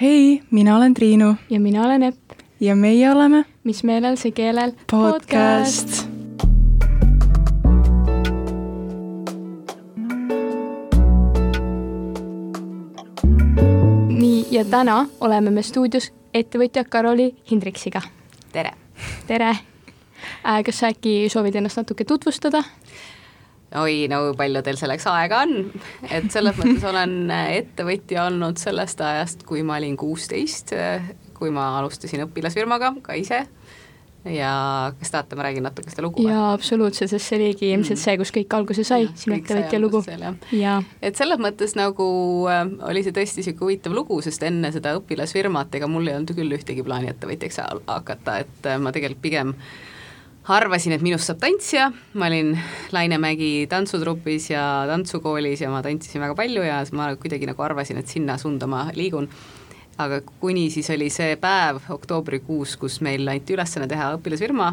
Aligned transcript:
hei, 0.00 0.42
mina 0.50 0.76
olen 0.76 0.94
Triinu 0.94 1.34
ja 1.50 1.60
mina 1.60 1.84
olen 1.84 2.02
Epp. 2.02 2.30
ja 2.60 2.76
meie 2.76 3.10
oleme 3.10 3.44
Mis 3.64 3.84
meelel, 3.84 4.16
see 4.16 4.32
keelel 4.32 4.72
podcast, 4.90 5.86
podcast.. 5.86 6.08
nii, 14.08 14.46
ja 14.50 14.64
täna 14.64 15.06
oleme 15.20 15.50
me 15.50 15.62
stuudios 15.62 16.10
ettevõtja 16.34 16.84
Karoli 16.84 17.36
Hindriksiga. 17.50 18.02
tere! 18.52 18.70
tere 19.26 19.50
äh,! 19.50 20.62
kas 20.64 20.78
sa 20.78 20.90
äkki 20.90 21.28
soovid 21.30 21.54
ennast 21.54 21.76
natuke 21.76 22.04
tutvustada? 22.04 22.64
Oi, 23.80 24.04
no 24.10 24.20
palju 24.38 24.62
teil 24.66 24.78
selleks 24.80 25.06
aega 25.10 25.42
on, 25.46 25.68
et 26.08 26.30
selles 26.32 26.56
mõttes 26.60 26.86
olen 26.88 27.16
ettevõtja 27.34 28.28
olnud 28.28 28.60
sellest 28.60 29.02
ajast, 29.04 29.46
kui 29.48 29.64
ma 29.66 29.78
olin 29.80 29.96
kuusteist, 30.00 30.74
kui 31.34 31.54
ma 31.54 31.74
alustasin 31.80 32.26
õpilasfirmaga 32.28 32.94
ka 33.04 33.18
ise. 33.18 33.44
Ja 34.24 34.92
kas 34.96 35.10
tahate, 35.12 35.36
ma 35.36 35.44
räägin 35.44 35.66
natuke 35.66 35.90
seda 35.92 36.02
lugu? 36.06 36.22
jaa, 36.24 36.54
absoluutselt, 36.54 37.10
sest 37.12 37.28
see 37.28 37.36
oligi 37.36 37.68
ilmselt 37.74 38.00
see, 38.00 38.14
kus 38.16 38.30
kõik 38.32 38.54
alguse 38.56 38.80
sai, 38.88 39.10
sinu 39.20 39.36
ettevõtja 39.36 39.80
lugu. 39.82 40.00
et 41.04 41.20
selles 41.20 41.42
mõttes 41.44 41.76
nagu 41.76 42.06
äh, 42.48 42.62
oli 42.88 43.02
see 43.04 43.12
tõesti 43.12 43.42
niisugune 43.42 43.66
huvitav 43.66 43.92
lugu, 43.92 44.22
sest 44.24 44.46
enne 44.48 44.70
seda 44.72 44.94
õpilasfirmat, 44.96 45.76
ega 45.76 45.90
mul 45.92 46.08
ei 46.08 46.16
olnud 46.16 46.32
küll 46.38 46.56
ühtegi 46.56 46.86
plaani 46.86 47.12
ettevõtjaks 47.12 47.60
hakata, 47.84 48.38
et 48.46 48.70
äh, 48.70 48.80
ma 48.80 48.94
tegelikult 48.96 49.20
pigem 49.28 49.52
arvasin, 50.52 50.92
et 50.92 51.02
minust 51.04 51.30
saab 51.30 51.40
tantsija, 51.40 51.88
ma 52.20 52.28
olin 52.28 52.52
Laine 52.92 53.16
Mägi 53.22 53.66
tantsutrupis 53.70 54.50
ja 54.50 54.84
tantsukoolis 54.90 55.62
ja 55.64 55.70
ma 55.72 55.80
tantsisin 55.82 56.20
väga 56.20 56.36
palju 56.36 56.64
ja 56.66 56.82
ma 56.92 57.08
kuidagi 57.16 57.48
nagu 57.48 57.64
arvasin, 57.64 58.00
et 58.00 58.12
sinna 58.12 58.36
suunda 58.38 58.68
ma 58.68 58.88
liigun. 58.94 59.28
aga 59.98 60.20
kuni 60.40 60.70
siis 60.74 60.90
oli 60.90 61.06
see 61.10 61.36
päev 61.38 61.76
oktoobrikuus, 61.94 62.76
kus 62.76 63.00
meil 63.00 63.28
anti 63.30 63.54
ülesanne 63.54 63.86
teha 63.88 64.08
õpilasfirma 64.16 64.72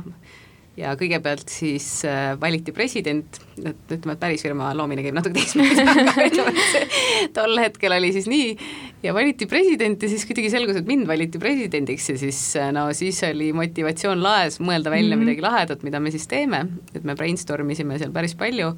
ja 0.80 0.94
kõigepealt 1.00 1.52
siis 1.52 1.86
äh, 2.08 2.32
valiti 2.40 2.72
president, 2.76 3.42
et 3.60 3.92
ütleme, 3.92 4.16
et 4.16 4.22
päris 4.22 4.44
firma 4.46 4.70
loomine 4.78 5.04
käib 5.04 5.18
natuke 5.18 5.36
teistmoodi, 5.36 5.84
aga 6.14 6.28
ütleme, 6.30 6.54
et 6.56 6.72
see 6.72 7.28
tol 7.36 7.60
hetkel 7.60 7.96
oli 7.98 8.14
siis 8.16 8.30
nii. 8.32 8.56
Ja 9.04 9.16
valiti 9.18 9.48
president 9.50 10.04
ja 10.04 10.10
siis 10.12 10.24
kuidagi 10.30 10.52
selgus, 10.54 10.80
et 10.80 10.88
mind 10.90 11.08
valiti 11.10 11.42
presidendiks 11.42 12.10
ja 12.14 12.18
siis 12.22 12.42
äh, 12.60 12.72
no 12.76 12.88
siis 12.98 13.20
oli 13.28 13.52
motivatsioon 13.58 14.24
laes 14.24 14.62
mõelda 14.64 14.94
välja 14.94 15.16
mm 15.16 15.20
-hmm. 15.20 15.26
midagi 15.28 15.48
lahedat, 15.48 15.84
mida 15.84 16.00
me 16.00 16.14
siis 16.14 16.28
teeme, 16.32 16.66
et 16.96 17.04
me 17.04 17.16
brainstorm 17.16 17.70
isime 17.76 18.00
seal 18.00 18.14
päris 18.16 18.36
palju 18.36 18.76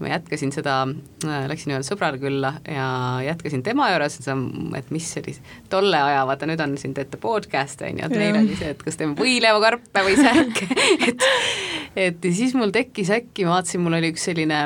ma 0.00 0.10
jätkasin 0.10 0.52
seda, 0.52 0.80
äh, 1.24 1.46
läksin 1.50 1.72
ühele 1.72 1.86
sõbrale 1.86 2.20
külla 2.20 2.54
ja 2.68 2.88
jätkasin 3.24 3.62
tema 3.66 3.88
juures, 3.92 4.18
et 4.76 4.90
mis 4.94 5.06
sellise, 5.16 5.44
tolle 5.72 6.00
aja, 6.00 6.26
vaata 6.28 6.48
nüüd 6.48 6.60
on 6.60 6.76
siin 6.80 6.94
teete 6.96 7.20
podcast'e 7.20 7.88
on 7.90 8.02
ju, 8.02 8.10
et 8.10 8.18
meil 8.18 8.40
oli 8.42 8.58
see, 8.58 8.74
et 8.74 8.82
kas 8.84 9.00
teeme 9.00 9.16
võileivakarpe 9.18 10.04
või 10.06 10.18
sääke 10.20 10.68
et 11.08 11.30
et 11.96 12.28
ja 12.28 12.34
siis 12.36 12.52
mul 12.58 12.74
tekkis 12.74 13.10
äkki, 13.14 13.46
ma 13.46 13.56
vaatasin, 13.56 13.80
mul 13.84 13.96
oli 13.96 14.12
üks 14.12 14.28
selline 14.28 14.60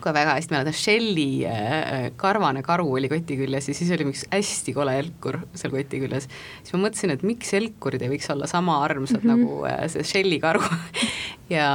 kohe 0.00 0.12
väga 0.12 0.34
hästi 0.36 0.54
mäletan, 0.54 0.76
Shelly 0.76 1.28
äh, 1.48 2.08
karvane 2.20 2.62
karu 2.66 2.88
oli 2.98 3.08
koti 3.08 3.38
küljes 3.38 3.70
ja 3.70 3.76
siis 3.76 3.90
oli 3.96 4.08
üks 4.10 4.26
hästi 4.32 4.74
kole 4.76 4.96
elkur 5.00 5.40
seal 5.56 5.72
koti 5.72 6.00
küljes. 6.02 6.28
siis 6.62 6.74
ma 6.76 6.82
mõtlesin, 6.86 7.14
et 7.14 7.24
miks 7.26 7.54
elkurid 7.56 8.04
ei 8.04 8.12
võiks 8.12 8.28
olla 8.32 8.48
sama 8.50 8.78
armsad 8.84 9.24
mm 9.24 9.30
-hmm. 9.30 9.46
nagu 9.46 9.64
äh, 9.70 9.86
see 9.92 10.04
Shelly 10.04 10.40
karu 10.42 10.62
ja 11.56 11.70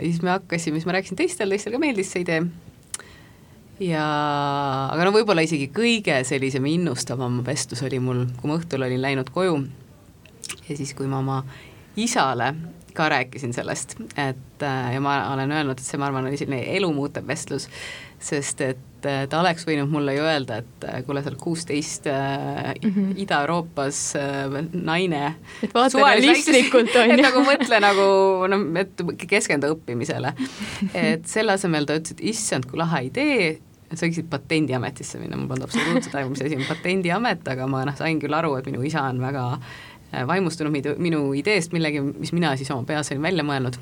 siis 0.00 0.22
me 0.22 0.30
hakkasime, 0.36 0.78
siis 0.78 0.86
ma 0.86 0.98
rääkisin 0.98 1.18
teistele, 1.18 1.56
teistele 1.56 1.76
ka 1.76 1.82
meeldis 1.86 2.12
see 2.12 2.22
idee 2.22 2.42
ja 3.82 4.04
aga 4.92 5.04
no 5.04 5.10
võib-olla 5.14 5.42
isegi 5.42 5.70
kõige 5.74 6.20
sellisem 6.24 6.66
innustavam 6.66 7.42
vestlus 7.46 7.82
oli 7.82 7.98
mul, 7.98 8.26
kui 8.38 8.50
ma 8.50 8.58
õhtul 8.60 8.86
olin 8.86 9.02
läinud 9.02 9.30
koju 9.34 9.58
ja 10.68 10.76
siis, 10.76 10.94
kui 10.94 11.06
ma 11.10 11.18
oma 11.18 11.42
isale 11.96 12.54
ka 12.94 13.08
rääkisin 13.10 13.52
sellest, 13.54 13.96
et 14.14 14.53
äh, 14.53 14.53
ja 14.64 15.00
ma 15.02 15.18
olen 15.32 15.52
öelnud, 15.52 15.78
et 15.78 15.86
see, 15.86 16.00
ma 16.00 16.08
arvan, 16.10 16.28
oli 16.28 16.38
selline 16.40 16.62
elumuutev 16.76 17.26
vestlus, 17.28 17.68
sest 18.24 18.62
et 18.64 19.08
äh, 19.08 19.24
ta 19.30 19.40
oleks 19.42 19.66
võinud 19.68 19.90
mulle 19.92 20.14
ju 20.16 20.24
öelda, 20.24 20.60
et 20.62 20.86
äh, 20.88 21.02
kuule, 21.06 21.22
sa 21.22 21.32
oled 21.32 21.40
kuusteist 21.40 22.08
mm 22.08 22.90
-hmm. 22.90 23.12
Ida-Euroopas 23.24 24.00
naine. 24.72 25.34
et 25.62 25.74
vaata 25.74 25.98
realistlikult, 25.98 26.96
on 26.96 27.06
ju. 27.10 27.18
et 27.18 27.22
nagu 27.22 27.44
mõtle 27.44 27.80
nagu 27.80 28.08
noh, 28.48 28.66
et 28.80 29.04
keskendu 29.28 29.74
õppimisele. 29.76 30.32
et 30.94 31.26
selle 31.26 31.52
asemel 31.52 31.86
ta 31.86 31.96
ütles, 32.00 32.16
et 32.16 32.20
issand, 32.34 32.66
kui 32.66 32.78
lahe 32.78 33.04
idee, 33.04 33.58
sa 33.94 34.06
võiksid 34.06 34.26
Patendiametisse 34.30 35.18
minna, 35.18 35.36
mul 35.36 35.48
polnud 35.48 35.68
absoluutselt 35.68 36.14
aimu, 36.14 36.30
mis 36.30 36.42
asi 36.42 36.56
on 36.56 36.64
Patendiamet, 36.68 37.48
aga 37.48 37.66
ma 37.66 37.84
noh, 37.84 37.96
sain 37.96 38.20
küll 38.20 38.34
aru, 38.34 38.56
et 38.56 38.66
minu 38.66 38.82
isa 38.82 39.02
on 39.02 39.20
väga 39.20 39.52
äh, 39.52 39.94
Äh, 40.14 40.26
vaimustunud 40.26 40.72
minu, 40.72 40.94
minu 41.02 41.20
ideest 41.34 41.72
millegi, 41.74 42.02
mis 42.04 42.32
mina 42.36 42.52
siis 42.58 42.70
oma 42.70 42.86
peas 42.86 43.10
olin 43.10 43.24
välja 43.24 43.44
mõelnud. 43.46 43.78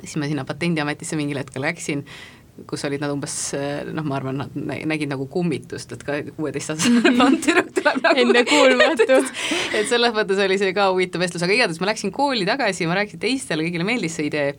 Siis 0.00 0.16
ma 0.20 0.28
sinna 0.30 0.46
Patendiametisse 0.48 1.18
mingil 1.18 1.40
hetkel 1.42 1.64
läksin, 1.64 2.04
kus 2.68 2.84
olid 2.84 3.00
nad 3.00 3.12
umbes 3.14 3.34
noh, 3.96 4.04
ma 4.04 4.18
arvan, 4.18 4.42
nad 4.42 4.56
nägid 4.88 5.10
nagu 5.10 5.26
kummitust, 5.32 5.94
et 5.96 6.04
ka 6.04 6.18
kuueteistaastane 6.36 7.14
tüdruk 7.44 7.72
tuleb 7.78 8.02
nagu 8.04 8.24
ennekuulmatu. 8.26 9.18
Et 9.78 9.88
selles 9.88 10.12
mõttes 10.16 10.40
oli 10.44 10.58
see 10.60 10.74
ka 10.76 10.90
huvitav 10.92 11.24
vestlus, 11.24 11.44
aga 11.46 11.56
igatahes 11.56 11.80
ma 11.80 11.88
läksin 11.88 12.12
kooli 12.14 12.44
tagasi, 12.48 12.88
ma 12.90 12.98
rääkisin 13.00 13.22
teistele, 13.24 13.64
kõigile 13.64 13.88
meeldis 13.88 14.18
see 14.18 14.28
idee 14.28 14.52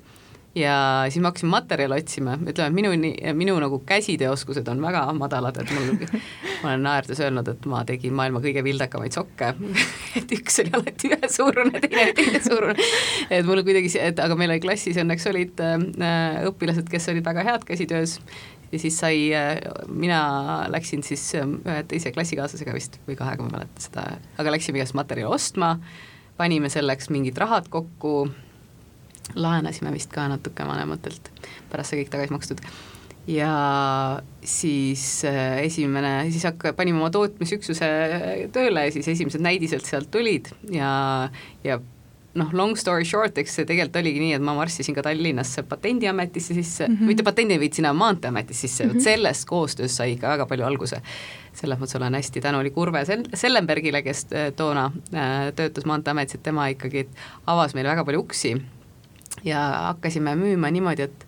ja 0.55 1.05
siis 1.09 1.21
ma 1.21 1.31
hakkasin 1.31 1.49
materjale 1.49 1.97
otsima, 1.97 2.35
ütleme, 2.37 2.69
et 2.69 2.75
minu, 2.77 2.91
minu 3.39 3.55
nagu 3.61 3.79
käsitööoskused 3.89 4.67
on 4.69 4.81
väga 4.85 5.01
madalad, 5.17 5.57
et 5.63 5.71
mul, 5.73 5.95
ma 6.61 6.73
olen 6.73 6.85
naerdes 6.85 7.21
öelnud, 7.23 7.49
et 7.49 7.65
ma 7.69 7.81
tegin 7.89 8.13
maailma 8.17 8.41
kõige 8.43 8.63
vildakamaid 8.65 9.17
sokke. 9.17 9.53
Et 10.19 10.29
üks 10.35 10.59
oli 10.61 10.69
alati 10.77 11.09
ühesuurune, 11.09 11.79
teine 11.81 12.03
oli 12.03 12.13
teinesuurune. 12.19 12.89
et 13.33 13.47
mul 13.47 13.63
kuidagi, 13.65 13.89
et 13.97 14.19
aga 14.21 14.35
meil 14.37 14.53
oli 14.53 14.61
klassis 14.61 14.99
õnneks 15.01 15.25
olid 15.31 15.63
äh, 15.65 16.43
õpilased, 16.51 16.85
kes 16.91 17.09
olid 17.09 17.25
väga 17.25 17.45
head 17.47 17.65
käsitöös. 17.65 18.19
Ja 18.69 18.79
siis 18.81 18.99
sai 19.01 19.17
äh,, 19.33 19.57
mina 19.89 20.21
läksin 20.69 21.01
siis 21.05 21.25
äh, 21.39 21.49
ühe 21.49 21.81
teise 21.89 22.13
klassikaaslasega 22.13 22.77
vist 22.77 23.01
või 23.09 23.17
kahega, 23.17 23.41
ma 23.41 23.49
ei 23.49 23.57
mäleta 23.57 23.87
seda, 23.87 24.05
aga 24.37 24.53
läksime 24.53 24.81
igast 24.81 24.97
materjali 24.97 25.33
ostma, 25.33 25.75
panime 26.37 26.69
selleks 26.73 27.09
mingid 27.13 27.41
rahad 27.41 27.73
kokku 27.73 28.27
laenasime 29.35 29.93
vist 29.93 30.11
ka 30.13 30.27
natuke 30.31 30.65
vanematelt, 30.67 31.31
pärast 31.71 31.93
sai 31.93 32.03
kõik 32.03 32.11
tagasi 32.13 32.35
makstud. 32.35 32.65
ja 33.27 33.53
siis 34.43 35.23
äh, 35.25 35.63
esimene, 35.63 36.29
siis 36.31 36.43
hakka-, 36.43 36.73
panime 36.75 36.99
oma 36.99 37.11
tootmisüksuse 37.13 37.89
tööle 38.51 38.87
ja 38.87 38.91
siis 38.91 39.07
esimesed 39.15 39.43
näidised 39.43 39.85
sealt 39.87 40.11
tulid 40.11 40.51
ja, 40.71 41.29
ja 41.63 41.79
noh, 42.39 42.49
long 42.53 42.73
story 42.79 43.05
short, 43.05 43.37
eks 43.37 43.57
see 43.59 43.67
tegelikult 43.69 44.01
oligi 44.01 44.21
nii, 44.21 44.33
et 44.37 44.43
ma 44.43 44.55
marssisin 44.57 44.95
ka 44.97 45.03
Tallinnasse 45.05 45.63
Patendiametisse 45.69 46.57
sisse 46.57 46.87
mm, 46.87 46.97
-hmm. 46.97 47.11
mitte 47.11 47.23
patendi, 47.23 47.59
vaid 47.59 47.73
sinna 47.77 47.93
Maanteeametisse 47.93 48.67
sisse 48.67 48.83
mm, 48.83 48.89
-hmm. 48.89 48.93
vot 48.93 49.03
sellest 49.03 49.47
koostööst 49.49 50.01
sai 50.01 50.13
ikka 50.13 50.29
väga 50.29 50.45
palju 50.45 50.65
alguse. 50.65 51.01
selles 51.53 51.79
mõttes 51.79 51.95
olen 51.97 52.13
hästi 52.13 52.41
tänulik 52.41 52.77
Urve 52.77 53.05
Sel-, 53.05 53.29
Sellenbergile, 53.33 54.01
kes 54.01 54.27
äh, 54.33 54.53
toona 54.55 54.91
äh, 55.13 55.53
töötas 55.55 55.85
Maanteeametis, 55.85 56.35
et 56.35 56.43
tema 56.43 56.67
ikkagi 56.67 57.07
avas 57.45 57.73
meile 57.73 57.89
väga 57.89 58.05
palju 58.05 58.19
uksi 58.19 58.55
ja 59.43 59.63
hakkasime 59.89 60.35
müüma 60.39 60.71
niimoodi, 60.73 61.07
et 61.07 61.25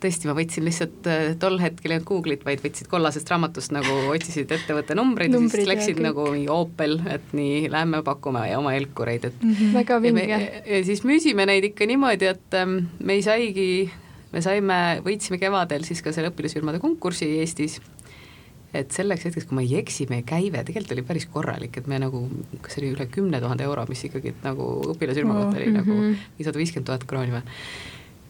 tõesti, 0.00 0.28
ma 0.28 0.34
võtsin 0.36 0.64
lihtsalt 0.64 1.08
äh, 1.10 1.24
tol 1.40 1.58
hetkel 1.60 1.92
ei 1.92 1.98
olnud 1.98 2.08
Google'it, 2.08 2.44
vaid 2.46 2.62
võtsid 2.64 2.88
kollasest 2.90 3.30
raamatust 3.30 3.74
nagu 3.74 3.96
otsisid 4.14 4.52
ettevõtte 4.56 4.96
numbreid 4.96 5.34
ja 5.36 5.40
siis 5.52 5.68
läksid 5.68 6.00
nagu 6.04 6.24
mingi 6.32 6.48
Opel, 6.52 6.98
et 7.12 7.34
nii, 7.36 7.66
lähme 7.72 8.02
pakume 8.06 8.46
oma 8.56 8.74
helkureid, 8.76 9.28
et 9.28 9.42
mm 9.42 9.54
-hmm. 9.54 9.74
väga 9.76 10.00
vinge. 10.02 10.40
ja 10.66 10.84
siis 10.84 11.04
müüsime 11.04 11.46
neid 11.46 11.64
ikka 11.72 11.86
niimoodi, 11.86 12.32
et 12.32 12.54
ähm, 12.54 12.78
me 12.98 13.18
ei 13.18 13.22
saigi, 13.22 13.90
me 14.32 14.42
saime, 14.42 15.02
võitsime 15.04 15.38
kevadel 15.38 15.84
siis 15.84 16.02
ka 16.02 16.12
selle 16.12 16.32
õpilasfirmade 16.32 16.80
konkursi 16.80 17.28
Eestis 17.40 17.80
et 18.74 18.94
selleks 18.94 19.26
hetkeks, 19.26 19.48
kui 19.50 19.58
ma 19.58 19.64
ei 19.64 19.76
eksi, 19.80 20.06
meie 20.10 20.24
käive 20.26 20.62
tegelikult 20.66 20.94
oli 20.94 21.06
päris 21.06 21.26
korralik, 21.30 21.76
et 21.80 21.88
me 21.90 21.98
nagu, 22.02 22.22
kas 22.62 22.76
see 22.76 22.84
oli 22.84 22.92
üle 22.94 23.06
kümne 23.10 23.40
tuhande 23.42 23.66
euro, 23.66 23.84
mis 23.90 24.04
ikkagi 24.06 24.34
nagu 24.44 24.68
õpilasfirma 24.94 25.38
kohta 25.38 25.56
oh, 25.56 25.60
oli 25.60 25.70
mm 25.70 25.76
-hmm. 25.76 26.12
nagu 26.12 26.36
viissada 26.38 26.62
viiskümmend 26.62 26.86
tuhat 26.86 27.06
krooni 27.10 27.34
või. 27.34 27.42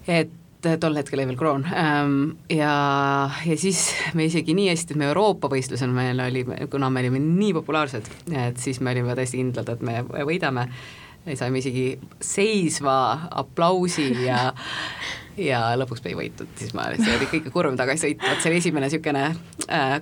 et 0.08 0.31
tol 0.81 0.96
hetkel 0.96 1.19
oli 1.19 1.26
veel 1.26 1.38
kroon 1.40 1.64
ähm, 1.64 2.31
ja, 2.50 3.31
ja 3.46 3.56
siis 3.56 3.94
me 4.14 4.25
isegi 4.25 4.54
nii 4.54 4.69
hästi, 4.69 4.94
et 4.94 4.98
me 4.98 5.08
Euroopa 5.08 5.48
võistlusel 5.48 5.92
meil 5.92 6.20
oli, 6.20 6.44
kuna 6.70 6.90
me 6.90 7.00
olime 7.00 7.19
nii 7.19 7.52
populaarsed, 7.52 8.10
et 8.32 8.56
siis 8.56 8.81
me 8.81 8.90
olime 8.90 9.14
täiesti 9.16 9.40
kindlad, 9.40 9.69
et 9.69 9.81
me 9.81 10.02
võidame 10.04 10.69
saime 11.34 11.58
isegi 11.58 11.98
seisva 12.20 13.28
aplausi 13.31 14.08
ja 14.25 14.52
ja 15.40 15.60
lõpuks 15.81 16.02
me 16.04 16.10
ei 16.12 16.16
võitnud, 16.16 16.48
siis 16.58 16.72
ma, 16.76 16.90
see 16.96 17.16
oli 17.16 17.28
kõige 17.31 17.52
kurvem 17.54 17.76
tagasi 17.76 18.08
sõit, 18.08 18.25
vot 18.25 18.40
see 18.42 18.50
oli 18.50 18.60
esimene 18.60 18.88
niisugune 18.88 19.26
äh, 19.69 20.00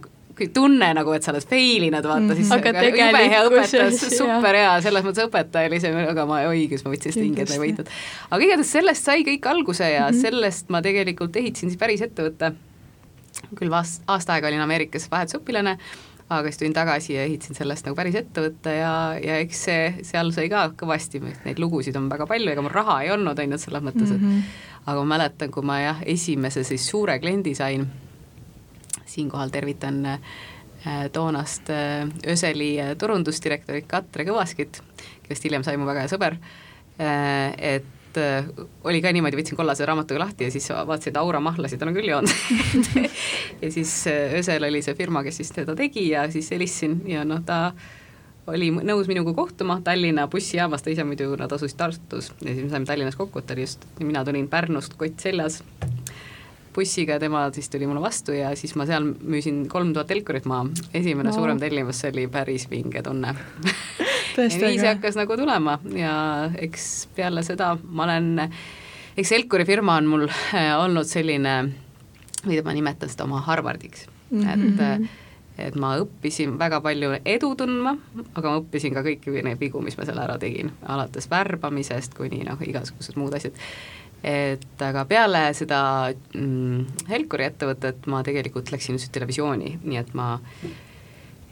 tunne 0.54 0.88
nagu, 0.94 1.12
et 1.12 1.26
sa 1.26 1.32
oled 1.32 1.46
fail 1.48 1.86
inud, 1.88 2.06
vaata 2.08 2.36
siis 2.38 2.50
aga 2.54 2.72
jube 2.86 3.22
hea 3.32 3.40
õpetas, 3.48 4.02
super 4.14 4.58
hea, 4.58 4.72
selles 4.84 5.06
mõttes 5.06 5.26
õpetaja 5.26 5.70
oli 5.70 5.80
see, 5.82 6.06
aga 6.12 6.26
ma, 6.28 6.40
oi, 6.50 6.66
kus 6.70 6.84
ma 6.86 6.94
võtsin 6.94 7.14
stingi, 7.14 7.44
et 7.44 7.52
ma 7.52 7.58
ei 7.58 7.64
võitnud. 7.66 7.90
aga 8.30 8.46
igatahes 8.46 8.72
sellest 8.78 9.10
sai 9.10 9.26
kõik 9.26 9.50
alguse 9.50 9.84
ja 9.90 10.06
mm 10.06 10.14
-hmm. 10.14 10.20
sellest 10.22 10.70
ma 10.74 10.82
tegelikult 10.84 11.36
ehitasin 11.36 11.72
siis 11.72 11.80
päris 11.80 12.04
ettevõtte, 12.06 12.52
küll 13.54 13.70
vast-, 13.70 14.02
aasta 14.06 14.36
aega 14.36 14.48
olin 14.48 14.64
Ameerikas 14.64 15.10
vahetusõpilane, 15.10 15.78
aga 16.28 16.48
siis 16.48 16.58
tulin 16.58 16.72
tagasi 16.76 17.14
ja 17.14 17.22
ehitasin 17.24 17.56
sellest 17.56 17.86
nagu 17.86 17.96
päris 17.96 18.16
ettevõtte 18.20 18.74
ja, 18.78 18.94
ja 19.22 19.38
eks 19.42 19.62
see, 19.68 19.94
seal 20.02 20.32
sai 20.36 20.48
ka 20.52 20.68
kõvasti, 20.76 21.22
neid 21.44 21.58
lugusid 21.58 21.96
on 21.96 22.10
väga 22.12 22.26
palju, 22.26 22.52
ega 22.52 22.64
mul 22.64 22.74
raha 22.74 23.02
ei 23.02 23.10
olnud, 23.14 23.38
on 23.38 23.56
ju, 23.56 23.58
selles 23.58 23.82
mõttes, 23.82 24.12
et 24.12 24.20
mm 24.20 24.28
-hmm. 24.28 24.42
aga 24.86 24.98
ma 25.00 25.14
mäletan, 25.16 25.50
kui 25.50 25.62
ma 25.62 25.80
jah, 25.80 26.02
esimese 26.06 26.64
siis 26.64 26.88
suure 26.90 27.18
kliendi 27.18 27.54
sain, 27.54 27.86
siinkohal 29.18 29.52
tervitan 29.54 30.06
äh, 30.06 31.10
toonast 31.12 31.70
äh, 31.70 32.08
Öseli 32.26 32.72
äh, 32.80 32.94
turundusdirektorit 32.98 33.88
Katre 33.90 34.26
Kõvaskit, 34.28 34.82
kellest 35.26 35.46
hiljem 35.46 35.66
sai 35.66 35.78
mu 35.78 35.88
väga 35.88 36.04
hea 36.04 36.10
sõber, 36.12 36.38
et 36.98 38.18
oli 38.88 38.98
ka 38.98 39.12
niimoodi, 39.14 39.36
võtsin 39.38 39.54
kollase 39.54 39.86
raamatuga 39.86 40.24
lahti 40.24 40.48
ja 40.48 40.50
siis 40.50 40.64
vaatasin, 40.72 41.12
et 41.12 41.18
Aura 41.20 41.38
mahlasid 41.44 41.82
on 41.86 41.94
küll 41.94 42.10
joonud. 42.10 42.32
Ja 43.62 43.70
siis 43.70 43.92
Ösel 44.38 44.66
oli 44.66 44.80
see 44.82 44.96
firma, 44.98 45.22
kes 45.26 45.38
siis 45.38 45.52
teda 45.54 45.76
tegi 45.78 46.08
ja 46.08 46.24
siis 46.32 46.50
helistasin 46.54 46.96
ja 47.10 47.22
noh, 47.26 47.44
ta 47.46 47.72
oli 48.50 48.72
nõus 48.72 49.06
minuga 49.10 49.34
kohtuma 49.36 49.78
Tallinna 49.84 50.26
bussijaamas, 50.30 50.82
ta 50.82 50.90
ise 50.90 51.06
muidu, 51.06 51.30
nad 51.38 51.52
asusid 51.54 51.78
Tartus 51.78 52.32
ja 52.40 52.50
siis 52.50 52.64
me 52.64 52.72
saime 52.72 52.90
Tallinnas 52.90 53.18
kokku, 53.18 53.38
et 53.38 53.46
ta 53.46 53.54
oli 53.54 53.68
just, 53.68 53.86
mina 54.00 54.24
tulin 54.26 54.50
Pärnust, 54.50 54.98
kott 54.98 55.22
seljas 55.22 55.60
bussiga 56.78 57.18
tema 57.18 57.46
siis 57.54 57.70
tuli 57.72 57.88
mulle 57.90 58.02
vastu 58.02 58.36
ja 58.36 58.54
siis 58.56 58.74
ma 58.78 58.86
seal 58.88 59.10
müüsin 59.18 59.64
kolm 59.70 59.92
tuhat 59.96 60.10
helkurit 60.14 60.46
maha, 60.48 60.68
esimene 60.94 61.32
no. 61.32 61.34
suurem 61.34 61.60
tellimus, 61.60 62.00
see 62.02 62.12
oli 62.14 62.28
päris 62.32 62.68
vinge 62.70 63.02
tunne. 63.02 63.34
Ja 64.38 64.44
nii 64.46 64.76
see 64.78 64.86
hakkas 64.86 65.16
nagu 65.18 65.34
tulema 65.34 65.80
ja 65.98 66.12
eks 66.62 67.08
peale 67.16 67.42
seda 67.42 67.72
ma 67.82 68.04
olen, 68.04 68.44
eks 69.18 69.32
Helkuri 69.34 69.64
firma 69.66 69.96
on 69.98 70.06
mul 70.06 70.28
äh, 70.30 70.68
olnud 70.78 71.08
selline, 71.10 71.54
mida 72.46 72.62
ma 72.62 72.74
nimetan 72.76 73.10
seda 73.10 73.26
oma 73.26 73.40
Harvardiks. 73.48 74.06
Mm, 74.30 74.44
-hmm. 74.44 74.68
et 74.68 74.84
äh, 74.84 75.16
et 75.58 75.74
ma 75.74 75.96
õppisin 75.98 76.54
väga 76.58 76.78
palju 76.84 77.16
edu 77.26 77.50
tundma, 77.58 77.96
aga 78.34 78.52
ma 78.52 78.60
õppisin 78.60 78.94
ka 78.94 79.02
kõiki 79.02 79.42
neid 79.42 79.58
vigu, 79.60 79.82
mis 79.82 79.98
ma 79.98 80.06
seal 80.06 80.20
ära 80.22 80.38
tegin, 80.38 80.70
alates 80.86 81.26
värbamisest 81.30 82.14
kuni 82.14 82.44
noh, 82.46 82.60
igasugused 82.62 83.18
muud 83.18 83.34
asjad 83.34 83.58
et 84.24 84.82
aga 84.82 85.04
peale 85.08 85.42
seda 85.54 85.80
mm, 86.10 87.04
Helkuri 87.10 87.46
ettevõtet 87.48 88.08
ma 88.10 88.22
tegelikult 88.26 88.72
läksin 88.74 88.98
just 88.98 89.12
televisiooni, 89.14 89.76
nii 89.84 90.00
et 90.00 90.10
ma 90.18 90.32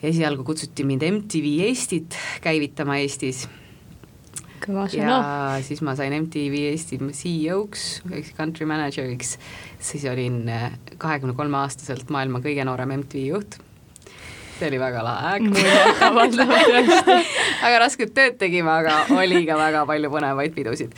esialgu 0.07 0.45
kutsuti 0.47 0.85
mind 0.87 1.05
MTV 1.07 1.53
Eestit 1.69 2.19
käivitama 2.45 2.99
Eestis. 3.03 3.47
ja 4.97 5.21
siis 5.63 5.83
ma 5.85 5.95
sain 5.95 6.15
MTV 6.23 6.65
Eesti 6.73 6.99
CEO-ks 6.99 7.85
country 8.37 8.67
manager'iks, 8.67 9.37
siis 9.79 10.05
olin 10.11 10.43
äh, 10.49 10.73
kahekümne 10.99 11.37
kolme 11.37 11.61
aastaselt 11.63 12.11
maailma 12.11 12.43
kõige 12.43 12.65
noorem 12.67 12.99
MTV 12.99 13.29
juht 13.31 13.61
see 14.57 14.69
oli 14.71 14.79
väga 14.81 15.03
lahe 15.05 15.33
aeg. 15.33 15.43
väga 17.61 17.79
rasket 17.85 18.15
tööd 18.17 18.39
tegime, 18.41 18.73
aga 18.73 19.03
oli 19.17 19.45
ka 19.49 19.59
väga 19.61 19.85
palju 19.89 20.13
põnevaid 20.13 20.55
pidusid. 20.57 20.97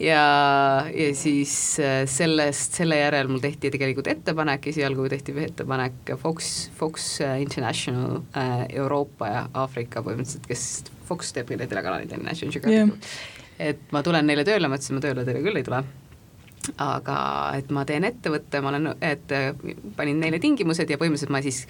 Ja, 0.00 0.86
ja 0.94 1.14
siis 1.14 1.54
äh, 1.80 2.02
sellest, 2.06 2.78
selle 2.78 2.98
järel 3.00 3.30
mul 3.30 3.42
tehti 3.42 3.70
tegelikult 3.74 4.10
ettepanek, 4.12 4.70
esialgu 4.72 5.08
tehti 5.10 5.34
ettepanek 5.44 6.14
Fox, 6.22 6.68
Fox 6.78 7.20
äh, 7.24 7.40
International 7.42 8.20
äh, 8.36 8.66
Euroopa 8.68 9.30
ja 9.32 9.46
Aafrika 9.54 10.02
põhimõtteliselt, 10.06 10.46
kes 10.48 10.66
Fox 11.08 11.32
teeb 11.34 11.50
kõige 11.50 11.68
telekanalid, 11.70 12.12
on 12.14 12.28
Geographic 12.28 12.74
yeah.. 12.74 12.92
et 13.70 13.88
ma 13.94 14.04
tulen 14.06 14.28
neile 14.28 14.46
tööle, 14.46 14.68
ma 14.68 14.78
ütlesin, 14.78 14.98
ma 14.98 15.04
tööle 15.04 15.26
teile 15.26 15.42
küll 15.44 15.58
ei 15.60 15.66
tule. 15.66 15.82
Aga 16.84 17.18
et 17.56 17.70
ma 17.72 17.84
teen 17.88 18.04
ettevõtte, 18.04 18.60
ma 18.60 18.68
olen, 18.74 18.90
et 19.00 19.30
panin 19.96 20.18
neile 20.20 20.40
tingimused 20.42 20.90
ja 20.90 20.98
põhimõtteliselt 21.00 21.32
ma 21.32 21.40
siis 21.40 21.62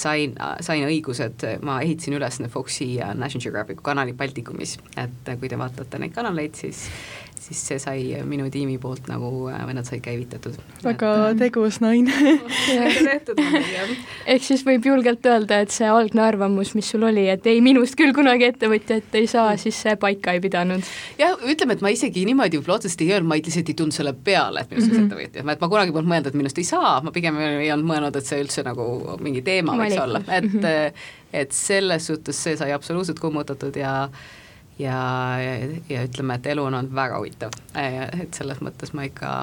sain, 0.00 0.34
sain 0.64 0.82
õigused, 0.88 1.44
ma 1.62 1.76
ehitasin 1.84 2.16
üles 2.16 2.40
Foxi 2.50 2.88
ja 2.96 3.12
National 3.14 3.44
Geographicu 3.44 3.84
kanalid 3.86 4.18
Baltikumis, 4.18 4.78
et 4.98 5.30
kui 5.38 5.52
te 5.52 5.58
vaatate 5.60 6.00
neid 6.02 6.16
kanaleid, 6.16 6.58
siis 6.58 6.88
siis 7.42 7.62
see 7.68 7.78
sai 7.82 8.02
minu 8.28 8.48
tiimi 8.52 8.78
poolt 8.82 9.08
nagu, 9.10 9.30
või 9.50 9.76
nad 9.76 9.88
said 9.88 10.02
käivitatud. 10.04 10.58
väga 10.84 11.12
et, 11.30 11.40
tegus 11.44 11.80
naine 11.82 12.12
ehk 14.34 14.46
siis 14.46 14.64
võib 14.66 14.86
julgelt 14.86 15.26
öelda, 15.26 15.62
et 15.64 15.74
see 15.74 15.88
algne 15.88 16.24
arvamus, 16.24 16.74
mis 16.78 16.90
sul 16.94 17.06
oli, 17.08 17.26
et 17.32 17.46
ei, 17.50 17.62
minust 17.64 17.96
küll 17.98 18.14
kunagi 18.16 18.48
ettevõtjat 18.50 19.18
ei 19.18 19.30
saa, 19.30 19.56
siis 19.60 19.78
see 19.86 19.96
paika 20.00 20.36
ei 20.36 20.42
pidanud? 20.44 20.86
jah, 21.20 21.38
ütleme, 21.42 21.78
et 21.78 21.84
ma 21.84 21.92
isegi 21.94 22.26
niimoodi 22.28 22.60
võib-olla 22.60 22.80
otseselt 22.80 23.06
ei 23.06 23.14
öelnud, 23.16 23.30
ma 23.32 23.40
lihtsalt 23.40 23.72
ei 23.72 23.78
tulnud 23.78 23.96
selle 23.96 24.14
peale, 24.14 24.62
et 24.62 24.70
minust 24.70 24.90
mm 24.90 24.98
-hmm. 24.98 25.10
ettevõtja, 25.10 25.46
et 25.56 25.66
ma 25.66 25.72
kunagi 25.76 25.96
polnud 25.96 26.14
mõelnud, 26.14 26.32
et 26.32 26.38
minust 26.38 26.58
ei 26.58 26.68
saa, 26.68 27.00
ma 27.02 27.14
pigem 27.14 27.38
ei 27.40 27.72
olnud 27.72 27.88
mõelnud, 27.88 28.16
et 28.18 28.28
see 28.28 28.42
üldse 28.42 28.66
nagu 28.66 29.18
mingi 29.22 29.42
teema 29.42 29.62
teema 29.62 29.78
võiks 29.80 30.02
olla, 30.02 30.22
et 30.28 30.46
mm, 30.46 30.60
-hmm. 30.60 31.02
et 31.32 31.56
selles 31.56 32.06
suhtes 32.06 32.42
see 32.44 32.56
sai 32.56 32.72
absoluutselt 32.72 33.20
kummutatud 33.20 33.76
ja 33.76 34.08
ja, 34.78 35.00
ja, 35.42 35.56
ja 35.88 36.04
ütleme, 36.08 36.38
et 36.38 36.46
elu 36.54 36.68
on 36.68 36.78
olnud 36.80 36.94
väga 36.94 37.18
huvitav, 37.20 37.56
et 37.74 38.38
selles 38.38 38.62
mõttes 38.64 38.94
ma 38.96 39.08
ikka 39.08 39.34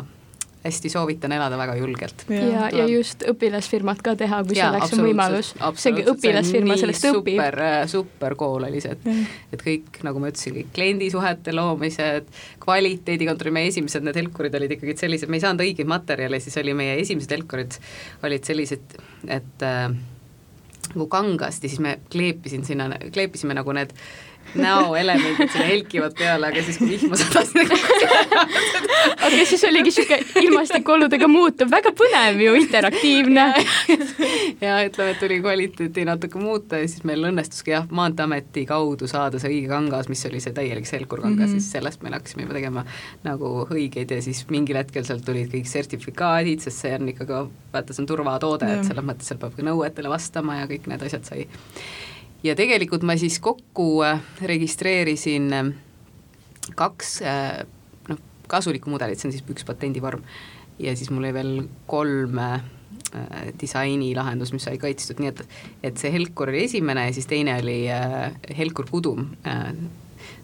hästi 0.63 0.89
soovitan 0.89 1.31
elada 1.31 1.57
väga 1.57 1.75
julgelt. 1.75 2.25
ja, 2.29 2.41
ja, 2.41 2.67
ja 2.77 2.87
just 2.87 3.23
õpilasfirmat 3.27 4.01
ka 4.03 4.15
teha, 4.19 4.41
kui 4.43 4.57
ja, 4.57 4.67
selleks 4.67 4.93
on 4.97 5.03
võimalus. 5.07 5.53
seegi 5.79 6.03
õpilasfirma 6.11 6.75
sellest 6.81 7.07
õpib. 7.11 7.39
super, 7.39 7.59
äh, 7.63 7.79
super 7.87 8.35
kool 8.39 8.67
oli 8.67 8.83
see, 8.83 8.97
et 8.97 9.55
et 9.55 9.63
kõik, 9.63 10.01
nagu 10.03 10.19
ma 10.19 10.33
ütlesin, 10.33 10.57
kõik 10.59 10.73
kliendisuhete 10.75 11.55
loomised, 11.55 12.27
kvaliteedikontrolli, 12.65 13.55
meie 13.55 13.71
esimesed 13.71 14.03
need 14.03 14.19
helkurid 14.19 14.59
olid 14.59 14.75
ikkagi 14.75 14.97
sellised, 14.99 15.31
me 15.31 15.39
ei 15.39 15.47
saanud 15.47 15.63
õigeid 15.63 15.89
materjale, 15.89 16.43
siis 16.43 16.59
oli 16.59 16.75
meie 16.75 16.99
esimesed 16.99 17.37
helkurid 17.37 17.79
olid 18.27 18.51
sellised, 18.51 18.99
et 19.31 19.63
äh, 19.63 19.87
nagu 20.89 21.07
kangast 21.07 21.63
ja 21.63 21.71
siis 21.71 21.79
me 21.79 22.01
kleepisin 22.11 22.67
sinna, 22.67 22.91
kleepisime 23.13 23.55
nagu 23.55 23.79
need 23.79 23.95
näoelemendid 24.55 25.51
sinna 25.51 25.65
helkivad 25.67 26.15
peale, 26.17 26.47
aga 26.47 26.63
siis, 26.63 26.77
kui 26.77 26.89
vihma 26.89 27.17
sadas 27.19 27.51
aga 29.25 29.45
siis 29.45 29.63
oligi 29.67 29.89
niisugune 29.89 30.45
ilmastikuoludega 30.45 31.27
muutuv, 31.31 31.71
väga 31.71 31.91
põnev 31.97 32.41
ju, 32.43 32.55
interaktiivne. 32.63 33.47
Ja 34.59 34.79
ütleme, 34.83 35.13
et 35.13 35.19
tuli 35.21 35.37
kvaliteeti 35.39 36.03
natuke 36.07 36.39
muuta 36.41 36.79
ja 36.81 36.87
siis 36.89 37.03
meil 37.07 37.23
õnnestuski 37.29 37.71
jah, 37.71 37.85
Maanteeameti 37.95 38.65
kaudu 38.67 39.07
saada 39.07 39.39
see 39.39 39.51
õige 39.53 39.69
kangas, 39.71 40.09
mis 40.11 40.25
oli 40.27 40.41
see 40.43 40.53
täielik 40.55 40.87
selkurkangas 40.89 41.37
mm, 41.37 41.45
-hmm. 41.45 41.61
siis 41.61 41.71
sellest 41.77 42.03
me 42.03 42.11
hakkasime 42.13 42.43
juba 42.43 42.57
tegema 42.57 42.83
nagu 43.23 43.51
õigeid 43.69 44.11
ja 44.15 44.21
siis 44.25 44.43
mingil 44.49 44.79
hetkel 44.81 45.05
sealt 45.07 45.23
tulid 45.25 45.51
kõik 45.53 45.69
sertifikaadid, 45.69 46.65
sest 46.65 46.85
see 46.85 46.93
on 46.97 47.09
ikkagi, 47.13 47.39
vaata, 47.73 47.93
see 47.93 48.03
on 48.03 48.11
turvatoode, 48.11 48.73
et 48.73 48.85
selles 48.87 49.05
mõttes 49.05 49.31
seal 49.31 49.39
peab 49.39 49.55
ka 49.55 49.65
nõuetele 49.65 50.11
vastama 50.11 50.59
ja 50.59 50.69
kõik 50.69 50.91
need 50.91 51.07
asjad 51.07 51.27
sai 51.31 51.47
ja 52.43 52.55
tegelikult 52.55 53.03
ma 53.07 53.15
siis 53.19 53.39
kokku 53.43 53.89
äh, 54.07 54.23
registreerisin 54.47 55.53
äh, 55.53 55.71
kaks 56.79 57.19
äh, 57.25 57.61
noh, 58.09 58.19
kasulikku 58.51 58.91
mudelit, 58.91 59.19
see 59.19 59.29
on 59.29 59.35
siis 59.35 59.45
üks 59.45 59.67
patendivorm, 59.67 60.23
ja 60.79 60.95
siis 60.97 61.11
mul 61.11 61.25
oli 61.25 61.33
veel 61.35 61.55
kolm 61.89 62.43
disainilahendus, 63.57 64.51
mis 64.53 64.67
sai 64.67 64.77
kaitstud, 64.77 65.17
nii 65.21 65.31
et, 65.31 65.39
et 65.89 65.97
see 65.97 66.11
Helkur 66.13 66.51
oli 66.51 66.61
esimene 66.67 67.07
ja 67.07 67.13
siis 67.15 67.25
teine 67.29 67.55
oli 67.57 67.79
Helkur 68.57 68.85
Kudum. 68.85 69.23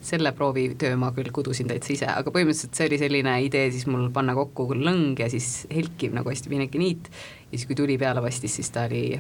Selle 0.01 0.31
proovitöö 0.33 0.95
ma 0.97 1.11
küll 1.13 1.29
kudusin 1.33 1.69
täitsa 1.69 1.93
ise, 1.93 2.09
aga 2.09 2.33
põhimõtteliselt 2.33 2.77
see 2.77 2.87
oli 2.89 2.97
selline 3.01 3.35
idee 3.45 3.69
siis 3.73 3.85
mul 3.89 4.07
panna 4.13 4.33
kokku 4.37 4.65
lõng 4.73 5.21
ja 5.21 5.29
siis 5.29 5.67
helkiv 5.69 6.17
nagu 6.17 6.31
hästi 6.31 6.49
piineke 6.49 6.81
niit. 6.81 7.11
Ja 7.51 7.57
siis, 7.57 7.67
kui 7.69 7.77
tuli 7.77 7.99
peale 8.01 8.23
pastis, 8.25 8.57
siis 8.57 8.73
ta 8.73 8.87
oli 8.89 9.19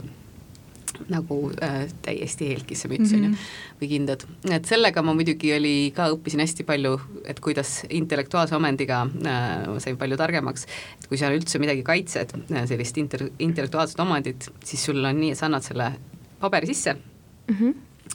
nagu 1.11 1.37
äh, 1.63 1.85
täiesti 2.05 2.49
helkisse 2.53 2.89
müts 2.91 3.13
on 3.13 3.21
mm 3.21 3.33
-hmm. 3.33 3.37
ju, 3.37 3.81
või 3.81 3.89
kindad. 3.89 4.25
et 4.51 4.65
sellega 4.65 5.01
ma 5.01 5.13
muidugi 5.13 5.53
oli 5.55 5.91
ka, 5.95 6.09
õppisin 6.15 6.43
hästi 6.43 6.63
palju, 6.63 6.99
et 7.25 7.39
kuidas 7.39 7.85
intellektuaalse 7.89 8.55
omandiga 8.55 9.01
äh, 9.25 9.77
sain 9.79 9.97
palju 9.97 10.17
targemaks, 10.17 10.65
et 10.99 11.07
kui 11.07 11.17
sa 11.17 11.31
üldse 11.33 11.59
midagi 11.59 11.83
kaitsed 11.83 12.35
äh,, 12.51 12.65
sellist 12.65 12.97
inter-, 12.97 13.31
intellektuaalset 13.39 13.99
omandit, 13.99 14.49
siis 14.63 14.85
sul 14.85 15.03
on 15.03 15.19
nii, 15.19 15.31
et 15.31 15.37
sa 15.37 15.45
annad 15.45 15.63
selle 15.63 15.93
paberi 16.39 16.67
sisse 16.67 16.93
mm, 16.93 17.55
-hmm. 17.55 17.73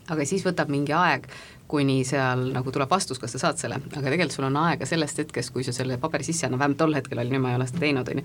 aga 0.09 0.25
siis 0.25 0.45
võtab 0.47 0.69
mingi 0.69 0.93
aeg, 0.93 1.27
kuni 1.71 2.05
seal 2.05 2.49
nagu 2.53 2.73
tuleb 2.75 2.91
vastus, 2.91 3.19
kas 3.19 3.37
sa 3.37 3.39
saad 3.39 3.61
selle, 3.61 3.79
aga 3.79 4.03
tegelikult 4.03 4.35
sul 4.35 4.49
on 4.49 4.57
aega 4.57 4.87
sellest 4.87 5.19
hetkest, 5.23 5.53
kui 5.55 5.65
sa 5.67 5.73
selle 5.73 5.99
paberi 6.03 6.27
sisse 6.27 6.47
annad, 6.47 6.59
vähemalt 6.59 6.79
tol 6.79 6.95
hetkel 6.99 7.19
oli, 7.23 7.31
nüüd 7.31 7.45
ma 7.45 7.53
ei 7.53 7.61
ole 7.61 7.67
seda 7.71 7.85
teinud, 7.85 8.09
on 8.09 8.23
ju, 8.23 8.25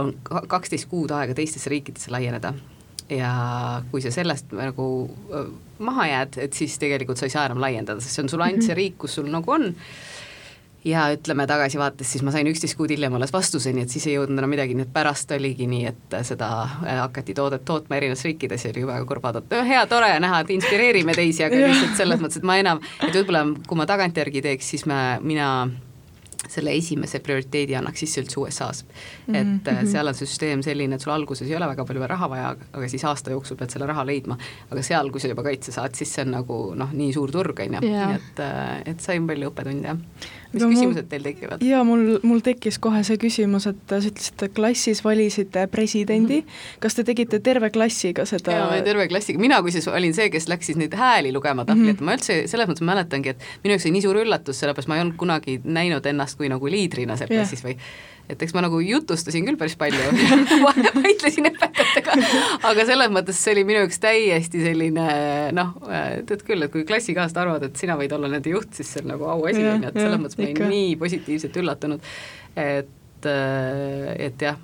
on 0.00 0.14
kaksteist 0.48 0.88
kuud 0.90 1.14
aega 1.14 1.36
teistesse 1.38 1.70
riikidesse 1.70 2.10
laieneda 2.10 2.54
ja 3.10 3.82
kui 3.90 4.02
sa 4.04 4.12
sellest 4.14 4.52
nagu 4.56 4.86
maha 5.82 6.08
jääd, 6.08 6.40
et 6.46 6.56
siis 6.56 6.78
tegelikult 6.80 7.20
sa 7.20 7.28
ei 7.28 7.34
saa 7.34 7.46
enam 7.48 7.62
laiendada, 7.62 8.00
sest 8.00 8.18
see 8.18 8.24
on 8.26 8.32
sul 8.32 8.44
ainult 8.44 8.66
see 8.66 8.76
riik, 8.78 8.98
kus 9.02 9.18
sul 9.18 9.30
nagu 9.32 9.52
on, 9.52 9.72
ja 10.84 11.04
ütleme 11.14 11.46
tagasivaates, 11.46 12.08
siis 12.12 12.24
ma 12.26 12.32
sain 12.34 12.48
üksteist 12.50 12.76
kuud 12.78 12.90
hiljem 12.90 13.14
alles 13.14 13.32
vastuseni, 13.34 13.84
et 13.84 13.92
siis 13.92 14.06
ei 14.08 14.16
jõudnud 14.16 14.40
enam 14.40 14.50
midagi, 14.50 14.74
nii 14.78 14.86
et 14.88 14.94
pärast 14.94 15.30
oligi 15.36 15.68
nii, 15.70 15.84
et 15.92 16.16
seda 16.26 16.50
äh, 16.64 16.98
hakati 17.02 17.36
toodet 17.38 17.64
tootma 17.68 17.98
erinevates 17.98 18.26
riikides 18.26 18.66
ja 18.66 18.74
oli 18.74 18.86
väga 18.88 19.06
kurb 19.08 19.24
vaadata, 19.26 19.62
hea, 19.68 19.84
tore 19.90 20.10
näha, 20.22 20.42
et 20.42 20.52
inspireerime 20.56 21.14
teisi, 21.18 21.46
aga 21.46 21.62
lihtsalt 21.66 21.96
selles 22.02 22.22
mõttes, 22.22 22.42
et 22.42 22.48
ma 22.48 22.58
enam, 22.62 22.82
et 23.00 23.14
võib-olla 23.14 23.46
kui 23.68 23.78
ma 23.78 23.88
tagantjärgi 23.90 24.44
teeks, 24.48 24.74
siis 24.74 24.86
ma, 24.90 25.02
mina 25.22 25.52
selle 26.50 26.74
esimese 26.74 27.20
prioriteedi 27.22 27.76
annaks 27.78 28.02
sisse 28.02 28.22
üldse 28.22 28.40
USA-s. 28.42 28.84
Mhm, 29.26 29.36
et 29.36 29.46
mm 29.46 29.76
mhm. 29.76 29.90
seal 29.92 30.10
on 30.10 30.18
süsteem 30.18 30.62
selline, 30.66 30.96
et 30.96 31.04
sul 31.04 31.14
alguses 31.14 31.48
ei 31.48 31.56
ole 31.56 31.68
väga 31.70 31.86
palju 31.88 32.06
raha 32.10 32.28
vaja, 32.30 32.52
aga 32.72 32.88
siis 32.88 33.04
aasta 33.08 33.34
jooksul 33.34 33.56
pead 33.60 33.74
selle 33.74 33.86
raha 33.86 34.04
leidma. 34.06 34.38
aga 34.70 34.82
seal, 34.82 35.10
kui 35.10 35.20
sa 35.20 35.28
juba 35.28 35.44
kaitse 35.46 35.72
saad, 35.72 35.94
siis 35.94 36.14
see 36.14 36.26
on 36.26 36.34
nagu 36.38 36.60
noh, 36.78 36.92
nii 36.92 37.12
suur 37.14 37.30
turg, 37.30 37.60
on 37.60 37.78
ju, 37.78 37.92
et, 38.16 38.40
äh, 38.42 38.82
et 38.86 39.00
sain 39.00 39.26
palju 39.26 39.52
õppetunde. 39.52 39.96
Mis 40.52 40.62
Aga 40.62 40.70
küsimused 40.72 41.02
mul- 41.02 41.08
teil 41.10 41.22
tekivad? 41.22 41.62
jaa, 41.64 41.84
mul, 41.84 42.18
mul 42.22 42.40
tekkis 42.44 42.78
kohe 42.78 43.02
see 43.04 43.16
küsimus, 43.16 43.66
et 43.70 43.76
sa 43.88 43.98
ütlesid, 43.98 44.42
et 44.46 44.52
klassis 44.54 45.00
valisite 45.04 45.66
presidendi 45.72 46.40
mm, 46.42 46.46
-hmm. 46.46 46.78
kas 46.80 46.94
te 46.94 47.04
tegite 47.04 47.38
terve 47.40 47.70
klassiga 47.70 48.26
seda? 48.26 48.52
jaa, 48.52 48.82
terve 48.82 49.08
klassiga, 49.08 49.38
mina 49.38 49.62
kusjuures 49.62 49.88
olin 49.88 50.14
see, 50.14 50.30
kes 50.30 50.48
läks 50.48 50.66
siis 50.66 50.76
neid 50.78 50.94
hääli 50.94 51.32
lugema 51.32 51.64
tahvli 51.64 51.82
Mhm. 51.82 51.90
mm, 51.90 51.96
-hmm. 51.98 52.04
ma 52.04 52.12
üldse 52.14 52.46
selles 52.48 52.68
mõttes 52.68 52.84
mäletangi, 52.84 53.28
et 53.28 53.38
minu 53.64 53.72
jaoks 53.74 53.84
oli 53.86 53.92
nii 53.92 54.02
suur 54.02 54.16
üllatus, 54.16 54.58
sellepärast 54.60 54.88
ma 54.88 54.96
ei 54.96 55.00
olnud 55.02 55.16
kunagi 55.16 55.60
näinud 55.64 56.06
ennast 56.06 56.36
kui 56.38 56.48
nagu 56.48 56.66
liidrina 56.66 57.16
seal 57.16 57.28
klassis 57.28 57.64
või 57.64 57.76
et 58.30 58.42
eks 58.42 58.54
ma 58.56 58.62
nagu 58.64 58.78
jutustasin 58.82 59.46
küll 59.46 59.58
päris 59.60 59.76
palju. 59.80 60.00
Vaidlesin 60.64 61.50
õpetajatega, 61.50 62.16
aga 62.70 62.86
selles 62.88 63.12
mõttes 63.14 63.38
see 63.42 63.56
oli 63.56 63.66
minu 63.68 63.82
jaoks 63.82 64.02
täiesti 64.02 64.62
selline 64.64 65.06
noh, 65.56 65.74
tead 66.28 66.44
küll, 66.46 66.66
et 66.66 66.72
kui 66.72 66.86
klassikaaslased 66.88 67.42
arvavad, 67.42 67.68
et 67.68 67.78
sina 67.80 67.98
võid 68.00 68.14
olla 68.16 68.30
nende 68.32 68.52
juht, 68.52 68.72
siis 68.78 68.90
see 68.94 69.04
on 69.04 69.14
nagu 69.14 69.30
auasi, 69.36 69.64
on 69.66 69.86
ju, 69.86 69.92
et 69.92 70.02
selles 70.02 70.22
mõttes 70.22 70.40
ma 70.40 70.48
olin 70.48 70.76
nii 70.76 70.92
positiivselt 71.00 71.62
üllatunud, 71.62 72.12
et, 72.66 73.32
et 73.32 74.46
jah 74.48 74.60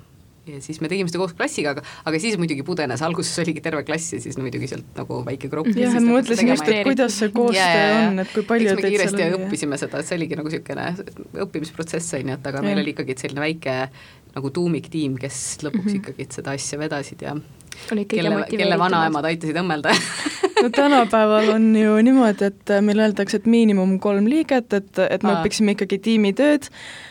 ja 0.47 0.61
siis 0.63 0.79
me 0.81 0.89
tegime 0.91 1.11
seda 1.11 1.21
koos 1.21 1.33
klassiga, 1.37 1.73
aga, 1.75 1.83
aga 2.09 2.21
siis 2.21 2.37
muidugi 2.41 2.63
pudenes, 2.67 3.03
alguses 3.05 3.41
oligi 3.43 3.63
terve 3.65 3.83
klass 3.87 4.13
ja 4.15 4.21
siis 4.23 4.37
no 4.39 4.45
muidugi 4.45 4.69
sealt 4.71 4.97
nagu 4.97 5.21
väike 5.27 5.51
grupp. 5.51 5.71
jah, 5.75 5.97
ma 5.99 6.19
mõtlesin 6.19 6.53
just, 6.53 6.69
et 6.71 6.83
kuidas 6.87 7.19
see 7.21 7.33
koostöö 7.35 7.91
on, 8.07 8.23
et 8.23 8.33
kui 8.33 8.47
palju 8.47 8.75
teid 8.75 8.87
kiiresti 8.95 9.17
seal 9.17 9.35
oli. 9.35 9.43
õppisime 9.43 9.79
seda, 9.81 10.01
et 10.01 10.09
see 10.09 10.19
oligi 10.19 10.39
nagu 10.39 10.51
niisugune 10.51 10.87
õppimisprotsess, 11.45 12.17
on 12.19 12.33
ju, 12.33 12.39
et 12.39 12.51
aga 12.53 12.63
meil 12.65 12.77
Jah. 12.77 12.83
oli 12.83 12.95
ikkagi 12.95 13.17
selline 13.19 13.45
väike 13.45 13.77
nagu 14.35 14.51
tuumiktiim, 14.53 15.17
kes 15.19 15.39
lõpuks 15.65 15.85
mm. 15.85 15.89
-hmm. 15.89 16.03
ikkagi 16.03 16.39
seda 16.39 16.55
asja 16.57 16.79
vedasid 16.79 17.25
ja 17.25 17.35
kelle, 17.87 18.45
kelle 18.49 18.77
vanaemad 18.79 19.25
aitasid 19.29 19.57
õmmelda 19.61 19.93
no 20.63 20.69
tänapäeval 20.75 21.53
on 21.55 21.69
ju 21.75 21.99
niimoodi, 22.05 22.49
et 22.51 22.73
meil 22.85 23.05
öeldakse, 23.05 23.39
et 23.39 23.47
miinimum 23.49 23.97
kolm 24.03 24.27
liiget, 24.29 24.73
et, 24.73 24.91
et 25.09 25.23
me 25.23 25.35
õpiksime 25.37 25.77
ikkagi 25.77 26.01
tiimitööd 26.09 26.69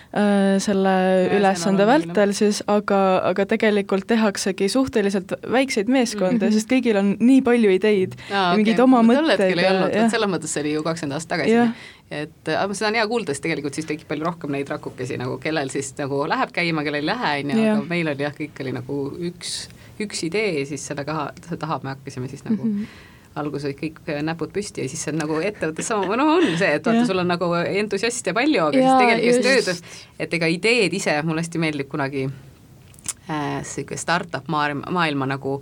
selle 0.09 0.93
Ja, 0.93 1.29
see 1.29 1.37
ülesande 1.37 1.85
oluline. 1.85 2.09
vältel 2.09 2.33
siis, 2.33 2.63
aga, 2.67 3.01
aga 3.29 3.45
tegelikult 3.45 4.07
tehaksegi 4.09 4.69
suhteliselt 4.73 5.35
väikseid 5.53 5.91
meeskondi 5.93 6.39
mm, 6.39 6.49
-hmm. 6.49 6.55
sest 6.57 6.71
kõigil 6.73 6.97
on 6.97 7.11
nii 7.21 7.43
palju 7.45 7.71
ideid 7.77 8.17
ja 8.31 8.55
mingeid 8.57 8.81
oma 8.81 9.03
tol 9.05 9.29
mõtteid 9.29 9.45
hetkel 9.45 9.59
ei 9.59 9.65
ja- 9.65 9.75
olnud, 9.75 9.97
vot 9.99 10.11
selles 10.15 10.31
mõttes 10.33 10.55
see 10.57 10.65
oli 10.65 10.73
ju 10.73 10.83
kakskümmend 10.87 11.19
aastat 11.19 11.35
tagasi 11.37 11.53
Jah. 11.53 11.75
et 12.11 12.53
aga 12.57 12.75
seda 12.75 12.89
on 12.89 12.95
hea 12.95 13.07
kuulda, 13.07 13.35
sest 13.35 13.45
tegelikult 13.45 13.75
siis 13.75 13.87
tekib 13.91 14.09
palju 14.09 14.25
rohkem 14.25 14.57
neid 14.57 14.73
rakukesi 14.73 15.19
nagu, 15.21 15.37
kellel 15.39 15.69
siis 15.69 15.93
nagu 15.99 16.23
läheb 16.29 16.55
käima, 16.57 16.85
kellel 16.87 17.05
ei 17.05 17.11
lähe, 17.13 17.35
on 17.45 17.51
ju, 17.53 17.69
aga 17.75 17.85
meil 17.91 18.09
oli 18.09 18.25
jah, 18.25 18.33
kõik 18.41 18.65
oli 18.65 18.73
nagu 18.73 19.03
üks, 19.31 19.69
üks 20.01 20.25
idee 20.25 20.61
ja 20.61 20.67
siis 20.73 20.89
selle 20.89 21.05
taha, 21.05 21.31
selle 21.45 21.61
taha 21.61 21.81
me 21.83 21.93
hakkasime 21.97 22.29
siis 22.33 22.45
nagu 22.49 22.65
mm. 22.65 22.75
-hmm 22.81 23.07
alguses 23.41 23.77
kõik 23.79 24.01
näpud 24.27 24.53
püsti 24.55 24.85
ja 24.85 24.91
siis 24.91 25.05
see 25.05 25.15
on 25.15 25.23
nagu 25.23 25.39
ettevõttes 25.41 25.89
sama, 25.91 26.19
no 26.19 26.29
on 26.37 26.47
see, 26.61 26.71
et 26.79 26.87
vaata, 26.87 27.05
sul 27.09 27.23
on 27.23 27.31
nagu 27.31 27.51
entusiaste 27.59 28.35
palju, 28.37 28.69
aga 28.69 28.83
Jaa, 28.83 28.89
siis 28.89 29.05
tegelikult 29.05 29.51
just. 29.51 29.69
tööd, 29.69 30.17
et 30.27 30.39
ega 30.39 30.51
ideed 30.53 30.99
ise, 30.99 31.15
mulle 31.27 31.45
hästi 31.45 31.63
meeldib 31.63 31.91
kunagi 31.93 32.27
äh, 32.29 33.61
sihuke 33.67 33.99
startup 34.01 34.51
maailma, 34.53 34.91
maailma 34.95 35.31
nagu 35.35 35.59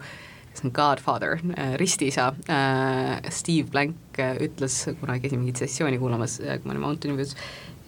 see 0.56 0.68
on 0.68 0.72
Godfather 0.76 1.36
äh,, 1.36 1.76
ristiisa 1.80 2.32
äh, 2.48 3.30
Steve 3.30 3.68
Blank 3.70 4.18
äh, 4.18 4.36
ütles 4.46 4.82
kunagi, 5.00 5.32
mingit 5.36 5.60
sessiooni 5.60 6.00
kuulamas, 6.00 6.38
kui 6.40 6.64
ma 6.64 6.74
olin 6.74 6.84
Mountain 6.88 7.18
View's, 7.18 7.36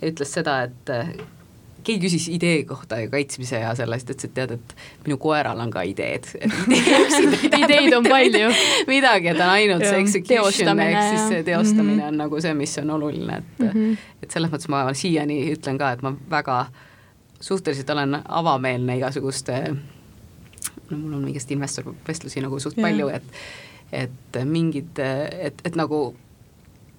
ütles 0.04 0.32
seda, 0.36 0.60
et 0.68 0.92
äh, 0.92 1.12
keegi 1.84 2.00
küsis 2.06 2.26
idee 2.28 2.64
kohta 2.68 2.98
ja 3.00 3.08
kaitsmise 3.10 3.60
ja 3.62 3.74
sellest, 3.78 4.10
ütles, 4.10 4.24
et 4.28 4.34
tead, 4.34 4.50
et 4.58 4.74
minu 5.06 5.16
koeral 5.22 5.60
on 5.60 5.70
ka 5.70 5.82
ideed. 5.88 6.26
Ideid 7.64 7.94
on 7.96 8.04
palju. 8.04 8.50
midagi, 8.88 9.28
et 9.32 9.40
on 9.40 9.48
ainult 9.54 9.84
see 9.86 10.00
execution 10.02 10.80
ehk 10.84 10.98
siis 11.10 11.28
see 11.28 11.42
teostamine 11.46 12.02
Mhm. 12.02 12.08
on 12.08 12.16
nagu 12.24 12.40
see, 12.40 12.54
mis 12.54 12.76
on 12.78 12.90
oluline, 12.90 13.36
et 13.38 13.58
mm 13.58 13.66
Mhm. 13.68 13.78
-hmm. 13.92 13.96
et 14.22 14.30
selles 14.30 14.50
mõttes 14.50 14.68
ma 14.68 14.82
siiani 14.94 15.38
ütlen 15.54 15.78
ka, 15.78 15.92
et 15.92 16.02
ma 16.02 16.12
väga 16.30 16.66
suhteliselt 17.40 17.90
olen 17.90 18.18
avameelne 18.28 18.96
igasuguste 18.98 19.76
no 20.90 20.96
mul 20.98 21.12
on 21.14 21.24
mingist 21.24 21.50
investorvestlusi 21.50 22.40
nagu 22.40 22.58
suht 22.60 22.76
Jah. 22.76 22.82
palju, 22.88 23.08
et 23.08 23.22
et 23.92 24.44
mingid, 24.44 24.98
et, 25.40 25.54
et 25.64 25.76
nagu 25.76 26.14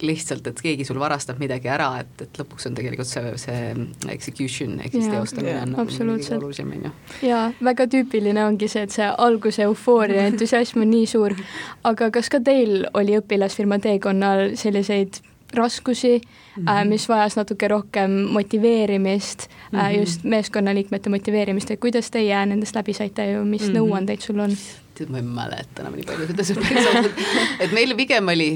lihtsalt, 0.06 0.48
et 0.48 0.62
keegi 0.64 0.86
sul 0.88 1.00
varastab 1.00 1.40
midagi 1.42 1.70
ära, 1.72 1.90
et, 2.04 2.26
et 2.26 2.42
lõpuks 2.42 2.70
on 2.70 2.76
tegelikult 2.78 3.10
see, 3.10 3.34
see 3.42 3.88
execution 4.14 4.78
ehk 4.80 4.96
siis 4.96 5.10
teostamine 5.12 5.62
on 5.64 5.74
nagu 5.76 5.96
kõige 5.96 6.36
olulisem, 6.38 6.74
on 6.76 6.90
ju. 6.90 6.94
jaa, 7.30 7.46
väga 7.66 7.88
tüüpiline 7.92 8.46
ongi 8.46 8.70
see, 8.72 8.86
et 8.88 8.96
see 8.96 9.10
alguse 9.10 9.66
eufooria 9.68 10.24
ja 10.24 10.30
entusiasm 10.34 10.86
on 10.86 10.94
nii 10.94 11.10
suur. 11.10 11.36
aga 11.84 12.12
kas 12.16 12.32
ka 12.32 12.42
teil 12.44 12.86
oli 12.94 13.18
õpilasfirma 13.20 13.82
teekonnal 13.84 14.56
selliseid 14.60 15.22
raskusi 15.54 16.22
mm, 16.22 16.66
-hmm. 16.66 16.88
mis 16.88 17.10
vajas 17.10 17.36
natuke 17.36 17.68
rohkem 17.68 18.12
motiveerimist 18.12 19.48
mm, 19.72 19.80
-hmm. 19.80 20.00
Just 20.00 20.24
meeskonnaliikmete 20.24 21.10
motiveerimist, 21.10 21.72
et 21.72 21.80
kuidas 21.80 22.12
teie 22.12 22.46
nendest 22.46 22.76
läbi 22.76 22.94
saite 22.94 23.26
ja 23.26 23.44
mis 23.44 23.62
mm. 23.62 23.68
-hmm. 23.68 23.78
nõuandeid 23.78 24.22
sul 24.22 24.40
on? 24.40 24.52
Tead, 25.00 25.12
ma 25.14 25.22
ei 25.22 25.26
mäleta 25.26 25.84
enam 25.84 25.98
nii 25.98 26.08
palju 26.08 26.30
seda 26.30 26.46
sõpra, 26.48 27.04
et 27.64 27.76
meil 27.76 27.96
pigem 28.00 28.32
oli, 28.34 28.50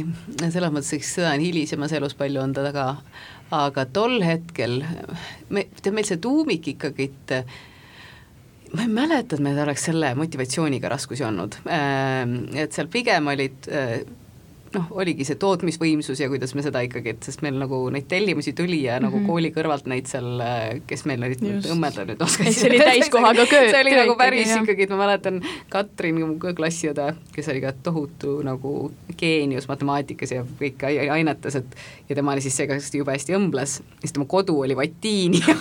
selles 0.43 0.73
mõttes, 0.73 0.93
eks 0.97 1.13
seda 1.17 1.33
on 1.33 1.43
hilisemas 1.43 1.95
elus 1.97 2.17
palju 2.19 2.43
on 2.43 2.55
ta 2.55 2.65
taga, 2.67 2.87
aga 3.53 3.85
tol 3.95 4.19
hetkel, 4.25 4.81
me, 5.53 5.67
tead 5.81 5.93
meil 5.95 6.09
see 6.09 6.21
tuumik 6.23 6.73
ikkagi, 6.75 7.09
et 7.11 8.73
ma 8.73 8.85
ei 8.85 8.91
mäleta, 8.91 9.37
et 9.37 9.45
meil 9.45 9.59
oleks 9.65 9.87
selle 9.89 10.13
motivatsiooniga 10.17 10.91
raskusi 10.93 11.25
olnud, 11.27 11.59
et 11.67 12.75
seal 12.75 12.91
pigem 12.93 13.31
olid 13.33 13.71
noh, 14.75 14.87
oligi 14.97 15.25
see 15.27 15.37
tootmisvõimsus 15.41 16.19
ja 16.21 16.29
kuidas 16.31 16.53
me 16.57 16.63
seda 16.65 16.81
ikkagi, 16.85 17.13
et 17.15 17.27
sest 17.27 17.43
meil 17.45 17.57
nagu 17.61 17.79
neid 17.93 18.07
tellimusi 18.11 18.53
tuli 18.57 18.83
ja 18.83 18.99
mm 18.99 19.05
-hmm. 19.05 19.23
nagu 19.23 19.31
kooli 19.31 19.51
kõrvalt 19.55 19.87
neid 19.91 20.09
seal, 20.09 20.41
kes 20.87 21.05
meil 21.09 21.23
olid 21.23 21.41
Just. 21.41 21.69
õmmelda 21.73 22.05
nüüd 22.07 22.17
Et 22.17 22.21
oskasid. 22.21 22.53
see 22.53 22.69
oli 22.69 22.79
täiskohaga 22.79 23.45
köö- 23.49 23.71
see 23.71 23.81
oli 23.81 23.95
nagu 23.95 24.15
päris 24.17 24.49
jah. 24.49 24.63
ikkagi, 24.63 24.83
et 24.83 24.89
ma 24.89 24.97
mäletan 25.05 25.41
Katrin, 25.69 26.19
mu 26.27 26.37
klassiõde, 26.39 27.15
kes 27.35 27.49
oli 27.49 27.61
ka 27.61 27.73
tohutu 27.83 28.41
nagu 28.43 28.91
geenius 29.17 29.67
matemaatikas 29.67 30.31
ja 30.31 30.45
kõik 30.61 30.83
ai- 30.83 31.09
ainetes, 31.09 31.55
et 31.55 31.75
ja 32.09 32.15
tema 32.15 32.31
oli 32.31 32.41
siis 32.41 32.57
see, 32.57 32.67
kes 32.67 32.93
jube 32.93 33.11
hästi 33.11 33.35
õmbles, 33.37 33.81
siis 34.01 34.13
tema 34.13 34.25
kodu 34.25 34.59
oli 34.61 34.75
vatiini 34.75 35.39
ja 35.47 35.55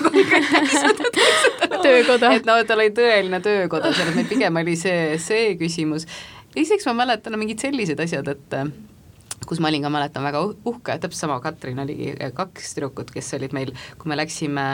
töökoda. 1.82 2.32
et 2.36 2.46
noh, 2.46 2.60
tal 2.66 2.82
oli 2.82 2.92
tõeline 2.94 3.40
töökoda 3.44 3.92
seal, 3.96 4.14
meil 4.16 4.28
pigem 4.30 4.62
oli 4.62 4.76
see, 4.78 5.18
see 5.22 5.52
küsimus. 5.60 6.06
ja 6.52 6.60
siis 6.60 6.74
eks 6.78 6.88
ma 6.90 6.96
mäletan 7.04 7.38
mingid 7.40 7.62
sellised 7.62 8.00
asjad, 8.02 8.28
et 8.28 8.58
äh, 8.58 8.72
kus 9.48 9.60
ma 9.60 9.68
olin 9.72 9.82
ka, 9.82 9.90
mäletan, 9.92 10.22
väga 10.26 10.42
uh- 10.46 10.56
uhke, 10.68 10.98
täpselt 10.98 11.20
sama, 11.26 11.40
Katrin 11.44 11.78
oligi 11.82 12.12
äh, 12.18 12.32
kaks 12.36 12.74
tüdrukut, 12.76 13.10
kes 13.14 13.32
olid 13.38 13.52
meil, 13.56 13.72
kui 13.98 14.08
me 14.12 14.16
läksime 14.20 14.66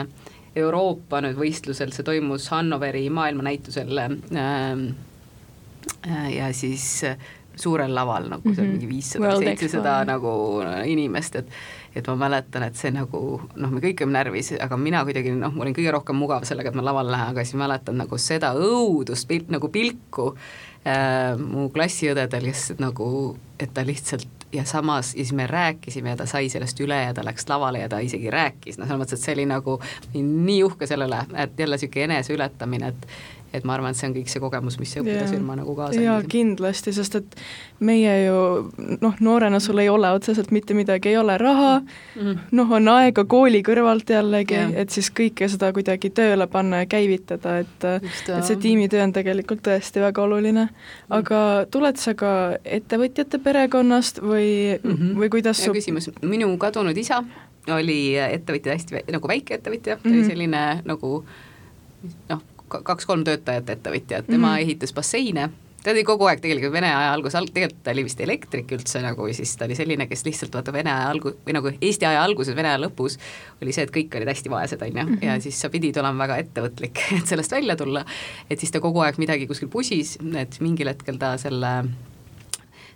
Euroopa 0.59 1.19
nüüd 1.21 1.37
võistlusel, 1.37 1.91
see 1.93 2.03
toimus 2.03 2.47
Hannoveri 2.53 3.05
maailmanäitusel 3.13 3.97
äh, 4.05 4.15
äh, 6.07 6.31
ja 6.35 6.53
siis 6.53 7.03
äh, 7.03 7.17
suurel 7.59 7.91
laval 7.95 8.29
nagu 8.31 8.53
seal 8.55 8.65
Mhm. 8.67 8.71
mingi 8.77 8.87
viissada 8.89 9.33
seitsesada 9.41 9.97
nagu 10.07 10.31
inimest, 10.87 11.35
et 11.35 11.47
et 11.95 12.05
ma 12.07 12.13
mäletan, 12.15 12.63
et 12.63 12.75
see 12.77 12.91
nagu 12.93 13.19
noh, 13.57 13.69
me 13.73 13.81
kõik 13.81 14.03
olime 14.05 14.13
närvis, 14.19 14.51
aga 14.61 14.77
mina 14.77 15.01
kuidagi 15.03 15.31
noh, 15.35 15.51
ma 15.51 15.63
olin 15.65 15.73
kõige 15.73 15.91
rohkem 15.91 16.15
mugav 16.21 16.45
sellega, 16.47 16.69
et 16.69 16.75
ma 16.77 16.83
lavale 16.85 17.11
lähen, 17.11 17.31
aga 17.33 17.43
siis 17.43 17.57
mäletan 17.59 17.97
nagu 17.97 18.17
seda 18.21 18.51
õudust, 18.55 19.25
pil- 19.27 19.49
nagu 19.49 19.67
pilku 19.73 20.27
äh, 20.85 21.33
mu 21.41 21.67
klassiõdedel, 21.73 22.45
kes 22.51 22.75
nagu, 22.79 23.35
et 23.59 23.73
ta 23.73 23.81
lihtsalt 23.83 24.38
ja 24.53 24.65
samas, 24.65 25.13
ja 25.13 25.23
siis 25.23 25.33
me 25.33 25.47
rääkisime 25.47 26.09
ja 26.09 26.17
ta 26.17 26.25
sai 26.25 26.49
sellest 26.49 26.79
üle 26.79 26.97
ja 27.03 27.13
ta 27.13 27.25
läks 27.25 27.45
lavale 27.49 27.79
ja 27.83 27.89
ta 27.89 27.99
isegi 27.99 28.31
rääkis, 28.33 28.77
noh, 28.77 28.87
selles 28.87 29.01
mõttes, 29.01 29.19
et 29.19 29.25
see 29.25 29.35
oli 29.37 29.45
nagu 29.49 29.79
nii 30.13 30.63
uhke 30.63 30.87
sellele, 30.89 31.23
et 31.37 31.59
jälle 31.59 31.77
niisugune 31.77 32.09
eneseületamine, 32.09 32.87
et 32.87 33.07
et 33.53 33.63
ma 33.63 33.73
arvan, 33.73 33.91
et 33.91 33.97
see 33.97 34.07
on 34.09 34.13
kõik 34.13 34.29
see 34.29 34.39
kogemus, 34.39 34.79
mis 34.79 34.91
see 34.93 35.01
õpilasfirma 35.01 35.55
nagu 35.59 35.75
kaasa 35.75 36.01
jaa, 36.01 36.21
kindlasti, 36.29 36.93
sest 36.93 37.15
et 37.15 37.35
meie 37.79 38.13
ju 38.25 38.69
noh, 39.01 39.15
noorena 39.19 39.59
sul 39.59 39.79
ei 39.79 39.89
ole 39.89 40.11
otseselt 40.11 40.51
mitte 40.51 40.73
midagi, 40.77 41.09
ei 41.09 41.17
ole 41.17 41.37
raha 41.37 41.81
Mhm. 42.15 42.37
noh, 42.51 42.71
on 42.71 42.87
aega 42.87 43.23
kooli 43.25 43.61
kõrvalt 43.63 44.09
jällegi 44.09 44.55
et 44.75 44.89
siis 44.89 45.09
kõike 45.11 45.47
seda 45.49 45.71
kuidagi 45.73 46.09
tööle 46.09 46.47
panna 46.47 46.83
ja 46.83 46.85
käivitada, 46.85 47.59
et 47.59 47.87
Just, 48.03 48.29
et 48.29 48.43
see 48.43 48.55
tiimitöö 48.55 49.03
on 49.03 49.13
tegelikult 49.13 49.61
tõesti 49.65 50.01
väga 50.01 50.21
oluline. 50.23 50.69
aga 51.09 51.65
tuled 51.71 51.97
sa 51.97 52.13
ka 52.13 52.57
ettevõtjate 52.65 53.39
perekonnast 53.43 54.19
või 54.21 54.79
mm. 54.83 54.91
-hmm. 54.95 55.15
või 55.19 55.29
kuidas 55.29 55.65
hea 55.65 55.73
küsimus, 55.73 56.09
minu 56.21 56.57
kadunud 56.57 56.97
isa 56.97 57.23
oli 57.69 58.15
ettevõtja, 58.17 58.73
hästi 58.73 59.03
nagu 59.11 59.27
väikeettevõtja 59.27 59.95
mm, 59.95 59.99
-hmm. 59.99 60.03
ta 60.03 60.09
oli 60.09 60.21
Mhm. 60.21 60.29
selline 60.29 60.81
nagu 60.85 61.25
noh, 62.29 62.41
kaks-kolm 62.69 63.23
töötajat 63.27 63.69
ettevõtja, 63.77 64.21
et 64.21 64.27
tema 64.27 64.47
mm. 64.47 64.53
-hmm. 64.53 64.61
ehitas 64.67 64.93
basseine 64.93 65.49
ta 65.83 65.93
oli 65.93 66.03
kogu 66.03 66.27
aeg 66.29 66.41
tegelikult 66.43 66.73
Vene 66.73 66.89
aja 66.91 67.13
alguses, 67.13 67.51
tegelikult 67.53 67.83
ta 67.85 67.93
oli 67.93 68.03
vist 68.07 68.21
elektrik 68.23 68.71
üldse 68.75 69.01
nagu, 69.03 69.27
siis 69.35 69.55
ta 69.57 69.67
oli 69.67 69.77
selline, 69.79 70.07
kes 70.09 70.25
lihtsalt 70.27 70.55
vaata 70.55 70.73
Vene 70.75 70.91
aja 70.93 71.07
algu-, 71.13 71.35
või 71.45 71.55
nagu 71.55 71.71
Eesti 71.79 72.07
aja 72.09 72.23
alguses, 72.23 72.55
Vene 72.57 72.73
aja 72.73 72.81
lõpus 72.83 73.17
oli 73.63 73.75
see, 73.75 73.87
et 73.87 73.93
kõik 73.95 74.19
olid 74.19 74.31
hästi 74.33 74.51
vaesed, 74.51 74.83
on 74.85 75.01
ju, 75.01 75.05
Mhm. 75.05 75.23
ja 75.23 75.39
siis 75.41 75.61
sa 75.61 75.69
pidid 75.69 75.97
olema 75.97 76.27
väga 76.27 76.37
ettevõtlik, 76.43 77.03
et 77.19 77.27
sellest 77.27 77.51
välja 77.51 77.75
tulla, 77.79 78.05
et 78.49 78.59
siis 78.59 78.71
ta 78.71 78.83
kogu 78.83 78.99
aeg 79.05 79.17
midagi 79.17 79.47
kuskil 79.47 79.71
pusis, 79.71 80.17
et 80.35 80.59
mingil 80.59 80.87
hetkel 80.87 81.17
ta 81.17 81.37
selle 81.37 81.73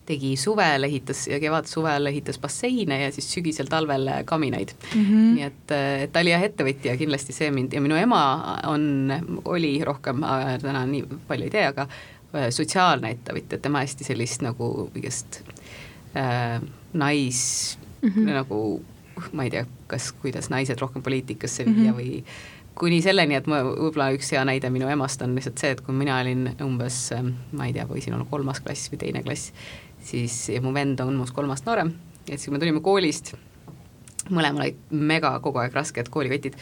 tegi 0.05 0.33
suvel, 0.39 0.83
ehitas 0.83 1.25
ja 1.31 1.39
kevad-suvel 1.39 2.09
ehitas 2.11 2.39
basseine 2.43 2.99
ja 3.05 3.11
siis 3.15 3.29
sügisel-talvel 3.35 4.09
kaminaid 4.27 4.73
mm. 4.75 5.05
-hmm. 5.05 5.29
nii 5.37 5.45
et, 5.47 5.75
et 6.03 6.11
ta 6.11 6.23
oli 6.23 6.33
jah, 6.33 6.43
ettevõtja 6.43 6.97
kindlasti 6.99 7.35
see 7.35 7.51
mind 7.51 7.73
ja 7.73 7.81
minu 7.81 7.95
ema 7.95 8.23
on, 8.67 9.13
oli 9.45 9.77
rohkem, 9.83 10.25
täna 10.61 10.85
nii 10.89 11.05
palju 11.27 11.47
ei 11.47 11.53
tea, 11.53 11.69
aga 11.71 11.87
äh, 11.87 12.49
sotsiaalne 12.49 13.13
ettevõtja, 13.15 13.61
tema 13.63 13.83
hästi 13.85 14.07
sellist 14.07 14.43
nagu 14.43 14.89
kõigest 14.95 15.43
äh, 16.17 16.59
nais 16.93 17.77
mm 18.01 18.09
-hmm. 18.09 18.33
nagu 18.41 18.83
ma 19.31 19.43
ei 19.43 19.49
tea, 19.49 19.65
kas, 19.87 20.11
kuidas 20.11 20.49
naised 20.49 20.79
rohkem 20.81 21.03
poliitikasse 21.03 21.65
viia 21.65 21.91
mm 21.91 21.99
-hmm. 21.99 22.01
või 22.01 22.23
kuni 22.75 23.01
selleni, 23.01 23.35
et 23.37 23.47
ma, 23.47 23.61
võib-olla 23.63 24.09
üks 24.15 24.31
hea 24.33 24.43
näide 24.45 24.69
minu 24.73 24.87
emast 24.89 25.21
on 25.21 25.35
lihtsalt 25.37 25.61
see, 25.61 25.73
et 25.75 25.81
kui 25.81 25.95
mina 25.95 26.17
olin 26.21 26.49
umbes, 26.65 27.11
ma 27.51 27.67
ei 27.69 27.73
tea, 27.73 27.85
võisin 27.89 28.15
olla 28.17 28.25
kolmas 28.29 28.61
klass 28.65 28.91
või 28.91 29.01
teine 29.05 29.23
klass, 29.23 29.53
siis 30.03 30.37
mu 30.63 30.73
vend 30.75 31.01
on 31.03 31.13
minust 31.15 31.35
kolm 31.35 31.53
aastat 31.53 31.71
noorem, 31.71 31.93
et 32.27 32.37
siis 32.37 32.49
kui 32.49 32.55
me 32.55 32.61
tulime 32.63 32.81
koolist, 32.83 33.33
mõlemal 34.31 34.67
olid 34.67 34.91
mega 35.13 35.37
kogu 35.43 35.63
aeg 35.63 35.75
rasked 35.75 36.11
koolikotid. 36.11 36.57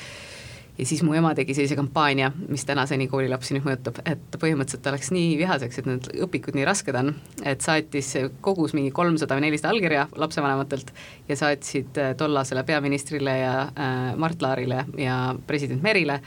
Ja 0.80 0.86
siis 0.88 1.02
mu 1.04 1.14
ema 1.14 1.34
tegi 1.38 1.54
sellise 1.54 1.76
kampaania, 1.78 2.30
mis 2.50 2.64
tänaseni 2.66 3.06
koolilapsi 3.12 3.54
nüüd 3.54 3.66
mõjutab, 3.68 4.00
et 4.08 4.38
põhimõtteliselt 4.40 4.82
ta 4.86 4.94
läks 4.96 5.12
nii 5.14 5.34
vihaseks, 5.38 5.82
et 5.82 5.90
need 5.90 6.08
õpikud 6.26 6.56
nii 6.58 6.64
rasked 6.66 6.96
on, 6.98 7.12
et 7.46 7.62
saatis, 7.62 8.14
kogus 8.42 8.74
mingi 8.74 8.94
kolmsada 8.96 9.36
või 9.38 9.50
nelisada 9.50 9.76
allkirja 9.76 10.08
lapsevanematelt 10.24 10.94
ja 11.28 11.38
saatsid 11.38 12.00
tollasele 12.18 12.64
peaministrile 12.66 13.36
ja 13.44 13.54
äh, 13.68 14.00
Mart 14.18 14.42
Laarile 14.42 14.86
ja 14.98 15.20
president 15.46 15.84
Merile 15.86 16.22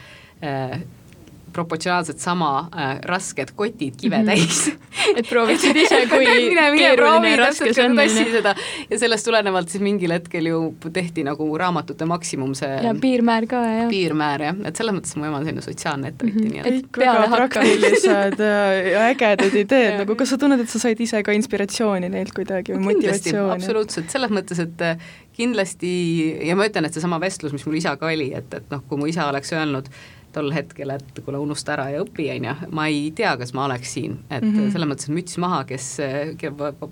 äh, 0.45 0.77
proportsionaalselt 1.55 2.23
sama 2.23 2.51
äh, 2.75 2.97
rasked 3.09 3.55
kotid 3.57 3.97
kive 4.01 4.19
Mhm. 4.19 4.27
täis 4.27 4.73
et 5.19 5.29
prooviksid 5.29 5.77
ise, 5.77 6.01
kui 6.13 6.27
keeruline 6.27 7.33
ja 7.33 7.41
raske 7.41 7.73
see 7.75 7.87
on, 7.87 7.99
seda 8.09 8.55
ja 8.91 8.99
sellest 9.01 9.29
tulenevalt 9.29 9.73
siis 9.73 9.83
mingil 9.85 10.15
hetkel 10.15 10.49
ju 10.51 10.61
tehti 10.95 11.25
nagu 11.27 11.49
raamatute 11.59 12.09
maksimum 12.09 12.55
see 12.59 12.71
ja 12.85 12.95
piirmäär 13.01 13.49
ka, 13.51 13.63
jah. 13.79 13.89
piirmäär 13.93 14.47
jah, 14.49 14.63
et 14.71 14.81
selles 14.81 14.97
mõttes 14.97 15.19
mu 15.19 15.29
ema 15.29 15.41
on 15.41 15.49
selline 15.49 15.65
sotsiaalne 15.65 16.13
ettevõtja 16.13 16.41
mm, 16.41 16.51
-hmm. 16.51 16.71
nii 16.71 16.79
et 16.83 16.89
kõik 16.89 17.03
väga 17.05 17.29
praktilised 17.37 18.45
ja, 18.47 18.63
ja 18.91 19.05
ägedad 19.11 19.59
ideed 19.65 20.01
nagu 20.03 20.19
kas 20.19 20.35
sa 20.35 20.41
tunned, 20.41 20.63
et 20.65 20.73
sa 20.73 20.83
said 20.83 21.01
ise 21.01 21.23
ka 21.27 21.35
inspiratsiooni 21.37 22.11
neilt 22.13 22.35
kuidagi 22.37 22.77
või 22.77 22.91
motivatsiooni? 22.93 23.59
absoluutselt, 23.59 24.11
selles 24.13 24.33
mõttes, 24.35 24.61
et 24.63 24.85
äh, 24.85 25.09
kindlasti 25.35 25.93
ja 26.49 26.57
ma 26.59 26.69
ütlen, 26.69 26.87
et 26.87 26.97
seesama 26.97 27.19
vestlus, 27.23 27.55
mis 27.55 27.65
mul 27.67 27.81
isaga 27.81 28.11
oli, 28.11 28.31
et, 28.37 28.53
et 28.55 28.71
noh, 28.73 28.85
kui 28.89 29.01
mu 29.01 29.09
isa 29.11 29.29
oleks 29.31 29.53
öelnud 29.55 29.91
tol 30.35 30.53
hetkel, 30.55 30.91
et 30.95 31.21
kuule, 31.25 31.41
unusta 31.43 31.75
ära 31.77 31.89
ja 31.95 32.03
õpi, 32.05 32.29
on 32.35 32.49
ju, 32.49 32.55
ma 32.75 32.87
ei 32.91 33.09
tea, 33.17 33.35
kas 33.41 33.55
ma 33.57 33.67
oleks 33.69 33.97
siin, 33.97 34.19
et 34.29 34.43
mm. 34.43 34.55
-hmm. 34.55 34.73
selles 34.75 34.91
mõttes 34.91 35.11
müts 35.15 35.39
maha, 35.41 35.65
kes, 35.69 35.97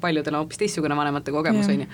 paljudel 0.00 0.34
on 0.34 0.44
hoopis 0.44 0.62
teistsugune 0.62 0.96
vanemate 0.96 1.34
kogemus, 1.34 1.68
on 1.68 1.84
ju, 1.84 1.90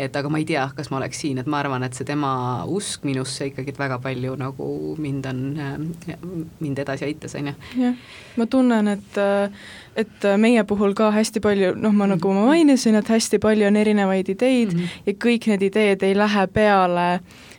et 0.00 0.16
aga 0.16 0.30
ma 0.32 0.40
ei 0.40 0.46
tea, 0.48 0.64
kas 0.76 0.90
ma 0.90 0.98
oleks 1.00 1.20
siin, 1.20 1.38
et 1.40 1.48
ma 1.50 1.60
arvan, 1.60 1.82
et 1.84 1.96
see 1.96 2.06
tema 2.08 2.30
usk 2.68 3.04
minusse 3.08 3.50
ikkagi 3.50 3.74
väga 3.78 3.98
palju 4.02 4.36
nagu 4.40 4.68
mind 4.98 5.28
on, 5.30 5.42
mind 6.60 6.82
edasi 6.84 7.08
aitas, 7.08 7.36
on 7.40 7.50
ju. 7.52 7.54
jah, 7.84 8.00
ma 8.36 8.46
tunnen, 8.46 8.88
et 8.96 9.20
et 10.00 10.26
meie 10.38 10.64
puhul 10.64 10.94
ka 10.96 11.10
hästi 11.12 11.42
palju, 11.44 11.74
noh, 11.76 11.92
ma 11.92 12.06
nagu 12.10 12.32
ma 12.34 12.46
mainisin, 12.52 12.96
et 13.00 13.08
hästi 13.08 13.40
palju 13.42 13.68
on 13.68 13.76
erinevaid 13.76 14.28
ideid 14.28 14.74
mm. 14.74 14.80
-hmm. 14.80 15.06
ja 15.06 15.12
kõik 15.26 15.48
need 15.52 15.68
ideed 15.68 16.02
ei 16.02 16.16
lähe 16.16 16.46
peale 16.46 17.08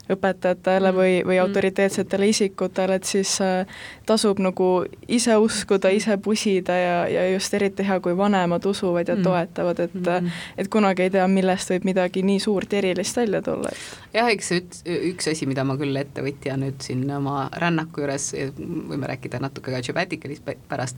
õpetajatele 0.09 0.91
või, 0.93 1.21
või 1.25 1.37
Mhm. 1.37 1.41
autoriteetsetele 1.47 2.27
isikutele, 2.27 2.95
et 2.95 3.03
siis 3.03 3.41
äh, 3.41 3.65
tasub 4.05 4.39
nagu 4.39 4.85
ise 5.07 5.35
uskuda, 5.37 5.89
ise 5.89 6.17
pusida 6.17 6.73
ja, 6.73 7.07
ja 7.07 7.25
just 7.33 7.53
eriti 7.53 7.83
hea, 7.87 7.99
kui 7.99 8.17
vanemad 8.17 8.65
usuvad 8.65 9.07
ja 9.07 9.15
toetavad, 9.15 9.79
et 9.79 9.93
Mhm. 9.93 10.27
et 10.57 10.67
kunagi 10.67 11.01
ei 11.03 11.09
tea, 11.09 11.27
millest 11.27 11.69
võib 11.69 11.83
midagi 11.85 12.23
nii 12.23 12.39
suurt 12.39 12.71
ja 12.73 12.77
erilist 12.77 13.15
välja 13.17 13.41
tulla, 13.41 13.69
jah, 14.13 14.27
eks 14.27 14.51
üks, 14.51 14.83
üks 14.85 15.31
asi, 15.31 15.45
mida 15.45 15.63
ma 15.63 15.77
küll 15.77 15.95
ettevõtja 15.95 16.57
nüüd 16.57 16.81
siin 16.81 17.09
oma 17.11 17.49
rännaku 17.53 18.01
juures, 18.01 18.33
võime 18.89 19.07
rääkida 19.07 19.39
natuke 19.39 19.71
ka 19.71 19.81
Geomaticalist 19.81 20.43
pärast, 20.69 20.97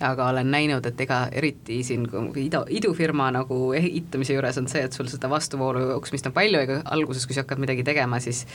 aga 0.00 0.28
olen 0.32 0.50
näinud, 0.50 0.86
et 0.86 1.00
ega 1.04 1.20
eriti 1.32 1.80
siin 1.84 2.06
idu, 2.40 2.62
idufirma 2.72 3.30
nagu 3.34 3.58
ehitamise 3.76 4.34
juures 4.36 4.58
on 4.60 4.68
see, 4.70 4.82
et 4.86 4.96
sul 4.96 5.08
seda 5.12 5.28
vastuvoolu 5.30 5.90
jooksmist 5.92 6.30
on 6.30 6.36
palju, 6.36 6.62
ega 6.64 6.78
alguses, 6.96 7.26
kui 7.28 7.36
sa 7.36 7.44
hakkad 7.44 7.60
midagi 7.60 7.84
tegema, 7.86 8.20
siis 8.22 8.46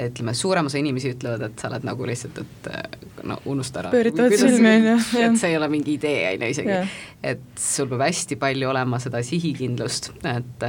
ütleme, 0.00 0.34
suurem 0.34 0.66
osa 0.70 0.78
inimesi 0.78 1.12
ütlevad, 1.14 1.44
et 1.46 1.62
sa 1.62 1.70
oled 1.70 1.86
nagu 1.86 2.06
lihtsalt, 2.06 2.40
et 2.42 2.70
no 3.26 3.38
unusta 3.50 3.84
ära. 3.84 3.92
pööritavad 3.94 4.36
silmi, 4.38 4.74
on 4.76 4.88
ju, 4.90 4.96
et 5.26 5.40
see 5.40 5.52
ei 5.52 5.58
ole 5.58 5.70
mingi 5.72 5.94
idee, 5.98 6.24
on 6.34 6.46
ju 6.46 6.54
isegi. 6.56 6.78
Et 7.32 7.46
sul 7.60 7.90
peab 7.90 8.06
hästi 8.08 8.38
palju 8.40 8.70
olema 8.70 9.02
seda 9.02 9.22
sihikindlust, 9.26 10.12
et 10.34 10.68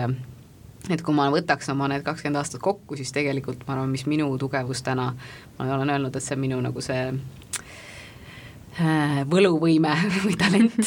et 0.90 1.02
kui 1.06 1.14
ma 1.14 1.28
võtaks 1.34 1.70
oma 1.70 1.88
need 1.92 2.02
kakskümmend 2.06 2.42
aastat 2.42 2.62
kokku, 2.62 2.98
siis 2.98 3.14
tegelikult 3.14 3.62
ma 3.68 3.76
arvan, 3.76 3.92
mis 3.94 4.08
minu 4.10 4.30
tugevus 4.42 4.82
täna, 4.86 5.12
ma 5.58 5.70
olen 5.78 5.94
öelnud, 5.94 6.18
et 6.18 6.26
see 6.26 6.34
on 6.38 6.42
minu 6.42 6.58
nagu 6.66 6.82
see 6.82 7.04
äh, 7.12 7.41
võluvõime 9.32 9.92
või 10.26 10.38
talent, 10.40 10.80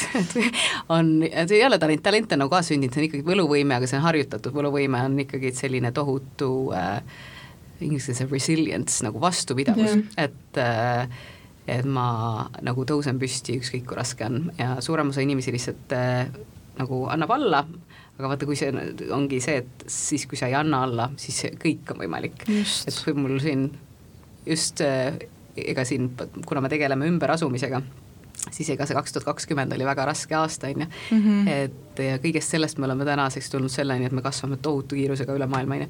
on, 0.88 1.14
see 1.26 1.58
ei 1.58 1.66
ole 1.66 1.78
talent, 1.78 2.02
talent 2.04 2.32
on 2.32 2.44
nagu 2.44 2.52
kaasasündinud, 2.54 2.94
see 2.94 3.02
on 3.02 3.08
ikkagi 3.10 3.26
võluvõime, 3.26 3.76
aga 3.76 3.88
see 3.90 3.98
on 4.00 4.06
harjutatud. 4.06 4.54
Võluvõime, 4.56 5.02
on 5.04 5.18
ikkagi 5.26 5.52
selline 5.56 5.92
tohutu 5.96 6.50
äh, 6.76 6.98
inglise 7.84 8.14
keeles 8.14 8.32
resilience 8.32 9.04
nagu 9.04 9.20
vastupidavus. 9.22 9.96
Jah. 9.98 10.28
et 10.28 10.60
äh, 10.60 11.22
et 11.64 11.86
ma 11.88 12.44
nagu 12.64 12.84
tõusen 12.84 13.16
püsti, 13.20 13.56
ükskõik 13.60 13.86
kui 13.88 13.96
raske 13.96 14.26
on. 14.26 14.50
Ja 14.58 14.76
suurem 14.84 15.12
osa 15.12 15.24
inimesi 15.24 15.54
lihtsalt 15.54 15.94
äh, 15.96 16.26
nagu 16.78 17.04
annab 17.12 17.32
alla, 17.36 17.62
aga 18.18 18.30
vaata, 18.30 18.48
kui 18.48 18.58
see 18.58 18.72
ongi 19.14 19.40
see, 19.42 19.62
et 19.62 19.86
siis, 19.90 20.26
kui 20.30 20.38
sa 20.38 20.50
ei 20.50 20.56
anna 20.58 20.82
alla, 20.86 21.08
siis 21.20 21.54
kõik 21.60 21.94
on 21.94 22.02
võimalik. 22.04 22.44
Et 22.48 23.00
kui 23.06 23.16
mul 23.16 23.38
siin 23.42 23.70
just 24.44 24.84
äh, 24.84 25.16
ega 25.56 25.84
siin, 25.84 26.10
kuna 26.46 26.60
me 26.60 26.68
tegeleme 26.72 27.06
ümberasumisega, 27.10 27.82
siis 28.50 28.68
ega 28.74 28.86
see 28.86 28.96
kaks 28.98 29.12
tuhat 29.14 29.24
kakskümmend 29.30 29.72
oli 29.76 29.86
väga 29.86 30.04
raske 30.10 30.34
aasta, 30.36 30.66
on 30.74 30.84
ju, 30.84 30.90
Mhm. 31.16 31.48
et 31.48 31.98
ja 32.04 32.18
kõigest 32.18 32.50
sellest 32.56 32.78
me 32.78 32.86
oleme 32.86 33.04
tänaseks 33.04 33.50
tulnud 33.50 33.70
selleni, 33.70 34.06
et 34.06 34.12
me 34.12 34.22
kasvame 34.22 34.56
tohutu 34.62 34.94
kiirusega 34.98 35.32
üle 35.36 35.46
maailma, 35.46 35.74
on 35.74 35.80
ju. 35.86 35.88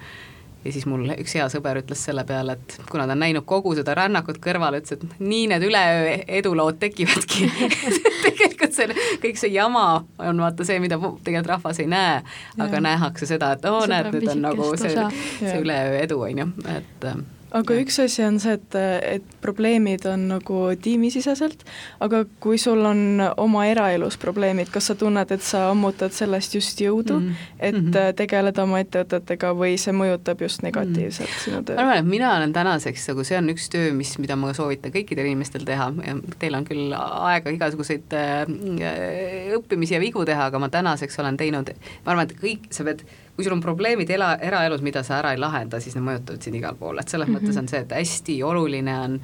Ja 0.64 0.72
siis 0.72 0.86
mul 0.88 1.02
üks 1.20 1.34
hea 1.36 1.44
sõber 1.52 1.76
ütles 1.82 2.00
selle 2.06 2.22
peale, 2.24 2.52
et 2.56 2.78
kuna 2.88 3.04
ta 3.06 3.12
on 3.12 3.18
näinud 3.20 3.44
kogu 3.44 3.74
seda 3.76 3.92
rännakut 3.98 4.38
kõrval, 4.40 4.78
ütles, 4.78 4.92
et 4.96 5.02
nii 5.20 5.46
need 5.50 5.62
üleöö 5.66 6.14
edulood 6.38 6.78
tekivadki. 6.80 7.50
Tegelikult 8.24 8.72
see, 8.72 8.86
kõik 9.20 9.36
see 9.36 9.50
jama 9.52 10.04
on 10.24 10.40
vaata 10.40 10.64
see, 10.64 10.78
mida 10.80 10.96
tegelikult 10.96 11.50
rahvas 11.52 11.80
ei 11.84 11.86
näe, 11.90 12.22
aga 12.56 12.70
Jah. 12.78 12.80
nähakse 12.86 13.26
seda, 13.28 13.52
et 13.58 13.64
oo, 13.68 13.84
näed, 13.90 14.08
nüüd 14.14 14.30
on 14.32 14.40
nagu 14.46 14.70
see, 14.80 14.94
see 15.42 15.60
üleöö 15.60 15.98
edu, 16.00 16.22
on 16.24 16.38
ju, 16.44 16.48
et 16.78 17.08
aga 17.54 17.76
Jah. 17.76 17.84
üks 17.84 17.98
asi 18.02 18.24
on 18.26 18.38
see, 18.42 18.56
et, 18.58 18.76
et 19.18 19.36
probleemid 19.44 20.06
on 20.10 20.26
nagu 20.32 20.60
tiimisiseselt, 20.82 21.64
aga 22.04 22.24
kui 22.42 22.58
sul 22.60 22.82
on 22.88 23.22
oma 23.40 23.66
eraelus 23.70 24.18
probleemid, 24.20 24.70
kas 24.74 24.90
sa 24.90 24.96
tunned, 24.98 25.30
et 25.34 25.44
sa 25.44 25.68
ammutad 25.70 26.14
sellest 26.16 26.56
just 26.58 26.80
jõudu 26.82 27.20
mm. 27.20 27.28
-hmm. 27.28 27.52
et 27.58 27.74
mm. 27.74 27.90
-hmm. 27.90 28.16
tegeleda 28.16 28.62
oma 28.62 28.80
ettevõtetega 28.82 29.52
või 29.54 29.78
see 29.80 29.94
mõjutab 29.94 30.42
just 30.42 30.62
negatiivselt 30.62 31.28
mm 31.28 31.34
-hmm. 31.34 31.44
sinu 31.44 31.56
ma 31.56 31.62
tööd? 31.62 31.78
arvan, 31.78 31.98
et 31.98 32.10
mina 32.10 32.36
olen 32.36 32.52
tänaseks 32.52 33.08
nagu 33.08 33.24
see 33.24 33.38
on 33.38 33.50
üks 33.54 33.68
töö, 33.70 33.92
mis, 33.92 34.18
mida 34.18 34.36
ma 34.36 34.52
soovitan 34.54 34.92
kõikidel 34.92 35.26
inimestel 35.26 35.64
teha 35.64 35.92
ja 36.06 36.16
teil 36.38 36.54
on 36.54 36.64
küll 36.64 36.94
aega 36.98 37.50
igasuguseid 37.50 38.12
äh, 38.12 39.54
õppimisi 39.58 39.94
ja 39.94 40.00
vigu 40.00 40.24
teha, 40.24 40.50
aga 40.50 40.58
ma 40.58 40.68
tänaseks 40.68 41.18
olen 41.18 41.36
teinud, 41.36 41.70
ma 42.04 42.12
arvan, 42.12 42.28
et 42.28 42.36
kõik, 42.40 42.68
sa 42.74 42.84
pead, 42.84 43.04
kui 43.36 43.44
sul 43.44 43.56
on 43.56 43.60
probleemid 43.60 44.10
ela, 44.14 44.34
eraelus, 44.40 44.82
mida 44.82 45.02
sa 45.02 45.18
ära 45.18 45.32
ei 45.34 45.40
lahenda, 45.40 45.80
siis 45.82 45.96
need 45.96 46.06
mõjutavad 46.06 46.46
sind 46.46 46.58
igal 46.58 46.78
pool, 46.78 46.98
et 46.98 47.08
selles 47.08 47.28
mm 47.28 47.34
-hmm. 47.34 47.48
mõttes 47.48 47.58
on 47.58 47.68
see, 47.68 47.80
et 47.80 47.92
hästi 47.92 48.42
oluline 48.42 48.98
on 49.00 49.20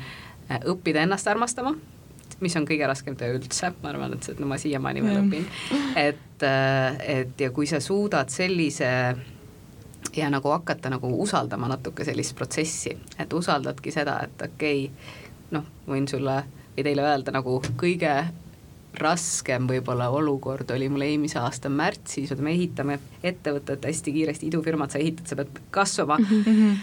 äh, 0.51 0.61
õppida 0.61 1.05
ennast 1.07 1.29
armastama, 1.29 1.75
mis 2.41 2.57
on 2.57 2.67
kõige 2.67 2.87
raskem 2.87 3.17
töö 3.17 3.37
üldse, 3.39 3.73
ma 3.83 3.89
arvan, 3.89 4.15
et 4.15 4.41
no 4.41 4.47
ma 4.47 4.59
siiamaani 4.59 5.03
veel 5.05 5.21
õpin, 5.25 5.47
et, 5.97 6.43
et 7.07 7.41
ja 7.41 7.51
kui 7.51 7.67
sa 7.67 7.81
suudad 7.81 8.29
sellise 8.29 9.17
ja 10.17 10.31
nagu 10.31 10.49
hakata 10.49 10.91
nagu 10.91 11.11
usaldama 11.23 11.69
natuke 11.69 12.05
sellist 12.05 12.37
protsessi, 12.37 12.97
et 13.19 13.33
usaldadki 13.33 13.91
seda, 13.91 14.21
et 14.25 14.43
okei 14.43 14.85
okay,, 14.85 15.19
noh, 15.51 15.65
võin 15.89 16.09
sulle 16.09 16.43
või 16.77 16.87
teile 16.87 17.03
öelda 17.03 17.35
nagu 17.35 17.61
kõige 17.77 18.15
raskem 18.99 19.69
võib-olla 19.71 20.09
olukord 20.11 20.71
oli 20.75 20.89
mul 20.91 21.05
eelmise 21.07 21.39
aasta 21.39 21.71
märtsis, 21.73 22.33
me 22.43 22.53
ehitame 22.53 22.99
ettevõtet 23.23 23.85
hästi 23.87 24.13
kiiresti, 24.15 24.49
idufirmat 24.51 24.95
sa 24.95 24.99
ehitad, 24.99 25.27
sa 25.31 25.39
pead 25.39 25.61
kasvama 25.71 26.19
mm, 26.19 26.43
-hmm. 26.45 26.77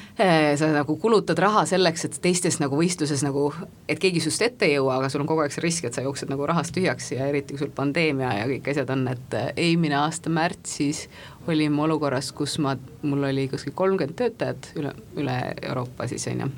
sa 0.60 0.70
nagu 0.72 0.96
kulutad 1.02 1.40
raha 1.40 1.66
selleks, 1.66 2.06
et 2.06 2.20
teistes 2.22 2.60
nagu 2.64 2.80
võistluses 2.80 3.24
nagu, 3.26 3.54
et 3.90 4.00
keegi 4.00 4.22
sinust 4.24 4.42
ette 4.42 4.66
ei 4.66 4.78
jõua, 4.78 4.98
aga 4.98 5.10
sul 5.10 5.22
on 5.22 5.28
kogu 5.28 5.44
aeg 5.44 5.52
see 5.52 5.66
risk, 5.66 5.86
et 5.86 5.94
sa 5.94 6.06
jooksed 6.06 6.30
nagu 6.30 6.46
rahast 6.46 6.76
tühjaks 6.76 7.12
ja 7.12 7.28
eriti 7.28 7.54
kui 7.54 7.66
sul 7.66 7.74
pandeemia 7.76 8.34
ja 8.40 8.46
kõik 8.48 8.72
asjad 8.72 8.90
on, 8.90 9.08
et 9.08 9.34
äh, 9.34 9.52
eelmine 9.56 9.96
aasta 9.96 10.30
märtsis 10.30 11.08
olime 11.48 11.82
olukorras, 11.82 12.32
kus 12.32 12.58
ma, 12.60 12.78
mul 13.02 13.24
oli 13.24 13.48
kuskil 13.48 13.76
kolmkümmend 13.76 14.16
töötajat 14.16 14.72
üle, 14.76 14.94
üle 15.16 15.38
Euroopa 15.62 16.08
siis 16.08 16.28
on 16.28 16.46
ju 16.46 16.50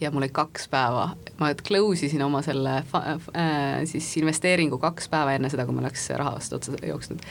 ja 0.00 0.10
mul 0.10 0.22
oli 0.22 0.32
kaks 0.34 0.68
päeva, 0.70 1.10
ma 1.38 1.50
close 1.66 2.06
isin 2.06 2.22
oma 2.22 2.42
selle 2.46 2.78
äh, 2.78 3.82
siis 3.88 4.10
investeeringu 4.20 4.78
kaks 4.78 5.08
päeva 5.12 5.34
enne 5.36 5.50
seda, 5.50 5.66
kui 5.66 5.74
mul 5.76 5.86
läks 5.88 6.08
raha 6.18 6.36
vastu 6.36 6.58
otsa 6.58 6.78
jooksnud. 6.86 7.24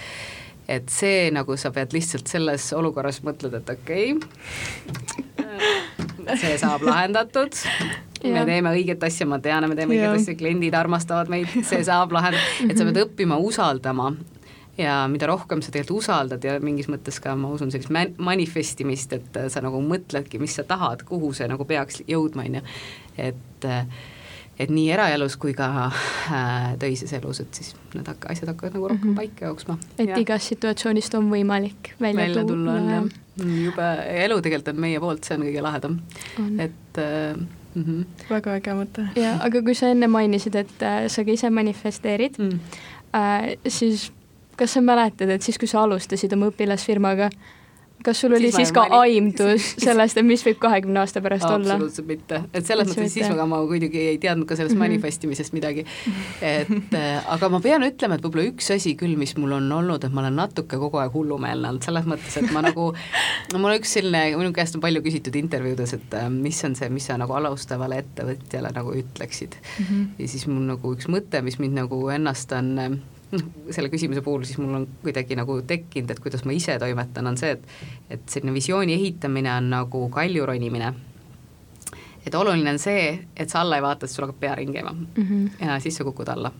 et 0.67 0.89
see 0.91 1.31
nagu 1.31 1.57
sa 1.57 1.71
pead 1.71 1.95
lihtsalt 1.95 2.27
selles 2.27 2.73
olukorras 2.75 3.21
mõtled, 3.23 3.55
et 3.61 3.69
okei 3.77 4.13
okay,, 4.17 4.27
see 6.35 6.57
saab 6.59 6.83
lahendatud. 6.83 7.55
Me 8.27 8.41
teeme 8.49 8.71
õiget 8.73 9.03
asja, 9.05 9.27
ma 9.29 9.37
tean, 9.39 9.67
me 9.69 9.75
teeme 9.77 9.93
õiget 9.93 10.17
asja, 10.17 10.33
kliendid 10.35 10.73
armastavad 10.75 11.29
meid, 11.31 11.51
see 11.69 11.83
saab 11.85 12.11
lahendatud, 12.15 12.71
et 12.71 12.79
sa 12.79 12.87
pead 12.89 13.03
õppima 13.05 13.37
usaldama 13.39 14.11
ja 14.77 14.97
mida 15.11 15.29
rohkem 15.29 15.61
sa 15.61 15.71
tegelikult 15.71 16.03
usaldad 16.03 16.43
ja 16.43 16.57
mingis 16.63 16.89
mõttes 16.91 17.21
ka 17.23 17.35
ma 17.35 17.49
usun 17.55 17.71
sellist 17.73 17.93
man-, 17.93 18.13
manifestimist, 18.17 19.13
et 19.17 19.39
sa 19.53 19.63
nagu 19.65 19.81
mõtledki, 19.81 20.41
mis 20.41 20.57
sa 20.57 20.67
tahad, 20.67 21.03
kuhu 21.07 21.33
see 21.33 21.47
nagu 21.49 21.65
peaks 21.65 22.03
jõudma, 22.07 22.45
on 22.47 22.59
ju, 22.59 22.67
et 23.29 23.67
et 24.57 24.71
nii 24.73 24.87
eraelus 24.89 25.35
kui 25.37 25.53
ka 25.53 25.67
äh, 25.85 26.71
töises 26.81 27.11
elus, 27.13 27.43
et 27.43 27.59
siis 27.59 27.75
need 27.93 28.07
hakka, 28.09 28.31
asjad 28.33 28.49
hakkavad 28.49 28.73
nagu 28.77 28.87
rohkem 28.89 29.11
mm 29.11 29.13
-hmm. 29.13 29.19
paika 29.19 29.45
jooksma. 29.45 29.77
et 29.99 30.09
ja. 30.09 30.17
igast 30.17 30.49
situatsioonist 30.53 31.13
on 31.13 31.29
võimalik 31.29 31.93
välja, 32.01 32.21
välja 32.21 32.45
tulla, 32.45 32.73
on 32.73 32.89
jah, 32.89 33.03
mm, 33.43 33.63
jube, 33.65 33.87
elu 34.23 34.41
tegelikult 34.41 34.73
on 34.73 34.81
meie 34.81 34.99
poolt, 34.99 35.23
see 35.23 35.37
on 35.37 35.45
kõige 35.45 35.61
lahedam, 35.61 35.99
et 36.59 36.97
äh, 36.97 37.45
Mm 37.75 37.83
-hmm. 37.83 38.29
väga 38.29 38.55
äge 38.55 38.73
mõte. 38.73 39.07
jaa, 39.15 39.37
aga 39.43 39.61
kui 39.61 39.75
sa 39.75 39.87
enne 39.87 40.07
mainisid, 40.07 40.55
et 40.55 40.81
äh, 40.81 41.07
sa 41.07 41.23
ka 41.23 41.31
ise 41.31 41.49
manifesteerid 41.49 42.37
mm., 42.37 42.59
äh, 43.13 43.57
siis 43.67 44.11
kas 44.57 44.73
sa 44.77 44.81
mäletad, 44.81 45.29
et 45.29 45.45
siis, 45.45 45.59
kui 45.61 45.69
sa 45.69 45.83
alustasid 45.85 46.33
oma 46.33 46.51
õpilasfirmaga, 46.51 47.29
kas 48.03 48.21
sul 48.21 48.33
oli 48.33 48.51
siis, 48.51 48.55
siis 48.55 48.73
ka 48.75 48.85
aimdus 48.99 49.71
sellest, 49.85 50.17
et 50.19 50.25
mis 50.25 50.43
võib 50.45 50.59
kahekümne 50.61 51.01
aasta 51.01 51.21
pärast 51.23 51.47
olla? 51.47 51.75
absoluutselt 51.75 52.07
mitte, 52.09 52.41
et 52.53 52.67
selles 52.67 52.91
mõttes 52.91 53.13
siis 53.15 53.29
ma, 53.33 53.47
ma 53.49 53.59
muidugi 53.65 54.03
ei 54.13 54.19
teadnud 54.21 54.47
ka 54.47 54.55
sellest 54.55 54.75
mm 54.75 54.81
-hmm. 54.81 54.93
manifestimisest 54.97 55.55
midagi. 55.57 55.85
et 56.41 56.93
äh, 56.93 57.33
aga 57.33 57.49
ma 57.49 57.59
pean 57.63 57.83
ütlema, 57.87 58.15
et 58.17 58.25
võib-olla 58.25 58.47
üks 58.51 58.71
asi 58.75 58.95
küll, 58.99 59.17
mis 59.17 59.35
mul 59.37 59.57
on 59.57 59.71
olnud, 59.79 60.03
et 60.03 60.13
ma 60.13 60.21
olen 60.21 60.37
natuke 60.39 60.77
kogu 60.77 61.01
aeg 61.01 61.13
hullumeelne 61.13 61.69
olnud, 61.69 61.83
selles 61.83 62.05
mõttes, 62.05 62.37
et 62.37 62.51
ma 62.53 62.61
nagu, 62.61 62.93
mul 63.53 63.71
on 63.71 63.77
üks 63.79 63.97
selline, 63.97 64.37
minu 64.37 64.53
käest 64.53 64.77
on 64.77 64.85
palju 64.85 65.01
küsitud 65.01 65.35
intervjuudes, 65.35 65.93
et 65.97 66.13
äh, 66.13 66.29
mis 66.29 66.63
on 66.63 66.75
see, 66.75 66.89
mis 66.89 67.05
sa 67.05 67.17
nagu 67.17 67.33
alustavale 67.33 67.97
ettevõtjale 68.05 68.71
nagu 68.73 68.93
ütleksid 68.93 69.57
mm. 69.57 69.85
-hmm. 69.85 70.07
ja 70.19 70.27
siis 70.27 70.47
mul 70.47 70.65
nagu 70.69 70.93
üks 70.93 71.09
mõte, 71.09 71.41
mis 71.41 71.59
mind 71.59 71.81
nagu 71.81 72.09
ennast 72.13 72.51
on 72.51 72.79
äh, 72.79 72.91
noh, 73.31 73.49
selle 73.75 73.89
küsimuse 73.93 74.21
puhul 74.25 74.45
siis 74.47 74.59
mul 74.61 74.75
on 74.79 74.87
kuidagi 75.03 75.37
nagu 75.39 75.59
tekkinud, 75.67 76.11
et 76.11 76.21
kuidas 76.23 76.45
ma 76.47 76.55
ise 76.55 76.77
toimetan, 76.79 77.27
on 77.27 77.37
see, 77.39 77.55
et 77.57 78.15
et 78.17 78.29
selline 78.31 78.53
visiooni 78.55 78.95
ehitamine 78.95 79.51
on 79.57 79.69
nagu 79.73 80.07
kalju 80.13 80.45
ronimine. 80.45 80.93
et 82.25 82.35
oluline 82.35 82.69
on 82.75 82.79
see, 82.79 83.27
et 83.35 83.49
sa 83.49 83.61
alla 83.61 83.77
ei 83.77 83.85
vaata, 83.85 84.07
sest 84.07 84.17
sul 84.17 84.27
hakkab 84.27 84.39
pea 84.39 84.55
ringi 84.55 84.73
käima 84.73 84.91
mm 84.93 85.23
-hmm. 85.23 85.67
ja 85.67 85.79
siis 85.79 85.95
sa 85.95 86.03
kukud 86.03 86.27
alla. 86.27 86.51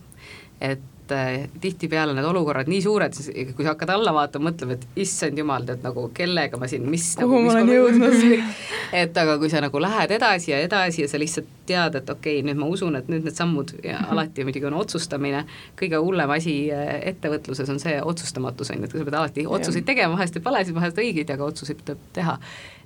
et 0.60 0.80
et 1.08 1.44
äh, 1.44 1.48
tihtipeale 1.60 2.12
need 2.14 2.26
olukorrad 2.26 2.68
nii 2.68 2.80
suured, 2.82 3.14
siis 3.16 3.30
kui 3.56 3.64
sa 3.64 3.72
hakkad 3.72 3.90
alla 3.92 4.12
vaatama, 4.14 4.50
mõtlema, 4.50 4.76
et 4.76 5.00
issand 5.04 5.38
jumal, 5.38 5.64
tead 5.68 5.84
nagu 5.84 6.08
kellega 6.14 6.58
ma 6.60 6.68
siin, 6.70 6.84
mis 6.90 7.10
kuhu 7.18 7.40
nagu, 7.40 7.46
ma 7.46 7.54
olen 7.54 7.70
jõudnud. 7.72 8.54
et 9.02 9.20
aga 9.22 9.36
kui 9.40 9.50
sa 9.52 9.62
nagu 9.64 9.80
lähed 9.82 10.12
edasi 10.18 10.52
ja 10.52 10.60
edasi 10.64 11.04
ja 11.04 11.10
sa 11.10 11.20
lihtsalt 11.20 11.48
tead, 11.68 11.98
et 12.00 12.10
okei 12.10 12.38
okay,, 12.38 12.46
nüüd 12.46 12.60
ma 12.60 12.68
usun, 12.72 12.96
et 13.00 13.08
nüüd 13.12 13.26
need 13.28 13.36
sammud 13.36 13.74
ja 13.82 13.98
mhm. 14.00 14.12
alati 14.14 14.46
muidugi 14.48 14.68
on 14.70 14.78
otsustamine, 14.82 15.44
kõige 15.78 16.02
hullem 16.04 16.34
asi 16.36 16.56
äh, 16.74 16.98
ettevõtluses 17.12 17.72
on 17.72 17.80
see 17.82 17.96
otsustamatus, 18.02 18.72
on 18.74 18.82
ju, 18.82 18.90
et 18.90 18.96
sa 18.96 19.08
pead 19.08 19.20
alati 19.22 19.46
otsuseid 19.58 19.88
tegema, 19.88 20.16
vahest 20.16 20.36
teeb 20.36 20.48
valesid, 20.48 20.76
vahest 20.76 21.00
õigeid, 21.00 21.32
aga 21.34 21.48
otsuseid 21.48 21.84
tuleb 21.84 22.10
teha. 22.16 22.38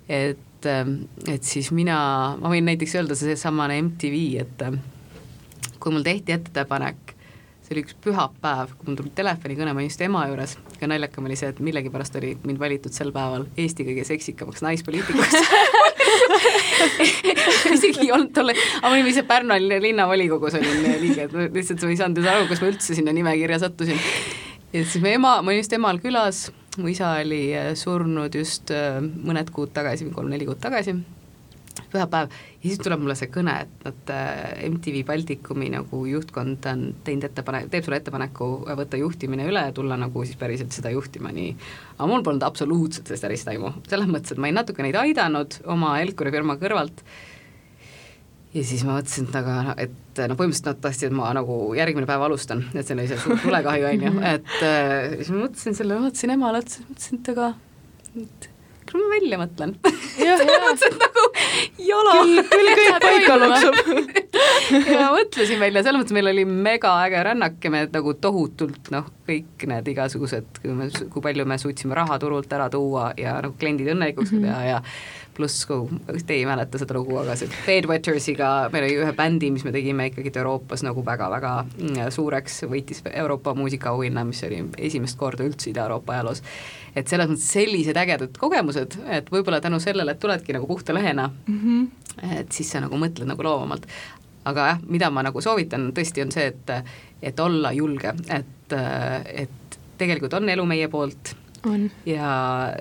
et, 0.09 0.67
ähm, 0.67 0.95
et 1.31 1.47
siis 1.47 1.71
mina, 1.75 1.97
ma 2.41 2.51
võin 2.51 2.67
näiteks 2.67 2.97
öelda 2.99 3.17
seesamane 3.19 3.79
MTV, 3.83 4.23
et 4.43 4.67
äh, 4.67 4.79
kui 5.83 5.95
mul 5.95 6.07
tehti 6.07 6.35
ettepanek 6.35 7.17
see 7.63 7.77
oli 7.77 7.85
üks 7.85 7.95
pühapäev, 8.03 8.73
kui 8.79 8.89
mul 8.89 8.99
tuli 8.99 9.13
telefonikõne, 9.17 9.75
ma 9.75 9.83
olin 9.83 9.91
just 9.91 10.03
ema 10.05 10.25
juures 10.31 10.57
ja 10.81 10.89
naljakam 10.91 11.29
oli 11.29 11.37
see, 11.39 11.53
et 11.53 11.61
millegipärast 11.63 12.17
oli 12.19 12.33
mind 12.43 12.61
valitud 12.63 12.95
sel 12.95 13.13
päeval 13.15 13.47
Eesti 13.57 13.87
kõige 13.87 14.07
seksikamaks 14.09 14.65
naispoliitikuks 14.67 15.37
isegi 17.77 18.07
ei 18.07 18.13
olnud 18.13 18.33
tolle, 18.35 18.57
aga 18.81 18.91
ma 18.91 18.97
olin 18.97 19.13
ise 19.13 19.25
Pärnu 19.29 19.59
linnavolikogus 19.85 20.59
olin 20.59 20.89
liige, 21.05 21.29
et 21.29 21.55
lihtsalt 21.55 21.87
ma 21.87 21.95
ei 21.95 22.01
saanud 22.01 22.33
aru, 22.35 22.51
kas 22.51 22.65
ma 22.65 22.73
üldse 22.73 22.99
sinna 22.99 23.15
nimekirja 23.15 23.63
sattusin. 23.63 24.03
ja 24.73 24.83
siis 24.83 24.99
me 25.05 25.15
ema, 25.19 25.39
ma 25.41 25.53
olin 25.53 25.63
just 25.63 25.79
emal 25.79 26.03
külas, 26.03 26.45
mu 26.79 26.91
isa 26.91 27.15
oli 27.23 27.45
surnud 27.79 28.43
just 28.43 28.75
äh, 28.75 28.99
mõned 29.01 29.55
kuud 29.55 29.75
tagasi, 29.77 30.11
kolm-neli 30.15 30.49
kuud 30.49 30.63
tagasi 30.63 30.99
pühapäev. 31.93 32.33
Ja 32.63 32.69
siis 32.69 32.81
tuleb 32.83 33.03
mulle 33.03 33.17
see 33.19 33.31
kõne, 33.33 33.55
et 33.65 33.87
nad 33.87 34.13
äh, 34.15 34.63
MTV 34.69 35.03
Baltikumi 35.09 35.71
nagu 35.73 36.03
juhtkond 36.09 36.69
on 36.71 36.85
teinud 37.07 37.27
ettepanek, 37.29 37.69
teeb 37.73 37.87
sulle 37.87 37.99
ettepaneku 38.03 38.51
võtta 38.79 39.01
juhtimine 39.01 39.49
üle 39.51 39.67
ja 39.69 39.75
tulla 39.75 39.99
nagu 40.01 40.25
siis 40.27 40.39
päriselt 40.41 40.75
seda 40.77 40.93
juhtima, 40.95 41.33
nii. 41.35 41.57
Aga 41.97 42.09
mul 42.11 42.25
polnud 42.27 42.47
absoluutselt 42.47 43.09
sellest 43.09 43.29
ärist 43.29 43.53
aimu, 43.53 43.75
selles 43.89 44.11
mõttes, 44.11 44.35
et 44.35 44.41
ma 44.41 44.51
olin 44.51 44.61
natuke 44.63 44.87
neid 44.87 44.99
aidanud 45.01 45.61
oma 45.73 45.97
Elkuri 46.03 46.35
firma 46.35 46.59
kõrvalt. 46.61 47.05
Ja 48.53 48.63
siis 48.69 48.83
ma 48.85 48.99
mõtlesin, 48.99 49.31
et 49.31 49.37
aga, 49.39 49.59
et 49.81 50.19
noh, 50.29 50.37
põhimõtteliselt 50.37 50.67
nad 50.69 50.81
tahtsid, 50.85 51.09
et 51.09 51.17
ma 51.17 51.31
nagu 51.33 51.55
järgmine 51.79 52.09
päev 52.09 52.27
alustan, 52.27 52.67
et 52.75 52.85
see 52.85 52.99
oli 52.99 53.07
see 53.09 53.21
suur 53.23 53.41
tulekahju, 53.41 53.87
on 53.89 54.09
ju, 54.09 54.15
et 54.35 54.57
äh, 54.61 55.15
siis 55.23 55.33
ma 55.33 55.47
mõtlesin 55.47 55.79
selle, 55.79 55.97
vaatasin 56.03 56.35
emale 56.37 56.61
otsa, 56.61 56.85
mõtlesin, 56.91 57.23
et 57.23 57.33
aga 57.33 57.53
et 58.21 58.52
küll 58.93 59.03
ma 59.03 59.13
välja 59.17 59.41
mõtlen. 59.41 59.77
et 60.87 60.99
nagu 61.01 61.25
jala. 61.81 62.15
küll, 62.19 62.43
küll 62.51 62.71
kõik 62.79 63.01
paika 63.07 63.37
loksub 63.41 63.79
ja 64.95 65.09
mõtlesin 65.15 65.61
välja, 65.63 65.85
selles 65.85 66.03
mõttes 66.03 66.17
meil 66.17 66.31
oli 66.33 66.45
mega 66.49 66.95
äge 67.07 67.23
rännak 67.29 67.59
ja 67.65 67.73
me 67.73 67.85
nagu 67.93 68.15
tohutult 68.21 68.93
noh, 68.95 69.09
kõik 69.27 69.67
need 69.71 69.89
igasugused, 69.93 70.61
kui 70.63 70.77
me, 70.77 70.89
kui 71.13 71.23
palju 71.25 71.47
me 71.47 71.59
suutsime 71.61 71.95
raha 71.95 72.19
turult 72.23 72.53
ära 72.53 72.69
tuua 72.73 73.13
ja 73.19 73.37
nagu 73.45 73.55
kliendid 73.59 73.93
õnnelikuks 73.95 74.33
mm 74.33 74.39
-hmm. 74.39 74.49
teha 74.49 74.65
ja 74.65 74.83
pluss, 75.35 75.67
kui 75.67 76.23
te 76.27 76.35
ei 76.35 76.47
mäleta 76.47 76.79
seda 76.81 76.97
lugu, 76.97 77.17
aga 77.21 77.37
see 77.39 77.51
Bedwettersiga, 77.67 78.69
meil 78.73 78.87
oli 78.89 78.99
ühe 79.01 79.13
bändi, 79.17 79.51
mis 79.55 79.65
me 79.65 79.73
tegime 79.73 80.09
ikkagi 80.11 80.33
Euroopas 80.37 80.85
nagu 80.87 81.05
väga-väga 81.07 81.53
mm, 81.65 82.11
suureks, 82.15 82.63
võitis 82.73 83.03
Euroopa 83.13 83.55
muusikaauhinna, 83.55 84.25
mis 84.29 84.43
oli 84.49 84.63
esimest 84.79 85.19
korda 85.21 85.47
üldse 85.49 85.71
Ida-Euroopa 85.71 86.13
ajaloos. 86.13 86.43
et 86.97 87.09
selles 87.09 87.29
mõttes 87.31 87.49
sellised 87.49 87.97
ägedad 87.97 88.37
kogemused, 88.39 88.99
et 89.09 89.31
võib-olla 89.33 89.61
tänu 89.61 89.81
sellele, 89.81 90.13
et 90.13 90.21
tuledki 90.21 90.53
nagu 90.53 90.67
puhta 90.67 90.95
lehena 90.95 91.31
mm, 91.47 91.61
-hmm. 91.61 92.41
et 92.41 92.53
siis 92.53 92.71
sa 92.71 92.81
nagu 92.81 92.97
mõtled 92.97 93.27
nagu 93.27 93.43
loovamalt. 93.43 93.87
Aga 94.45 94.67
jah, 94.73 94.81
mida 94.89 95.11
ma 95.11 95.25
nagu 95.27 95.41
soovitan 95.41 95.91
tõesti, 95.95 96.25
on 96.25 96.33
see, 96.35 96.49
et, 96.53 96.73
et 97.23 97.41
olla 97.41 97.73
julge, 97.77 98.15
et, 98.33 98.75
et 99.45 99.79
tegelikult 99.99 100.35
on 100.39 100.49
elu 100.49 100.65
meie 100.67 100.89
poolt 100.93 101.35
on. 101.69 101.87
ja 102.07 102.33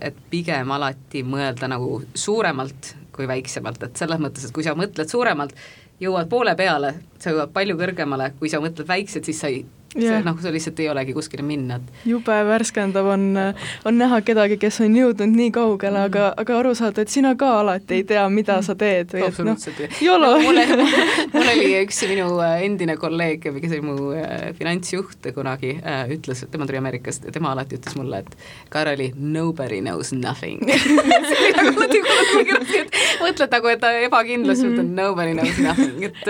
et 0.01 0.17
pigem 0.31 0.71
alati 0.73 1.23
mõelda 1.27 1.69
nagu 1.71 2.01
suuremalt 2.13 2.95
kui 3.11 3.27
väiksemalt, 3.27 3.83
et 3.83 3.99
selles 3.99 4.21
mõttes, 4.23 4.47
et 4.47 4.55
kui 4.55 4.63
sa 4.65 4.73
mõtled 4.77 5.09
suuremalt, 5.11 5.53
jõuad 6.01 6.29
poole 6.31 6.55
peale, 6.57 6.95
sa 7.19 7.33
jõuad 7.33 7.51
palju 7.53 7.77
kõrgemale, 7.77 8.31
kui 8.39 8.49
sa 8.49 8.61
mõtled 8.63 8.87
väikselt, 8.87 9.27
siis 9.27 9.41
sa 9.43 9.51
ei 9.51 9.65
see 9.93 10.21
noh, 10.25 10.37
sul 10.41 10.53
lihtsalt 10.55 10.79
ei 10.79 10.89
olegi 10.91 11.13
kuskile 11.15 11.43
minna, 11.45 11.79
et 11.79 12.05
jube 12.07 12.35
värskendav 12.47 13.07
on, 13.13 13.25
on 13.85 13.97
näha 13.97 14.21
kedagi, 14.25 14.57
kes 14.61 14.81
on 14.85 14.95
jõudnud 14.95 15.31
nii 15.35 15.51
kaugele 15.55 15.97
mm, 15.97 16.03
-hmm. 16.03 16.09
aga, 16.11 16.33
aga 16.37 16.57
aru 16.59 16.73
saada, 16.75 17.01
et 17.01 17.09
sina 17.13 17.33
ka 17.35 17.51
alati 17.59 17.99
ei 17.99 18.03
tea, 18.07 18.23
mida 18.29 18.61
sa 18.61 18.75
teed 18.75 19.13
või 19.15 19.27
et 19.27 19.39
noh, 19.45 19.57
jolo 20.01 20.31
no,. 20.37 20.39
mul, 21.33 21.47
oli 21.53 21.73
üks 21.81 22.01
minu 22.09 22.27
äh, 22.39 22.63
endine 22.67 22.97
kolleeg, 22.97 23.43
kes 23.61 23.75
oli 23.75 23.81
mu 23.85 24.11
äh, 24.15 24.51
finantsjuht 24.57 25.31
kunagi, 25.35 25.75
äh, 25.83 26.05
ütles, 26.15 26.45
tema 26.51 26.67
tuli 26.69 26.79
Ameerikast 26.81 27.27
ja 27.27 27.35
tema 27.35 27.51
alati 27.51 27.79
ütles 27.79 27.97
mulle, 27.99 28.23
et 28.23 28.37
Karoli, 28.69 29.11
nobody 29.17 29.81
knows 29.81 30.13
nothing 30.15 30.61
nagu 31.57 31.85
mõtled 33.21 33.51
nagu, 33.51 33.69
et 33.71 33.83
ebakindlus 34.05 34.63
mm, 34.63 34.75
-hmm. 34.77 34.95
nobody 34.97 35.33
knows 35.35 35.57
nothing, 35.61 36.03
et, 36.03 36.21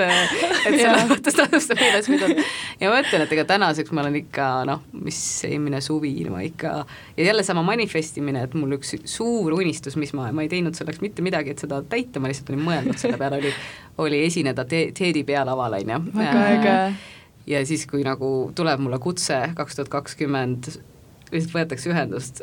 et 0.66 0.78
selles 0.80 1.08
mõttes 1.10 1.38
tasub 1.38 1.62
seda 1.64 1.80
meeles 1.80 2.10
pidada. 2.10 2.46
ja 2.82 2.92
ma 2.92 3.02
ütlen, 3.04 3.26
et 3.26 3.36
ega 3.38 3.46
tänaseks 3.52 3.94
ma 3.96 4.04
olen 4.06 4.18
ikka 4.24 4.48
noh, 4.70 4.84
mis 5.04 5.20
eelmine 5.48 5.82
suvi 5.84 6.14
ma 6.32 6.42
ikka 6.46 6.74
ja 7.18 7.30
jälle 7.30 7.44
sama 7.48 7.64
manifestimine, 7.68 8.46
et 8.48 8.58
mul 8.58 8.78
üks 8.80 8.96
suur 9.06 9.54
unistus, 9.58 9.98
mis 10.00 10.16
ma, 10.18 10.30
ma 10.36 10.46
ei 10.46 10.52
teinud 10.52 10.78
selleks 10.78 11.04
mitte 11.04 11.26
midagi, 11.26 11.54
et 11.54 11.64
seda 11.64 11.82
täita, 11.84 12.24
ma 12.24 12.32
lihtsalt 12.32 12.54
olin 12.54 12.66
mõelnud 12.68 13.00
selle 13.02 13.20
peale, 13.22 13.42
oli, 13.42 13.56
oli 14.06 14.26
esineda 14.28 14.66
te-, 14.66 14.90
Teedi 14.98 15.24
pealaval, 15.28 15.80
on 15.82 15.96
ju. 15.96 16.04
väga 16.18 16.46
äge 16.52 16.78
ja 17.48 17.66
siis, 17.66 17.86
kui 17.90 18.04
nagu 18.06 18.52
tuleb 18.56 18.82
mulle 18.84 19.00
kutse 19.02 19.40
kaks 19.58 19.80
tuhat 19.80 19.92
kakskümmend, 19.92 20.70
lihtsalt 21.32 21.56
võetakse 21.56 21.92
ühendust, 21.92 22.42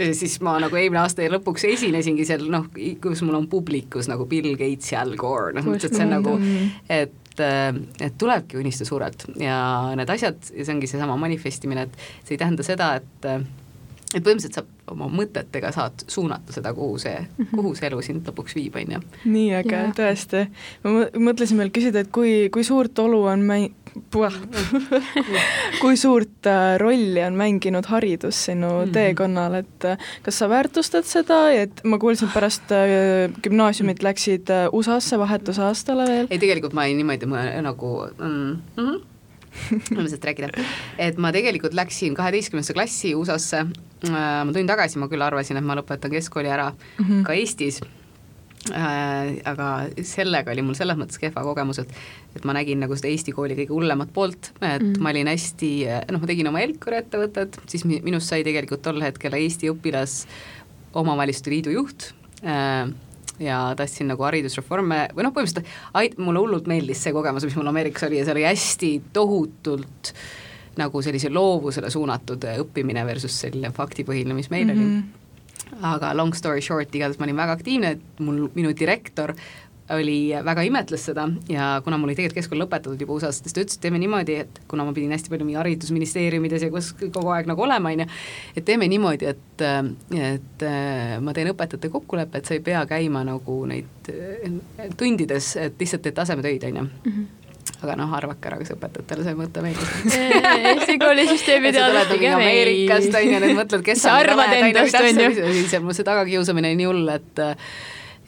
et 0.00 0.14
siis 0.16 0.38
ma 0.44 0.56
nagu 0.62 0.76
eelmine 0.78 1.02
aasta 1.02 1.26
lõpuks 1.30 1.66
esinesingi 1.68 2.26
seal 2.28 2.46
noh, 2.52 2.68
kus 3.02 3.22
mul 3.26 3.38
on 3.42 3.48
publikus 3.52 4.08
nagu 4.10 4.26
Bill 4.30 4.56
Gates 4.58 4.92
ja 4.94 5.02
Al 5.04 5.16
Gore, 5.20 5.54
noh, 5.58 5.68
et 5.76 5.88
see 5.88 6.06
on 6.06 6.14
nagu, 6.16 6.36
et 6.90 7.18
et 7.40 8.18
tulebki 8.18 8.58
unistada 8.60 8.88
suurelt 8.88 9.26
ja 9.40 9.56
need 9.96 10.10
asjad, 10.12 10.38
ja 10.52 10.66
see 10.66 10.74
ongi 10.74 10.90
seesama 10.90 11.16
manifestimine, 11.20 11.86
et 11.88 11.98
see 12.26 12.36
ei 12.36 12.42
tähenda 12.44 12.66
seda, 12.66 12.94
et 13.00 13.28
et 14.12 14.20
põhimõtteliselt 14.20 14.58
saab 14.58 14.92
oma 14.92 15.06
mõtetega 15.08 15.70
saad 15.72 16.04
suunata 16.10 16.52
seda, 16.52 16.74
kuhu 16.76 16.98
see, 17.00 17.16
mhm. 17.22 17.52
kuhu 17.56 17.74
see 17.78 17.88
elu 17.88 18.02
sind 18.04 18.28
lõpuks 18.28 18.56
viib, 18.58 18.76
on 18.76 18.96
ju. 18.96 19.02
nii 19.24 19.46
äge, 19.62 19.82
tõesti. 19.96 20.42
ma 20.84 21.06
mõtlesin 21.30 21.62
veel 21.62 21.72
küsida, 21.74 22.04
et 22.04 22.12
kui, 22.12 22.50
kui 22.52 22.66
suurt 22.66 22.98
olu 23.02 23.22
on 23.32 23.46
mäng-, 23.48 23.72
kui 25.82 25.96
suurt 26.00 26.48
äh, 26.48 26.78
rolli 26.80 27.20
on 27.24 27.36
mänginud 27.36 27.86
haridus 27.90 28.44
sinu 28.46 28.68
mm 28.68 28.84
-hmm. 28.84 28.92
teekonnal, 28.92 29.54
et 29.54 29.84
äh, 29.84 29.98
kas 30.22 30.38
sa 30.38 30.48
väärtustad 30.48 31.04
seda, 31.04 31.50
et 31.50 31.84
ma 31.84 31.98
kuulsin, 31.98 32.28
pärast 32.34 32.72
äh, 32.72 33.32
gümnaasiumit 33.42 34.02
läksid 34.02 34.48
USA-sse 34.72 35.18
vahetusaastale 35.18 36.08
veel? 36.08 36.26
ei, 36.30 36.38
tegelikult 36.38 36.72
ma 36.72 36.84
ei 36.84 36.94
niimoodi 36.94 37.26
ma, 37.26 37.44
nagu 37.60 38.08
mm 38.18 38.58
-hmm 38.76 39.00
ilmselt 39.96 40.24
rääkida, 40.24 40.48
et 40.98 41.18
ma 41.18 41.32
tegelikult 41.32 41.74
läksin 41.74 42.14
kaheteistkümnendasse 42.14 42.72
klassi 42.72 43.14
USA-sse, 43.14 43.66
ma 44.08 44.52
tulin 44.52 44.66
tagasi, 44.66 44.98
ma 44.98 45.08
küll 45.08 45.20
arvasin, 45.20 45.56
et 45.56 45.64
ma 45.64 45.76
lõpetan 45.76 46.10
keskkooli 46.10 46.48
ära 46.48 46.70
mm 46.72 47.04
-hmm. 47.04 47.22
ka 47.22 47.32
Eestis 47.32 47.80
äh,, 48.70 49.40
aga 49.48 49.68
sellega 50.06 50.52
oli 50.54 50.62
mul 50.62 50.76
selles 50.78 50.98
mõttes 50.98 51.20
kehva 51.20 51.44
kogemus, 51.46 51.82
et 51.82 51.94
et 52.36 52.46
ma 52.48 52.54
nägin 52.56 52.80
nagu 52.80 52.96
seda 52.96 53.10
Eesti 53.10 53.34
kooli 53.36 53.56
kõige 53.58 53.74
hullemat 53.74 54.12
poolt, 54.14 54.52
et 54.60 54.82
mm 54.82 55.02
ma 55.02 55.10
olin 55.10 55.28
hästi, 55.28 55.70
noh, 56.12 56.22
ma 56.22 56.28
tegin 56.30 56.48
oma 56.48 56.62
Elkuri 56.62 57.00
ettevõtet, 57.02 57.58
siis 57.68 57.84
minust 57.84 58.30
sai 58.30 58.44
tegelikult 58.46 58.82
tol 58.84 59.00
hetkel 59.02 59.34
Eesti 59.36 59.70
õpilas 59.72 60.22
omavalitsuste 60.94 61.50
liidu 61.52 61.74
juht 61.74 62.12
äh,, 62.44 62.86
ja 63.42 63.58
tahtsin 63.76 64.10
nagu 64.12 64.24
haridusreforme 64.26 65.08
või 65.16 65.26
noh, 65.26 65.34
põhimõtteliselt 65.34 65.98
ait-, 65.98 66.18
mulle 66.20 66.42
hullult 66.44 66.68
meeldis 66.70 67.02
see 67.02 67.14
kogemus, 67.14 67.46
mis 67.48 67.56
mul 67.58 67.70
Ameerikas 67.72 68.06
oli 68.08 68.20
ja 68.20 68.26
see 68.26 68.36
oli 68.36 68.46
hästi 68.46 68.92
tohutult 69.16 70.12
nagu 70.78 71.02
sellise 71.04 71.28
loovusele 71.32 71.90
suunatud 71.92 72.46
õppimine 72.56 73.04
versus 73.06 73.34
selline 73.44 73.72
faktipõhine, 73.76 74.36
mis 74.36 74.50
meil 74.50 74.70
mm 74.70 74.78
-hmm. 74.78 75.02
oli. 75.02 75.21
Aga 75.80 76.12
long 76.16 76.34
story 76.36 76.62
short, 76.64 76.94
igatahes 76.94 77.20
ma 77.20 77.28
olin 77.28 77.42
väga 77.42 77.58
aktiivne, 77.58 77.92
et 77.96 78.22
mul, 78.24 78.48
minu 78.54 78.72
direktor 78.76 79.34
oli, 79.92 80.32
väga 80.44 80.62
imetles 80.64 81.04
seda 81.08 81.26
ja 81.50 81.66
kuna 81.84 81.98
mul 81.98 82.10
oli 82.10 82.16
tegelikult 82.16 82.38
keskkool 82.38 82.62
lõpetatud 82.62 83.00
juba 83.02 83.16
USA-s, 83.16 83.42
siis 83.42 83.54
ta 83.54 83.64
ütles, 83.64 83.76
et 83.76 83.82
teeme 83.84 84.00
niimoodi, 84.00 84.36
et 84.44 84.60
kuna 84.70 84.86
ma 84.86 84.94
pidin 84.96 85.12
hästi 85.12 85.32
palju 85.32 85.46
mingi 85.46 85.58
haridusministeeriumides 85.58 86.66
ja 86.66 86.70
kus 86.72 86.92
kogu 87.02 87.32
aeg 87.34 87.50
nagu 87.50 87.64
olema, 87.66 87.92
on 87.92 88.04
ju, 88.04 88.08
et 88.56 88.66
teeme 88.68 88.88
niimoodi, 88.92 89.28
et, 89.32 89.66
et 90.22 90.66
ma 91.24 91.36
teen 91.36 91.52
õpetajate 91.52 91.92
kokkuleppe, 91.92 92.40
et 92.40 92.48
sa 92.48 92.56
ei 92.56 92.64
pea 92.64 92.84
käima 92.88 93.24
nagu 93.26 93.58
neid 93.68 94.12
tundides, 95.00 95.54
et 95.60 95.82
lihtsalt 95.82 96.06
teed 96.06 96.18
tasemetöid, 96.20 96.68
on 96.70 96.82
ju 96.82 96.88
mhm. 96.88 97.30
Aga 97.82 97.96
noh, 97.98 98.12
arvake 98.16 98.50
ära, 98.50 98.58
kas 98.60 98.74
õpetajatele 98.74 99.24
see 99.26 99.38
mõte 99.38 99.64
meeldib 99.64 100.12
Eesti 100.72 100.98
koolisüsteemi 101.02 101.72
pigem 101.72 102.28
ei. 102.28 102.34
Ameerikast 102.36 103.16
on 103.18 103.26
ju, 103.28 103.40
nüüd 103.44 103.58
mõtled, 103.58 103.84
kes 103.86 104.04
sa 104.04 104.18
arvad 104.20 104.54
endast, 104.58 104.98
on 105.00 105.24
ju. 105.24 105.32
siis 105.58 105.74
on 105.78 105.88
mul 105.88 105.98
see 105.98 106.06
tagakiusamine 106.06 106.72
nii 106.78 106.88
hull, 106.90 107.12
et 107.12 107.42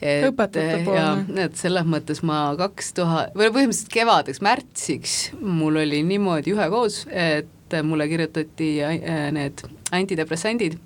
et 0.04 0.26
õpetajate 0.28 0.82
poole. 0.84 1.44
et 1.46 1.56
selles 1.58 1.86
mõttes 1.88 2.20
ma 2.26 2.38
kaks 2.58 2.92
tuhat, 2.98 3.34
või 3.38 3.50
põhimõtteliselt 3.54 3.92
kevadeks, 3.94 4.42
märtsiks 4.44 5.18
mul 5.40 5.80
oli 5.84 6.02
niimoodi 6.06 6.54
ühekoos, 6.54 7.04
et 7.10 7.78
mulle 7.86 8.06
kirjutati 8.10 8.70
äh, 8.84 9.28
need 9.34 9.64
antidepressandid 9.94 10.78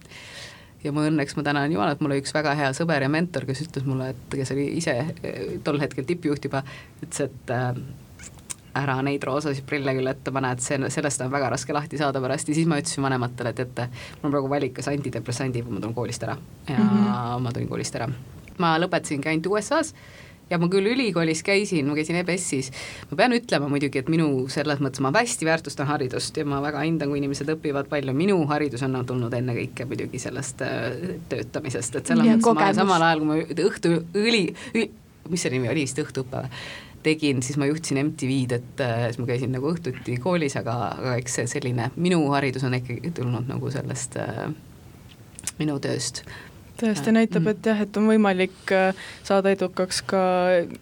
ja 0.85 0.93
ma 0.95 1.07
õnneks, 1.09 1.35
ma 1.37 1.45
tänan 1.47 1.73
Jumalat, 1.73 2.03
mul 2.03 2.15
oli 2.15 2.23
üks 2.23 2.35
väga 2.37 2.55
hea 2.59 2.71
sõber 2.77 3.03
ja 3.05 3.11
mentor, 3.13 3.47
kes 3.49 3.65
ütles 3.67 3.87
mulle, 3.89 4.13
et 4.15 4.37
kes 4.41 4.53
oli 4.55 4.69
ise 4.79 4.95
äh, 5.01 5.41
tol 5.67 5.81
hetkel 5.83 6.07
tippjuht 6.09 6.49
juba, 6.49 6.63
ütles, 7.03 7.27
et 7.27 7.55
äh, 7.55 7.73
ära 8.83 8.99
neid 9.05 9.25
roosasid 9.25 9.67
prille 9.69 9.95
küll 9.97 10.11
ette 10.11 10.33
pane, 10.35 10.53
et 10.55 10.65
see, 10.65 10.79
sellest 10.95 11.25
on 11.25 11.33
väga 11.33 11.51
raske 11.55 11.77
lahti 11.77 12.01
saada 12.01 12.23
pärast. 12.25 12.49
Ja 12.49 12.59
siis 12.59 12.71
ma 12.71 12.79
ütlesin 12.81 13.05
vanematele, 13.05 13.55
et 13.55 13.61
teate, 13.63 13.89
mul 14.21 14.31
on 14.31 14.37
praegu 14.37 14.53
valik, 14.55 14.77
kas 14.79 14.91
antidepressandi 14.93 15.65
või 15.67 15.77
ma 15.77 15.85
tulen 15.85 15.99
koolist 15.99 16.25
ära. 16.29 16.39
Ja 16.69 16.79
mm 16.79 16.89
-hmm. 16.89 17.45
ma 17.45 17.53
tulin 17.53 17.69
koolist 17.69 18.01
ära. 18.01 18.09
Ma 18.59 18.79
lõpetasingi 18.79 19.29
ainult 19.29 19.47
USA-s 19.47 19.95
ja 20.51 20.59
ma 20.61 20.69
küll 20.73 20.89
ülikoolis 20.93 21.43
käisin, 21.47 21.89
ma 21.89 21.97
käisin 21.99 22.19
EBS-is, 22.23 22.71
ma 23.11 23.19
pean 23.21 23.35
ütlema 23.37 23.69
muidugi, 23.71 24.01
et 24.03 24.09
minu 24.13 24.47
selles 24.53 24.81
mõttes 24.85 25.03
ma 25.05 25.13
hästi 25.15 25.49
väärtustan 25.49 25.89
haridust 25.91 26.37
ja 26.37 26.47
ma 26.49 26.63
väga 26.65 26.85
hindan, 26.87 27.13
kui 27.13 27.21
inimesed 27.23 27.51
õpivad 27.57 27.91
palju, 27.91 28.15
minu 28.17 28.39
haridus 28.51 28.85
on 28.87 28.97
tulnud 29.07 29.35
ennekõike 29.41 29.89
muidugi 29.89 30.19
sellest 30.23 30.65
äh, 30.65 31.19
töötamisest, 31.29 32.01
et 32.01 32.13
selles 32.13 32.31
mõttes 32.39 32.55
ma 32.55 32.73
samal 32.81 33.09
ajal, 33.11 33.25
kui 33.25 33.29
ma 33.29 33.69
õhtu 33.69 33.95
õli, 34.17 34.45
mis 35.29 35.45
see 35.45 35.53
nimi 35.53 35.69
oli 35.69 35.85
vist, 35.85 36.01
õhtuõpe 36.05 36.45
või? 36.47 36.63
Tegin, 37.03 37.43
siis 37.43 37.59
ma 37.61 37.69
juhtisin 37.69 38.01
MTV-d, 38.05 38.59
et 38.59 38.83
äh, 38.85 39.07
siis 39.09 39.21
ma 39.23 39.29
käisin 39.31 39.55
nagu 39.55 39.71
õhtuti 39.73 40.19
koolis, 40.23 40.59
aga, 40.61 40.77
aga 40.99 41.17
eks 41.21 41.41
see 41.41 41.51
selline, 41.57 41.91
minu 41.97 42.21
haridus 42.35 42.67
on 42.69 42.77
ikkagi 42.79 43.15
tulnud 43.17 43.49
nagu 43.51 43.73
sellest 43.75 44.19
äh, 44.23 44.47
minu 45.61 45.79
tööst 45.83 46.25
tõesti 46.79 47.13
näitab, 47.15 47.43
mm. 47.43 47.55
et 47.57 47.67
jah, 47.67 47.81
et 47.83 47.97
on 47.99 48.07
võimalik 48.07 48.73
äh, 48.75 48.99
saada 49.27 49.51
edukaks 49.55 50.01
ka 50.07 50.21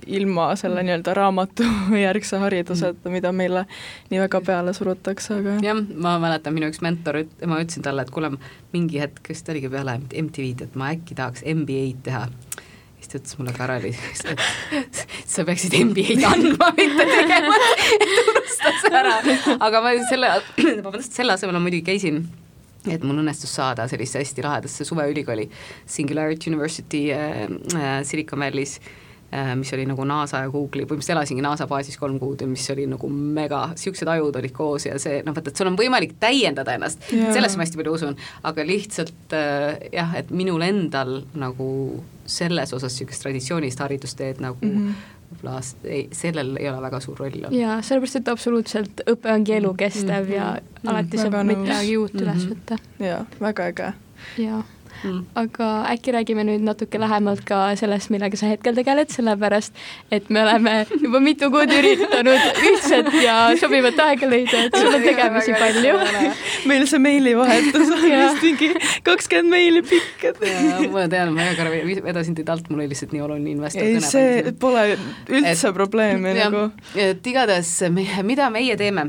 ilma 0.05 0.51
selle 0.61 0.83
mm. 0.83 0.89
nii-öelda 0.91 1.15
raamatujärgse 1.17 2.41
hariduseta, 2.45 3.13
mida 3.13 3.33
meile 3.33 3.65
nii 4.11 4.21
väga 4.27 4.43
peale 4.45 4.77
surutakse, 4.77 5.41
aga 5.41 5.57
jah, 5.65 5.81
ma 5.97 6.17
mäletan, 6.23 6.57
minu 6.57 6.69
üks 6.73 6.83
mentor, 6.85 7.23
ma 7.49 7.61
ütlesin 7.63 7.87
talle, 7.87 8.05
et 8.05 8.13
kuule, 8.13 8.35
mingi 8.75 9.01
hetk, 9.01 9.25
vist 9.33 9.49
oligi 9.53 9.73
peale 9.73 9.99
MTV-d, 10.11 10.69
et 10.69 10.79
ma 10.79 10.93
äkki 10.93 11.17
tahaks 11.19 11.45
MBA-d 11.57 12.05
teha 12.11 12.27
siis 13.07 13.13
ta 13.13 13.21
ütles 13.21 13.39
mulle 13.39 13.55
Karoli, 13.55 13.93
et 14.81 15.05
sa 15.31 15.45
peaksid 15.47 15.77
MBA-d 15.79 16.27
andma, 16.27 16.73
mitte 16.77 17.07
tegema, 17.11 17.61
et 17.95 18.19
unusta 18.25 18.75
see 18.83 18.99
ära. 19.03 19.15
aga 19.57 19.85
ma 19.85 19.95
selle, 20.11 20.33
vabandust, 20.83 21.15
selle 21.15 21.37
asemel 21.37 21.59
ma 21.59 21.63
muidugi 21.69 21.87
käisin 21.93 22.25
et 22.87 23.03
mul 23.03 23.19
õnnestus 23.19 23.51
saada 23.59 23.89
sellisse 23.91 24.21
hästi 24.23 24.45
lahedasse 24.45 24.85
suveülikooli 24.87 25.49
Singularity 25.91 26.53
University 26.53 27.09
äh, 27.15 27.47
äh, 27.75 27.99
Silicon 28.07 28.43
Valley's 28.45 28.79
äh, 28.79 29.06
mis 29.59 29.73
oli 29.75 29.87
nagu 29.89 30.05
NASA 30.07 30.45
ja 30.45 30.51
Google'i, 30.51 30.87
põhimõtteliselt 30.87 31.17
elasingi 31.17 31.43
NASA 31.45 31.67
baasis 31.67 31.99
kolm 31.99 32.19
kuud 32.23 32.41
ja 32.41 32.47
mis 32.51 32.67
oli 32.71 32.87
nagu 32.87 33.09
mega, 33.11 33.67
niisugused 33.73 34.09
ajud 34.09 34.39
olid 34.41 34.55
koos 34.55 34.87
ja 34.87 34.99
see 35.03 35.19
noh, 35.27 35.35
vaata, 35.37 35.51
et 35.51 35.59
sul 35.59 35.71
on 35.71 35.79
võimalik 35.79 36.15
täiendada 36.23 36.77
ennast 36.79 37.09
sellesse 37.11 37.59
ma 37.59 37.67
hästi 37.67 37.81
palju 37.81 37.97
usun, 37.99 38.17
aga 38.47 38.67
lihtsalt 38.67 39.35
äh, 39.37 39.89
jah, 39.93 40.15
et 40.21 40.31
minul 40.31 40.63
endal 40.67 41.19
nagu 41.35 41.69
selles 42.27 42.73
osas 42.75 42.95
niisugust 42.95 43.27
traditsioonilist 43.27 43.83
haridusteed 43.83 44.43
nagu 44.45 44.63
mm 44.63 44.79
-hmm 44.79 45.13
võib-olla 45.27 45.61
ei, 45.91 46.05
sellel 46.15 46.53
ei 46.61 46.69
ole 46.71 46.83
väga 46.85 47.01
suur 47.03 47.19
roll 47.19 47.49
jaa, 47.51 47.81
sellepärast 47.83 48.21
et 48.21 48.29
absoluutselt 48.31 49.03
õpe 49.11 49.33
ongi 49.33 49.57
elukestev 49.57 50.29
mm 50.29 50.31
-hmm. 50.31 50.37
ja 50.37 50.53
mm 50.53 50.67
-hmm. 50.83 50.91
alati 50.91 51.19
saab 51.19 51.35
midagi 51.47 51.97
uut 51.97 52.15
mm 52.15 52.21
-hmm. 52.21 52.31
üles 52.31 52.49
võtta. 52.51 52.79
jaa, 52.99 53.27
väga 53.41 53.67
äge. 53.67 53.93
jaa 54.39 54.63
mm.. 55.05 55.21
aga 55.35 55.69
äkki 55.93 56.15
räägime 56.15 56.45
nüüd 56.47 56.65
natuke 56.67 57.01
lähemalt 57.01 57.43
ka 57.47 57.61
sellest, 57.79 58.11
millega 58.15 58.39
sa 58.39 58.51
hetkel 58.51 58.77
tegeled, 58.79 59.11
sellepärast 59.13 59.77
et 60.15 60.31
me 60.31 60.43
oleme 60.43 60.75
juba 61.03 61.21
mitu 61.25 61.51
kuud 61.53 61.73
üritanud 61.73 62.61
ühtset 62.71 63.11
ja 63.23 63.37
sobivat 63.61 64.01
aega 64.07 64.31
leida, 64.31 64.65
et 64.67 64.77
sul 64.77 64.93
on 64.93 65.05
tegemisi 65.05 65.57
palju. 65.61 65.95
meil 66.71 66.87
see 66.91 67.03
meilivahetus 67.03 67.95
on 67.97 68.05
vist 68.07 68.45
mingi 68.45 68.71
kakskümmend 69.07 69.53
meili 69.53 69.85
pikk, 69.87 70.29
et. 70.33 70.45
ma 70.93 71.07
tean, 71.13 71.35
ma 71.37 71.49
hea 71.49 71.57
korra 71.59 72.03
vedasin 72.11 72.37
teid 72.39 72.53
alt, 72.53 72.71
mul 72.71 72.83
oli 72.83 72.93
lihtsalt 72.93 73.15
nii 73.17 73.25
oluline 73.29 73.55
investor. 73.57 73.87
ei, 73.87 74.01
see 74.05 74.55
pole 74.61 74.87
üldse 75.31 75.73
probleemi 75.77 76.37
nagu. 76.39 76.69
et 76.95 77.33
igatahes, 77.33 77.73
mida 78.27 78.51
meie 78.55 78.77
teeme, 78.81 79.09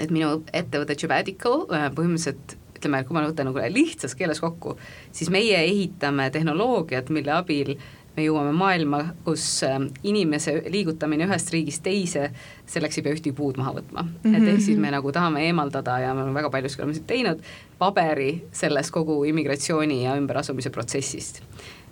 et 0.00 0.10
minu 0.10 0.36
ettevõte 0.52 0.96
Jubadical 0.98 1.64
põhimõtteliselt 1.68 2.58
ütleme, 2.84 3.04
kui 3.08 3.16
ma 3.16 3.24
võtan 3.24 3.48
nagu 3.48 3.66
lihtsas 3.72 4.14
keeles 4.14 4.40
kokku, 4.44 4.76
siis 5.12 5.30
meie 5.32 5.56
ehitame 5.64 6.28
tehnoloogiat, 6.34 7.08
mille 7.14 7.32
abil 7.32 7.76
me 8.14 8.24
jõuame 8.24 8.52
maailma, 8.54 9.00
kus 9.26 9.44
ähm, 9.66 9.88
inimese 10.06 10.56
liigutamine 10.70 11.26
ühest 11.26 11.50
riigist 11.50 11.82
teise, 11.82 12.28
selleks 12.70 12.98
ei 12.98 13.06
pea 13.06 13.16
ühtegi 13.16 13.34
puud 13.36 13.58
maha 13.58 13.74
võtma 13.80 14.04
mm. 14.04 14.18
-hmm. 14.22 14.36
et 14.36 14.52
ehk 14.52 14.62
siis 14.62 14.78
me 14.78 14.92
nagu 14.94 15.12
tahame 15.12 15.46
eemaldada 15.48 15.98
ja 15.98 16.12
me 16.14 16.22
oleme 16.22 16.38
väga 16.38 16.50
paljuski 16.50 16.82
oleme 16.82 16.94
seda 16.94 17.10
teinud, 17.10 17.42
paberi 17.78 18.44
sellest 18.52 18.94
kogu 18.94 19.24
immigratsiooni 19.24 20.04
ja 20.04 20.14
ümberasumise 20.20 20.70
protsessist. 20.70 21.42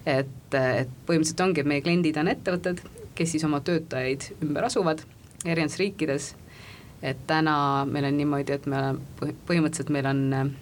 et, 0.06 0.54
et 0.54 0.90
põhimõtteliselt 1.06 1.40
ongi, 1.40 1.60
et 1.60 1.66
meie 1.66 1.82
kliendid 1.82 2.16
on 2.18 2.28
ettevõtted, 2.28 2.82
kes 3.14 3.34
siis 3.34 3.44
oma 3.44 3.60
töötajaid 3.60 4.32
ümber 4.42 4.64
asuvad 4.70 5.02
erinevates 5.44 5.78
riikides, 5.78 6.34
et 7.02 7.18
täna 7.26 7.84
meil 7.84 8.04
on 8.04 8.16
niimoodi, 8.16 8.52
et 8.52 8.66
me 8.66 8.78
oleme, 8.78 9.34
põhimõtteliselt 9.46 9.90
meil 9.90 10.06
on 10.06 10.52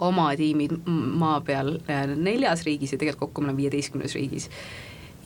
oma 0.00 0.30
tiimid 0.36 0.76
maa 0.86 1.40
peal 1.44 1.74
äh, 1.88 2.06
neljas 2.16 2.64
riigis 2.66 2.94
ja 2.94 3.00
tegelikult 3.00 3.28
kokku 3.28 3.42
me 3.42 3.50
oleme 3.50 3.64
viieteistkümnes 3.64 4.14
riigis. 4.14 4.48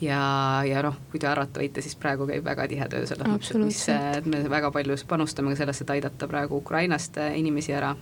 ja, 0.01 0.19
ja 0.67 0.81
noh, 0.83 0.97
kui 1.11 1.19
te 1.19 1.27
arvata 1.31 1.61
võite, 1.63 1.83
siis 1.83 1.95
praegu 1.95 2.27
käib 2.27 2.43
väga 2.45 2.67
tihe 2.71 2.89
töö 2.91 3.05
selles 3.07 3.29
mõttes, 3.31 3.53
et 3.55 3.63
mis, 3.63 3.85
et 3.93 4.27
me 4.27 4.43
väga 4.51 4.71
palju 4.75 4.97
panustame 5.07 5.53
ka 5.53 5.63
sellesse, 5.63 5.87
et 5.87 5.95
aidata 5.97 6.27
praegu 6.27 6.59
Ukrainast 6.63 7.19
inimesi 7.35 7.73
ära 7.73 7.95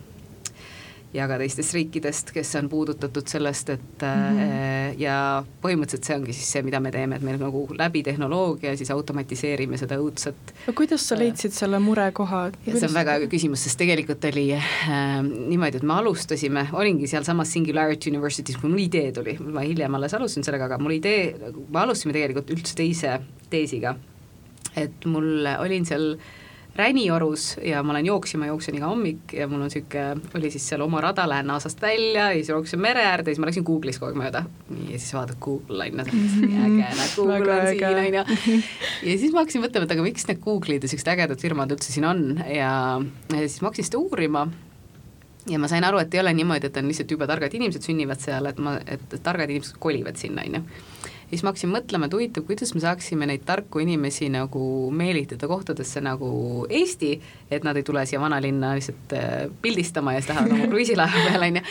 ja 1.14 1.26
ka 1.30 1.36
teistest 1.38 1.74
riikidest, 1.76 2.32
kes 2.34 2.50
on 2.58 2.68
puudutatud 2.70 3.28
sellest, 3.30 3.70
et 3.70 4.02
mm 4.02 4.38
-hmm. 4.38 5.00
ja 5.00 5.44
põhimõtteliselt 5.62 6.08
see 6.08 6.16
ongi 6.16 6.32
siis 6.32 6.52
see, 6.52 6.62
mida 6.66 6.80
me 6.80 6.90
teeme, 6.90 7.16
et 7.16 7.22
me 7.22 7.36
nagu 7.38 7.66
läbi 7.78 8.02
tehnoloogia 8.02 8.76
siis 8.76 8.90
automatiseerime 8.90 9.78
seda 9.78 9.98
õudset 9.98 10.54
no 10.66 10.72
kuidas 10.72 11.08
sa 11.08 11.18
leidsid 11.18 11.52
selle 11.52 11.78
murekoha? 11.78 12.50
see 12.66 12.88
on 12.88 12.94
väga 12.94 13.18
hea 13.18 13.30
küsimus, 13.30 13.64
sest 13.64 13.78
tegelikult 13.78 14.24
oli 14.32 14.46
äh, 14.52 15.22
niimoodi, 15.22 15.76
et 15.76 15.82
me 15.82 15.94
alustasime, 15.94 16.68
olingi 16.72 17.06
sealsamas 17.06 17.52
Singularity 17.52 18.10
University's, 18.10 18.60
kui 18.60 18.70
mul 18.70 18.86
idee 18.88 19.12
tuli, 19.12 19.38
ma 19.38 19.60
hiljem 19.60 19.94
alles 19.94 20.14
alustasin 20.14 20.44
sellega, 20.44 20.64
aga 20.64 20.78
mul 20.78 20.98
idee, 20.98 21.34
me 21.70 21.80
alustasime 21.80 22.12
tegelikult 22.12 22.50
üldse 22.50 22.74
teise 22.74 23.20
teesiga. 23.50 23.96
et 24.76 25.04
mul 25.06 25.46
olin 25.46 25.84
seal 25.86 26.16
äh, 26.16 26.43
Räniorus 26.74 27.56
ja 27.62 27.82
ma 27.86 27.94
lähen 27.94 28.08
jooksma, 28.08 28.48
jooksen 28.50 28.74
iga 28.74 28.88
hommik 28.90 29.32
ja 29.36 29.46
mul 29.46 29.60
on 29.62 29.68
niisugune, 29.68 30.32
oli 30.34 30.48
siis 30.50 30.64
seal 30.72 30.82
oma 30.82 30.98
rada, 31.04 31.28
lähen 31.30 31.46
naasast 31.46 31.82
välja 31.82 32.32
ja 32.32 32.34
siis 32.34 32.50
jooksen 32.50 32.82
mere 32.82 33.04
äärde 33.06 33.30
ja 33.30 33.36
siis 33.36 33.42
ma 33.42 33.46
läksin 33.46 33.66
Google'is 33.68 34.00
kogu 34.02 34.10
aeg 34.10 34.18
mööda. 34.18 34.42
ja 34.88 34.98
siis 34.98 35.14
vaatad 35.14 35.38
Google 35.44 35.86
on 35.86 36.02
ju, 36.02 36.48
äge, 36.66 36.88
näed 36.98 37.14
Google 37.14 37.60
on 37.60 37.68
siin 37.70 37.86
on 37.86 38.18
ju. 38.18 38.58
ja 39.10 39.18
siis 39.22 39.30
ma 39.30 39.44
hakkasin 39.44 39.62
mõtlema, 39.62 39.86
et 39.86 39.94
aga 39.94 40.06
miks 40.08 40.26
need 40.30 40.42
Google'id 40.42 40.82
ja 40.82 40.90
siuksed 40.90 41.12
ägedad 41.14 41.46
firmad 41.46 41.76
üldse 41.76 41.94
siin 41.94 42.08
on. 42.10 42.24
Ja, 42.50 42.72
ja 43.30 43.44
siis 43.44 43.60
ma 43.62 43.70
hakkasin 43.70 43.90
seda 43.92 44.02
uurima. 44.02 44.48
Ja 45.46 45.60
ma 45.60 45.68
sain 45.68 45.84
aru, 45.84 46.00
et 46.00 46.14
ei 46.14 46.22
ole 46.24 46.32
niimoodi, 46.34 46.72
et 46.72 46.76
on 46.80 46.86
lihtsalt 46.88 47.10
jube 47.12 47.26
targad 47.28 47.54
inimesed 47.54 47.84
sünnivad 47.86 48.22
seal, 48.22 48.48
et 48.50 48.58
ma, 48.58 48.78
et 48.88 49.18
targad 49.22 49.52
inimesed 49.52 49.76
kolivad 49.78 50.18
sinna, 50.18 50.42
on 50.42 50.58
ju 50.58 50.64
siis 51.30 51.42
ma 51.42 51.52
hakkasin 51.52 51.72
mõtlema, 51.72 52.08
et 52.08 52.16
huvitav, 52.16 52.46
kuidas 52.48 52.74
me 52.76 52.82
saaksime 52.84 53.28
neid 53.30 53.44
tarku 53.46 53.82
inimesi 53.82 54.30
nagu 54.32 54.64
meelitada 54.94 55.48
kohtadesse 55.50 56.02
nagu 56.04 56.30
Eesti, 56.70 57.12
et 57.50 57.66
nad 57.66 57.76
ei 57.76 57.86
tule 57.86 58.06
siia 58.06 58.22
vanalinna 58.22 58.74
lihtsalt 58.78 59.14
äh, 59.18 59.46
pildistama 59.62 60.16
ja 60.16 60.22
siis 60.22 60.34
lähevad 60.34 60.56
oma 60.56 60.68
kruiisilaeva 60.72 61.28
peale, 61.28 61.52
on 61.52 61.62
ju 61.62 61.64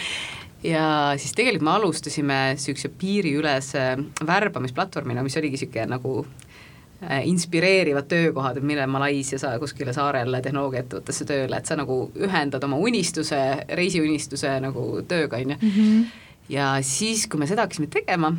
ja 0.64 1.14
siis 1.18 1.34
tegelikult 1.36 1.68
me 1.68 1.76
alustasime 1.76 2.40
niisuguse 2.56 2.90
piiriülese 3.00 3.84
värbamisplatvormina, 4.28 5.24
mis 5.24 5.38
oligi 5.38 5.58
niisugune 5.58 5.86
nagu 5.92 6.16
äh, 6.24 7.22
inspireerivad 7.28 8.08
töökohad, 8.12 8.58
et 8.58 8.68
mine 8.68 8.88
Malaisia 8.88 9.40
sa 9.42 9.54
kuskile 9.60 9.94
saarele 9.96 10.42
tehnoloogiaettevõttesse 10.46 11.28
tööle, 11.30 11.60
et 11.60 11.70
sa 11.70 11.78
nagu 11.80 12.00
ühendad 12.16 12.64
oma 12.64 12.80
unistuse, 12.80 13.40
reisiunistuse 13.76 14.56
nagu 14.64 14.88
tööga, 15.08 15.42
on 15.42 15.56
ju. 15.56 15.62
Mhm. 15.62 16.04
ja 16.50 16.74
siis, 16.82 17.28
kui 17.28 17.40
me 17.40 17.48
seda 17.48 17.68
hakkasime 17.68 17.92
tegema, 17.92 18.34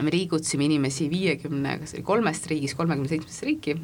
me 0.00 0.12
liigutasime 0.14 0.64
inimesi 0.64 1.08
viiekümne, 1.10 1.76
kas 1.82 1.94
oli 1.96 2.02
kolmest 2.06 2.46
riigist 2.50 2.76
kolmekümne 2.78 3.10
seitsmesse 3.10 3.46
riiki, 3.48 3.76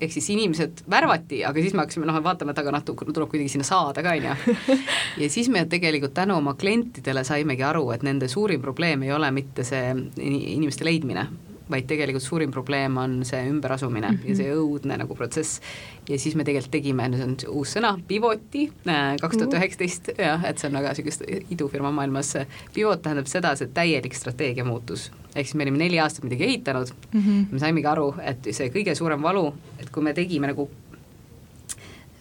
ehk 0.00 0.12
siis 0.12 0.28
inimesed 0.34 0.84
värvati, 0.90 1.44
aga 1.46 1.62
siis 1.62 1.76
me 1.76 1.84
hakkasime 1.84 2.08
noh, 2.10 2.18
vaatama, 2.24 2.54
et 2.54 2.62
aga 2.64 2.74
noh, 2.74 2.84
tuleb 2.84 3.30
kuidagi 3.30 3.52
sinna 3.52 3.66
saada 3.68 4.02
ka, 4.04 4.16
on 4.18 4.28
ju. 4.28 4.76
ja 5.22 5.30
siis 5.30 5.50
me 5.52 5.64
tegelikult 5.70 6.16
tänu 6.16 6.38
oma 6.40 6.56
klientidele 6.58 7.24
saimegi 7.26 7.66
aru, 7.66 7.86
et 7.94 8.06
nende 8.06 8.28
suurim 8.30 8.62
probleem 8.64 9.06
ei 9.06 9.14
ole 9.14 9.30
mitte 9.34 9.66
see 9.66 9.94
inimeste 10.18 10.86
leidmine, 10.86 11.28
vaid 11.70 11.86
tegelikult 11.88 12.24
suurim 12.24 12.52
probleem 12.52 12.96
on 13.00 13.16
see 13.24 13.40
ümberasumine 13.48 14.10
mm 14.10 14.18
-hmm. 14.18 14.28
ja 14.28 14.36
see 14.36 14.54
õudne 14.54 14.98
nagu 15.00 15.14
protsess. 15.14 15.60
ja 16.08 16.18
siis 16.18 16.34
me 16.34 16.44
tegelikult 16.44 16.70
tegime, 16.70 17.08
see 17.16 17.24
on 17.24 17.36
uus 17.48 17.76
sõna, 17.76 17.94
pivoti, 18.08 18.66
äh, 18.88 19.16
kaks 19.20 19.36
tuhat 19.36 19.54
üheksateist, 19.54 20.10
jah, 20.18 20.44
et 20.44 20.58
see 20.58 20.68
on 20.68 20.74
väga 20.74 20.92
niisugust 20.92 21.22
idufirma 21.50 21.90
maailmas, 21.90 22.34
pivot 22.74 23.02
tähendab 23.02 23.26
seda, 23.26 23.54
see 23.56 23.68
täielik 23.74 24.14
strateegia 24.14 24.64
muutus. 24.64 25.10
ehk 25.34 25.46
siis 25.46 25.54
me 25.54 25.62
olime 25.62 25.78
neli 25.78 25.98
aastat 25.98 26.24
midagi 26.24 26.44
ehitanud 26.44 26.88
mm, 27.12 27.20
-hmm. 27.20 27.52
me 27.52 27.58
saimegi 27.58 27.86
aru, 27.86 28.14
et 28.22 28.48
see 28.50 28.68
kõige 28.68 28.94
suurem 28.94 29.22
valu, 29.22 29.54
et 29.78 29.90
kui 29.90 30.02
me 30.02 30.14
tegime 30.14 30.46
nagu 30.46 30.70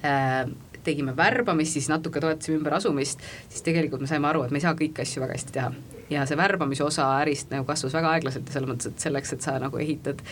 äh, 0.05 0.49
tegime 0.83 1.17
värbamist, 1.17 1.73
siis 1.73 1.89
natuke 1.89 2.19
toetasime 2.19 2.57
ümberasumist, 2.57 3.19
siis 3.49 3.61
tegelikult 3.61 4.01
me 4.01 4.07
saime 4.07 4.27
aru, 4.27 4.43
et 4.43 4.51
me 4.51 4.57
ei 4.57 4.61
saa 4.61 4.73
kõiki 4.73 5.01
asju 5.01 5.21
väga 5.21 5.33
hästi 5.33 5.51
teha 5.51 5.71
ja 6.09 6.25
see 6.29 6.37
värbamise 6.37 6.83
osa 6.85 7.05
ärist 7.21 7.53
nagu 7.53 7.65
kasvas 7.67 7.93
väga 7.95 8.15
aeglaselt 8.15 8.49
ja 8.49 8.57
selles 8.57 8.69
mõttes, 8.69 8.91
et 8.91 9.05
selleks, 9.07 9.33
et 9.35 9.45
sa 9.45 9.55
nagu 9.61 9.79
ehitad 9.81 10.23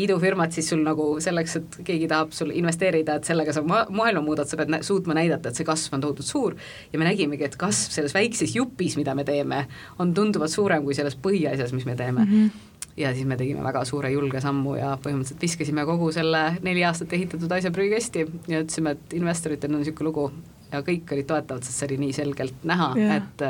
idufirmat, 0.00 0.54
siis 0.54 0.70
sul 0.70 0.82
nagu 0.84 1.06
selleks, 1.22 1.56
et 1.60 1.78
keegi 1.86 2.08
tahab 2.10 2.32
sul 2.34 2.52
investeerida, 2.56 3.18
et 3.18 3.28
sellega 3.28 3.52
sa 3.54 3.62
ma-, 3.66 3.84
maailma 3.90 4.22
muudad, 4.24 4.48
sa 4.48 4.58
pead 4.60 4.72
nä-, 4.72 4.82
suutma 4.86 5.16
näidata, 5.18 5.50
et 5.50 5.58
see 5.58 5.68
kasv 5.68 5.96
on 5.98 6.04
tohutult 6.04 6.28
suur 6.28 6.56
ja 6.92 7.00
me 7.00 7.08
nägimegi, 7.08 7.46
et 7.48 7.58
kasv 7.60 7.96
selles 7.98 8.14
väikses 8.16 8.54
jupis, 8.56 8.96
mida 9.00 9.14
me 9.18 9.26
teeme, 9.28 9.64
on 9.98 10.14
tunduvalt 10.16 10.54
suurem 10.54 10.86
kui 10.86 10.96
selles 10.96 11.18
põhiasjas, 11.20 11.74
mis 11.76 11.88
me 11.88 11.96
teeme 11.98 12.24
mm. 12.24 12.34
-hmm 12.34 12.66
ja 12.96 13.14
siis 13.14 13.26
me 13.26 13.36
tegime 13.36 13.62
väga 13.64 13.84
suure 13.84 14.10
julge 14.12 14.40
sammu 14.40 14.74
ja 14.76 14.98
põhimõtteliselt 15.02 15.42
viskasime 15.42 15.84
kogu 15.88 16.10
selle 16.12 16.56
neli 16.62 16.84
aastat 16.84 17.12
ehitatud 17.16 17.52
asja 17.52 17.70
prügikasti 17.70 18.26
ja 18.48 18.60
ütlesime, 18.60 18.90
et 18.90 19.14
investoritel 19.16 19.72
on 19.72 19.80
niisugune 19.80 20.08
lugu 20.08 20.26
ja 20.72 20.82
kõik 20.86 21.12
olid 21.14 21.28
toetavad, 21.30 21.64
sest 21.64 21.78
see 21.78 21.88
oli 21.90 21.98
nii 22.04 22.12
selgelt 22.12 22.66
näha 22.66 22.92
yeah., 22.98 23.16
et 23.16 23.44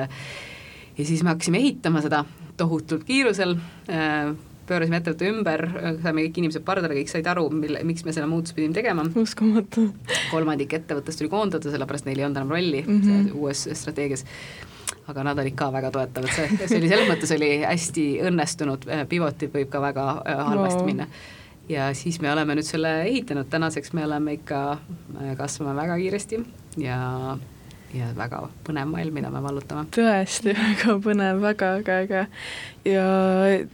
ja 1.00 1.08
siis 1.08 1.24
me 1.24 1.32
hakkasime 1.32 1.60
ehitama 1.62 2.04
seda 2.04 2.24
tohutult 2.60 3.06
kiirusel 3.08 3.56
äh,, 3.88 4.32
pöörasime 4.70 5.00
ettevõtte 5.00 5.26
ümber, 5.26 5.64
saime 6.04 6.22
kõik 6.26 6.36
inimesed 6.38 6.62
pardale, 6.66 6.94
kõik 7.00 7.10
said 7.10 7.26
aru, 7.26 7.48
mille, 7.50 7.82
miks 7.86 8.04
me 8.06 8.14
selle 8.14 8.28
muutuse 8.30 8.54
pidime 8.54 8.76
tegema. 8.76 9.02
uskumatu. 9.18 9.88
kolmandik 10.30 10.76
ettevõttest 10.78 11.18
tuli 11.18 11.32
koondada, 11.32 11.72
sellepärast 11.72 12.06
neil 12.06 12.20
ei 12.20 12.28
olnud 12.28 12.38
enam 12.38 12.54
rolli 12.54 12.84
mm 12.86 13.00
-hmm. 13.00 13.32
uues 13.40 13.66
strateegias 13.80 14.24
aga 15.10 15.24
nad 15.24 15.38
olid 15.42 15.56
ka 15.58 15.70
väga 15.72 15.90
toetavad, 15.90 16.30
see, 16.34 16.48
see 16.68 16.78
oli 16.78 16.88
selles 16.90 17.08
mõttes 17.10 17.34
oli 17.34 17.50
hästi 17.64 18.06
õnnestunud, 18.30 18.86
äh, 18.90 19.04
pivotid 19.10 19.52
võib 19.54 19.70
ka 19.72 19.82
väga 19.82 20.06
äh, 20.22 20.42
halvasti 20.52 20.80
no. 20.80 20.86
minna. 20.86 21.06
ja 21.68 21.90
siis 21.94 22.20
me 22.20 22.32
oleme 22.32 22.54
nüüd 22.54 22.66
selle 22.66 23.02
ehitanud, 23.08 23.48
tänaseks 23.50 23.92
me 23.92 24.04
oleme 24.04 24.38
ikka, 24.38 24.78
kasvame 25.38 25.74
väga 25.78 25.96
kiiresti 26.02 26.44
ja 26.82 26.98
ja 27.96 28.10
väga 28.16 28.42
põnev 28.66 28.90
maailm, 28.92 29.16
mida 29.18 29.30
me 29.32 29.42
vallutame. 29.44 29.86
tõesti, 29.94 30.54
väga 30.66 30.98
põnev, 31.04 31.40
väga 31.42 31.72
äge, 31.80 31.98
äge. 32.04 32.24
Ja 32.84 33.04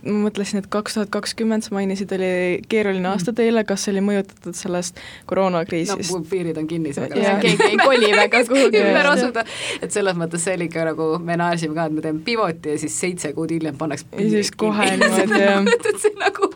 ma 0.06 0.16
mõtlesin, 0.26 0.60
et 0.62 0.68
kaks 0.72 0.96
tuhat 0.96 1.10
kakskümmend, 1.14 1.66
sa 1.66 1.74
mainisid, 1.76 2.12
oli 2.16 2.30
keeruline 2.70 3.08
aasta 3.10 3.34
teile, 3.36 3.64
kas 3.68 3.86
see 3.86 3.94
oli 3.94 4.02
mõjutatud 4.06 4.56
sellest 4.58 5.00
koroonakriisist? 5.30 6.12
no 6.14 6.22
piirid 6.30 6.58
on 6.60 6.68
kinni, 6.70 6.94
ja 6.96 7.36
keegi 7.42 7.70
ei 7.70 7.78
koli 7.80 8.10
väga 8.16 8.42
kuhugi 8.50 8.82
ümber 8.82 9.10
asuda, 9.12 9.46
et 9.82 9.94
selles 9.94 10.18
mõttes 10.18 10.44
see 10.46 10.56
oli 10.58 10.70
ikka 10.70 10.88
nagu, 10.90 11.10
me 11.22 11.38
naersime 11.40 11.76
ka, 11.76 11.88
et 11.90 11.96
me 11.98 12.04
teeme 12.04 12.24
pivoti 12.26 12.74
ja 12.74 12.80
siis 12.82 12.98
seitse 13.00 13.32
kuud 13.36 13.54
hiljem 13.54 13.78
pannakse 13.78 14.08
ja 14.16 14.30
siis 14.36 14.52
kohe 14.56 14.90
niimoodi, 14.96 15.42
jah. 15.42 15.70
et 15.76 16.02
see 16.02 16.14
nagu, 16.20 16.50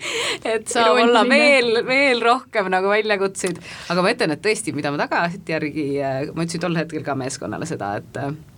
et 0.45 0.75
saab 0.75 1.03
olla 1.05 1.25
veel, 1.29 1.85
veel 1.87 2.25
rohkem 2.25 2.71
nagu 2.73 2.91
väljakutseid, 2.93 3.63
aga 3.93 4.05
ma 4.05 4.15
ütlen, 4.17 4.35
et 4.35 4.45
tõesti, 4.45 4.75
mida 4.77 4.93
ma 4.95 5.03
tagantjärgi, 5.05 5.89
ma 6.35 6.47
ütlesin 6.47 6.67
tol 6.67 6.79
hetkel 6.79 7.07
ka 7.07 7.15
meeskonnale, 7.19 7.41
meeskonnale 7.51 7.67
seda, 7.67 7.97
et 7.97 8.50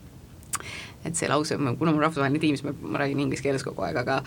et 1.07 1.19
see 1.19 1.31
lause, 1.31 1.57
kuna 1.57 1.95
mul 1.95 2.05
rahvusvaheline 2.05 2.43
tiim, 2.43 2.59
siis 2.59 2.67
ma, 2.67 2.99
räägin 3.03 3.25
inglise 3.25 3.45
keeles 3.45 3.65
kogu 3.67 3.85
aeg, 3.87 3.99
aga 4.03 4.21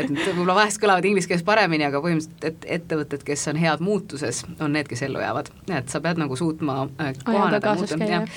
et 0.00 0.10
võib-olla 0.10 0.58
vahest 0.60 0.82
kõlavad 0.82 1.06
inglise 1.08 1.30
keeles 1.30 1.46
paremini, 1.46 1.86
aga 1.88 2.02
põhimõtteliselt, 2.04 2.44
et 2.50 2.68
ettevõtted, 2.80 3.24
kes 3.26 3.48
on 3.52 3.60
head 3.60 3.84
muutuses, 3.84 4.44
on 4.58 4.76
need, 4.76 4.90
kes 4.90 5.06
ellu 5.08 5.22
jäävad. 5.22 5.50
et 5.78 5.88
sa 5.92 6.02
pead 6.04 6.20
nagu 6.20 6.36
suutma 6.36 6.84
äh, 7.00 7.16
kohaneda, 7.24 7.74
muuta, 7.80 8.04
jah 8.04 8.28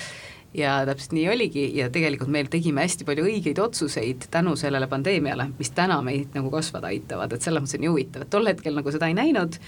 ja 0.57 0.77
täpselt 0.87 1.11
nii 1.13 1.27
oligi 1.29 1.65
ja 1.77 1.89
tegelikult 1.93 2.31
meil 2.33 2.47
tegime 2.51 2.81
hästi 2.85 3.05
palju 3.07 3.25
õigeid 3.27 3.59
otsuseid 3.61 4.29
tänu 4.33 4.55
sellele 4.59 4.87
pandeemiale, 4.89 5.49
mis 5.59 5.69
täna 5.75 5.99
meid 6.05 6.33
nagu 6.37 6.51
kasvada 6.53 6.89
aitavad, 6.91 7.33
et 7.33 7.45
selles 7.45 7.63
mõttes 7.63 7.77
on 7.77 7.83
nii 7.83 7.91
huvitav, 7.91 8.25
et 8.25 8.31
tol 8.33 8.47
hetkel 8.49 8.77
nagu 8.77 8.93
seda 8.93 9.09
ei 9.11 9.17
näinud, 9.17 9.59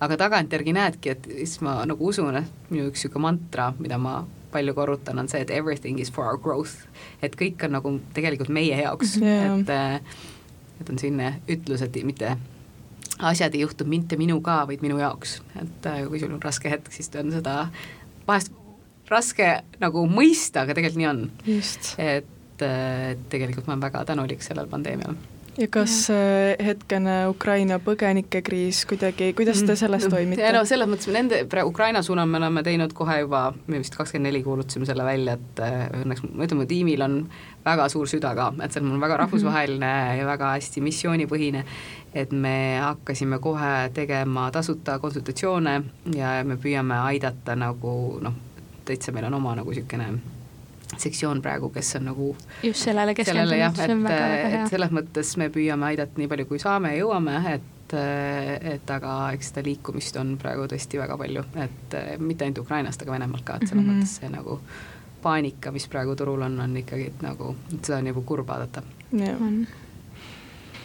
aga 0.00 0.18
tagantjärgi 0.24 0.74
näedki, 0.76 1.14
et 1.16 1.30
siis 1.34 1.58
ma 1.66 1.80
nagu 1.88 2.12
usun, 2.12 2.40
et 2.40 2.70
minu 2.70 2.88
üks 2.88 3.04
niisugune 3.04 3.26
mantra, 3.26 3.72
mida 3.78 3.98
ma 4.00 4.20
palju 4.52 4.74
korrutan, 4.76 5.18
on 5.18 5.28
see, 5.30 5.40
et 5.44 5.50
everything 5.54 6.00
is 6.00 6.12
for 6.12 6.26
our 6.26 6.38
growth. 6.38 6.86
et 7.22 7.36
kõik 7.36 7.62
on 7.66 7.76
nagu 7.78 7.94
tegelikult 8.16 8.52
meie 8.52 8.82
jaoks 8.82 9.16
yeah., 9.20 9.56
et 9.58 9.74
äh, 9.74 10.00
et 10.80 10.88
on 10.88 10.98
selline 11.00 11.34
ütlus, 11.50 11.82
et 11.84 11.98
mitte 12.08 12.36
asjad 13.20 13.54
ei 13.54 13.64
juhtu 13.66 13.84
mitte 13.84 14.16
minuga, 14.16 14.62
vaid 14.68 14.84
minu 14.84 14.98
jaoks, 15.00 15.40
et 15.60 15.88
äh, 15.90 16.04
kui 16.08 16.22
sul 16.22 16.32
on 16.32 16.42
raske 16.42 16.72
hetk, 16.72 16.92
siis 16.94 17.10
on 17.20 17.32
seda 17.34 17.56
vahest 18.28 18.54
raske 19.10 19.50
nagu 19.82 20.06
mõista, 20.08 20.64
aga 20.64 20.76
tegelikult 20.78 21.02
nii 21.02 21.10
on. 21.10 21.26
et, 21.98 22.64
äh, 22.64 23.10
et 23.12 23.28
tegelikult 23.32 23.68
ma 23.68 23.76
olen 23.76 23.84
väga 23.88 24.06
tänulik 24.12 24.46
sellele 24.46 24.70
pandeemiale 24.70 25.29
ja 25.58 25.68
kas 25.70 26.08
ja. 26.08 26.16
Äh, 26.16 26.66
hetkene 26.66 27.14
Ukraina 27.28 27.78
põgenikekriis 27.82 28.84
kuidagi, 28.88 29.32
kuidas 29.36 29.62
te 29.66 29.76
selles 29.76 30.06
mm. 30.06 30.14
toimite? 30.14 30.50
no 30.54 30.62
selles 30.68 30.90
mõttes 30.90 31.10
nende, 31.14 31.42
Ukraina 31.66 32.02
suunal 32.06 32.28
me 32.30 32.40
oleme 32.40 32.62
teinud 32.66 32.94
kohe 32.96 33.20
juba, 33.22 33.42
me 33.66 33.80
vist 33.82 33.96
kakskümmend 33.98 34.30
neli 34.30 34.42
kuulutasime 34.46 34.88
selle 34.88 35.06
välja, 35.06 35.36
et 35.38 35.62
äh, 35.64 35.78
õnneks 36.02 36.24
ma 36.26 36.46
ütlen, 36.46 36.60
mu 36.62 36.68
tiimil 36.70 37.06
on 37.06 37.16
väga 37.64 37.88
suur 37.92 38.10
süda 38.10 38.34
ka, 38.38 38.50
et 38.64 38.72
see 38.72 38.82
on 38.82 38.90
mul 38.90 39.00
väga 39.02 39.16
mhm. 39.16 39.22
rahvusvaheline 39.24 39.86
mm 39.86 40.10
-hmm. 40.10 40.18
ja 40.20 40.26
väga 40.26 40.52
hästi 40.56 40.84
missioonipõhine, 40.86 41.64
et 42.14 42.32
me 42.32 42.56
hakkasime 42.82 43.38
kohe 43.38 43.90
tegema 43.94 44.50
tasuta 44.50 44.98
konsultatsioone 44.98 45.82
ja 46.14 46.44
me 46.44 46.56
püüame 46.56 47.00
aidata 47.10 47.56
nagu 47.56 48.18
noh, 48.20 48.34
täitsa 48.84 49.12
meil 49.12 49.24
on 49.30 49.34
oma 49.34 49.54
nagu 49.54 49.70
niisugune 49.70 50.39
sektsioon 50.98 51.42
praegu, 51.42 51.70
kes 51.74 51.96
on 51.98 52.08
nagu 52.10 52.30
just 52.62 52.86
sellele 52.86 53.14
keskendunud, 53.14 53.76
see 53.76 53.92
on 53.94 54.06
väga-väga 54.06 54.48
hea. 54.54 54.62
et 54.62 54.72
selles 54.74 54.94
mõttes 54.94 55.34
me 55.40 55.50
püüame 55.54 55.90
aidata 55.90 56.20
nii 56.20 56.30
palju, 56.30 56.46
kui 56.50 56.62
saame 56.62 56.94
ja 56.94 57.04
jõuame, 57.04 57.36
et 57.54 57.68
et 57.90 58.90
aga 58.94 59.32
eks 59.34 59.48
seda 59.50 59.64
liikumist 59.66 60.16
on 60.20 60.36
praegu 60.38 60.68
tõesti 60.70 61.00
väga 61.00 61.16
palju, 61.18 61.42
et 61.58 61.96
mitte 62.22 62.46
ainult 62.46 62.62
Ukrainast, 62.62 63.02
aga 63.02 63.16
Venemaalt 63.16 63.44
ka, 63.44 63.56
et 63.58 63.66
selles 63.68 63.84
mm 63.84 63.90
-hmm. 63.90 64.02
mõttes 64.04 64.16
see 64.20 64.30
nagu 64.30 64.60
paanika, 65.22 65.72
mis 65.74 65.88
praegu 65.88 66.14
turul 66.16 66.42
on, 66.42 66.60
on 66.60 66.76
ikkagi 66.76 67.12
nagu, 67.22 67.56
seda 67.82 67.98
on 67.98 68.04
nagu 68.04 68.22
kurb 68.22 68.46
vaadata. 68.46 68.82
on 69.40 69.66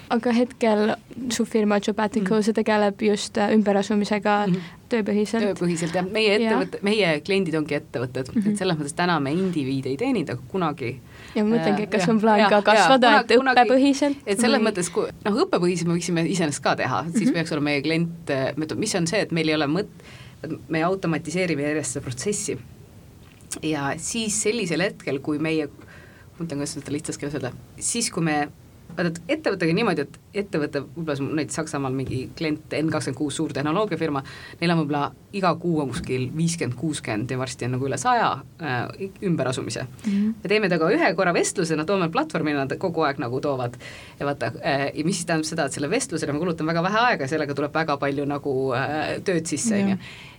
aga 0.10 0.32
hetkel 0.32 0.96
su 1.30 1.46
firma 1.46 1.80
Jobatico 1.88 2.36
mm, 2.36 2.40
-hmm. 2.40 2.44
see 2.44 2.54
tegeleb 2.54 3.02
just 3.02 3.38
äh, 3.38 3.54
ümberasumisega 3.54 4.48
mm 4.48 4.54
-hmm. 4.54 4.60
Tööpõhiselt? 4.92 5.46
tööpõhiselt 5.46 5.96
jah, 5.98 6.08
meie 6.18 6.36
ettevõte, 6.38 6.82
meie 6.86 7.12
kliendid 7.26 7.58
ongi 7.60 7.78
ettevõtted 7.78 8.30
mm, 8.32 8.42
-hmm. 8.42 8.52
et 8.52 8.62
selles 8.62 8.80
mõttes 8.80 8.98
täna 8.98 9.18
me 9.24 9.34
indiviide 9.36 9.92
ei 9.94 9.98
teenind, 10.00 10.30
aga 10.34 10.52
kunagi 10.52 10.92
ja 11.36 11.44
ma 11.44 11.56
mõtlengi, 11.56 11.88
et 11.88 11.94
kas 11.96 12.06
ja, 12.06 12.12
on 12.14 12.22
plaan 12.22 12.46
ka 12.52 12.62
kasvada, 12.66 13.14
et 13.22 13.34
õppepõhiselt? 13.38 14.22
et 14.26 14.40
selles 14.40 14.62
või... 14.62 14.68
mõttes, 14.70 14.92
kui 14.94 15.10
noh, 15.26 15.42
õppepõhiselt 15.46 15.90
me 15.90 15.98
võiksime 15.98 16.26
iseenesest 16.36 16.64
ka 16.64 16.76
teha, 16.76 17.04
siis 17.10 17.14
mm 17.14 17.26
-hmm. 17.26 17.34
peaks 17.40 17.56
olema 17.56 17.72
meie 17.72 17.82
klient, 17.82 18.36
mis 18.76 18.96
on 18.96 19.08
see, 19.08 19.26
et 19.26 19.32
meil 19.36 19.50
ei 19.50 19.58
ole 19.58 19.70
mõt-, 19.72 20.06
me 20.70 20.84
automatiseerime 20.84 21.66
järjest 21.70 21.98
seda 21.98 22.06
protsessi 22.06 22.58
ja 23.64 23.94
siis 23.98 24.42
sellisel 24.42 24.84
hetkel, 24.86 25.20
kui 25.24 25.40
meie, 25.40 25.70
mõtlen, 26.40 26.60
kuidas 26.60 26.76
seda 26.78 26.94
lihtsas 26.94 27.18
keeles 27.18 27.38
öelda, 27.38 27.52
siis 27.80 28.12
kui 28.14 28.24
me 28.24 28.48
vaata, 28.90 29.10
et 29.10 29.38
ettevõttega 29.38 29.76
niimoodi, 29.76 30.06
et 30.06 30.42
ettevõte, 30.44 30.82
võib-olla 30.96 31.28
näiteks 31.40 31.60
Saksamaal 31.60 31.96
mingi 31.96 32.26
klient 32.38 32.74
N 32.78 32.92
kakskümmend 32.94 33.18
kuus 33.20 33.38
suur 33.40 33.54
tehnoloogiafirma, 33.56 34.24
neil 34.62 34.74
on 34.74 34.82
võib-olla 34.82 35.04
iga 35.36 35.52
kuu 35.60 35.80
on 35.84 35.92
kuskil 35.92 36.28
viiskümmend, 36.36 36.78
kuuskümmend 36.80 37.32
ja 37.32 37.40
varsti 37.40 37.68
on 37.68 37.76
nagu 37.76 37.90
üle 37.90 38.00
saja 38.02 38.30
äh, 38.62 39.10
ümberasumise 39.24 39.84
mm. 39.88 40.12
-hmm. 40.12 40.36
me 40.44 40.52
teeme 40.52 40.70
temaga 40.70 40.92
ühe 40.96 41.14
korra 41.16 41.34
vestluse, 41.34 41.76
nad 41.76 41.88
toome 41.88 42.10
platvormile, 42.10 42.58
nad 42.62 42.78
kogu 42.80 43.04
aeg 43.08 43.20
nagu 43.24 43.42
toovad 43.42 43.76
ja 44.20 44.30
vaata 44.30 44.52
äh,, 44.62 44.88
ja 44.94 45.06
mis 45.06 45.22
siis 45.22 45.26
tähendab 45.26 45.50
seda, 45.50 45.66
et 45.66 45.74
selle 45.74 45.90
vestlusele 45.90 46.34
ma 46.34 46.40
kulutan 46.40 46.68
väga 46.68 46.84
vähe 46.84 47.04
aega, 47.10 47.28
sellega 47.28 47.56
tuleb 47.56 47.74
väga 47.74 47.98
palju 47.98 48.26
nagu 48.26 48.56
äh, 48.76 49.20
tööd 49.24 49.46
sisse, 49.46 49.76
on 49.76 49.96
ju 49.96 49.98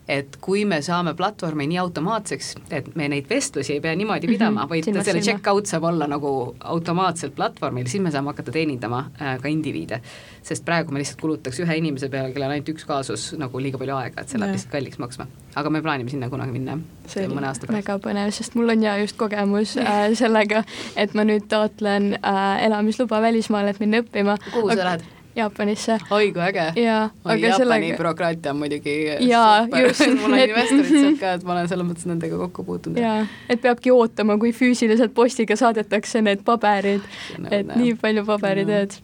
et 0.08 0.36
kui 0.40 0.64
me 0.64 0.78
saame 0.82 1.14
platvormi 1.18 1.66
nii 1.70 1.78
automaatseks, 1.82 2.52
et 2.70 2.88
me 2.98 3.08
neid 3.10 3.26
vestlusi 3.30 3.74
ei 3.74 3.80
pea 3.82 3.94
niimoodi 3.98 4.30
pidama 4.30 4.60
mm, 4.60 4.64
-hmm, 4.64 4.70
vaid 4.70 5.04
selle 5.04 5.20
check-out 5.20 5.66
saab 5.66 5.84
olla 5.90 6.06
nagu 6.06 6.56
automaatselt 6.60 7.34
platvormil, 7.34 7.86
siis 7.86 8.02
me 8.02 8.10
saame 8.10 8.30
hakata 8.30 8.52
teenindama 8.52 9.04
äh, 9.22 9.40
ka 9.42 9.48
indiviide. 9.48 10.00
sest 10.42 10.64
praegu 10.64 10.92
me 10.92 10.98
lihtsalt 10.98 11.20
kulutaks 11.20 11.58
ühe 11.60 11.76
inimese 11.76 12.08
peale, 12.08 12.30
kellel 12.32 12.46
on 12.46 12.52
ainult 12.54 12.68
üks 12.68 12.84
kaasus, 12.86 13.32
nagu 13.38 13.58
liiga 13.58 13.78
palju 13.78 13.96
aega, 13.96 14.20
et 14.20 14.28
see 14.28 14.38
läheb 14.38 14.54
lihtsalt 14.54 14.72
kalliks 14.72 14.98
maksma. 14.98 15.26
aga 15.54 15.70
me 15.70 15.82
plaanime 15.82 16.10
sinna 16.10 16.30
kunagi 16.30 16.52
minna, 16.52 16.78
mõne 16.78 17.50
aasta 17.50 17.66
pärast. 17.66 17.88
väga 17.88 17.98
põnev, 18.06 18.30
sest 18.30 18.54
mul 18.54 18.70
on 18.70 18.82
ja 18.82 18.96
just 19.02 19.16
kogemus 19.16 19.76
äh, 19.76 20.14
sellega, 20.14 20.62
et 20.96 21.14
ma 21.14 21.24
nüüd 21.24 21.48
taotlen 21.48 22.14
äh, 22.22 22.64
elamisluba 22.64 23.20
välismaale, 23.22 23.74
et 23.74 23.80
minna 23.80 24.04
õppima. 24.06 24.38
kuhu 24.52 24.70
sa 24.70 24.84
lähed? 24.84 25.15
Jaapanisse. 25.36 25.98
oi 26.10 26.32
kui 26.32 26.42
äge. 26.42 26.66
aga 26.68 26.80
Jaapani 26.80 27.52
sellega. 27.56 27.96
bürokraatia 27.98 28.50
on 28.50 28.60
muidugi 28.62 28.94
jaa, 29.28 29.66
just. 29.82 30.06
mul 30.20 30.32
on 30.32 30.38
investorid 30.40 30.92
sealt 30.92 31.18
ka, 31.20 31.32
et 31.36 31.44
ma 31.44 31.56
olen 31.56 31.68
selles 31.68 31.88
mõttes 31.88 32.08
nendega 32.08 32.38
kokku 32.40 32.64
puutunud. 32.64 33.00
jaa, 33.02 33.26
et 33.52 33.60
peabki 33.60 33.92
ootama, 33.92 34.38
kui 34.40 34.54
füüsiliselt 34.56 35.12
postiga 35.14 35.58
saadetakse 35.60 36.22
need 36.24 36.44
paberid, 36.46 37.04
et 37.50 37.74
nii 37.74 37.96
palju 38.00 38.24
paberitööd. 38.28 38.96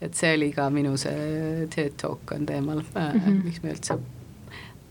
et 0.00 0.14
see 0.18 0.34
oli 0.34 0.50
ka 0.56 0.70
minu 0.74 0.96
see 0.98 1.68
TED 1.74 1.94
Talk 2.00 2.34
on 2.34 2.46
teemal 2.46 2.82
mm, 2.82 3.20
-hmm. 3.20 3.44
miks 3.44 3.62
me 3.62 3.76
üldse 3.76 3.98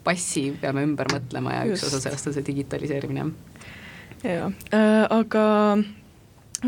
passi 0.04 0.50
peame 0.62 0.84
ümber 0.88 1.12
mõtlema 1.12 1.60
ja 1.60 1.66
Just. 1.66 1.84
üks 1.84 1.88
osa 1.90 2.04
sellest 2.08 2.28
on 2.28 2.34
see 2.34 2.46
digitaliseerimine. 2.46 3.32
jaa 4.24 4.52
äh,, 4.74 5.08
aga 5.10 5.44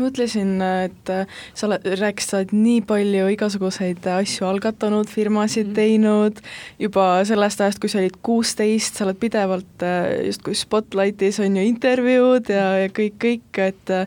mõtlesin, 0.00 0.56
et 0.62 1.10
sa 1.54 1.66
oled, 1.66 1.86
rääkisid, 1.98 2.30
sa 2.30 2.38
oled 2.40 2.54
nii 2.56 2.82
palju 2.88 3.28
igasuguseid 3.34 4.06
asju 4.14 4.46
algatanud, 4.48 5.08
firmasid 5.10 5.66
mm 5.66 5.72
-hmm. 5.72 5.74
teinud, 5.74 6.40
juba 6.78 7.24
sellest 7.24 7.60
ajast, 7.60 7.80
kui 7.82 7.88
sa 7.88 7.98
olid 7.98 8.16
kuusteist, 8.22 8.96
sa 8.96 9.04
oled 9.04 9.18
pidevalt 9.20 9.82
äh, 9.82 10.26
justkui 10.26 10.54
spotlightis, 10.54 11.40
on 11.40 11.56
ju, 11.56 11.62
intervjuud 11.62 12.48
ja, 12.48 12.66
ja 12.84 12.88
kõik, 12.88 13.18
kõik, 13.24 13.58
et 13.58 13.90
äh, 13.90 14.06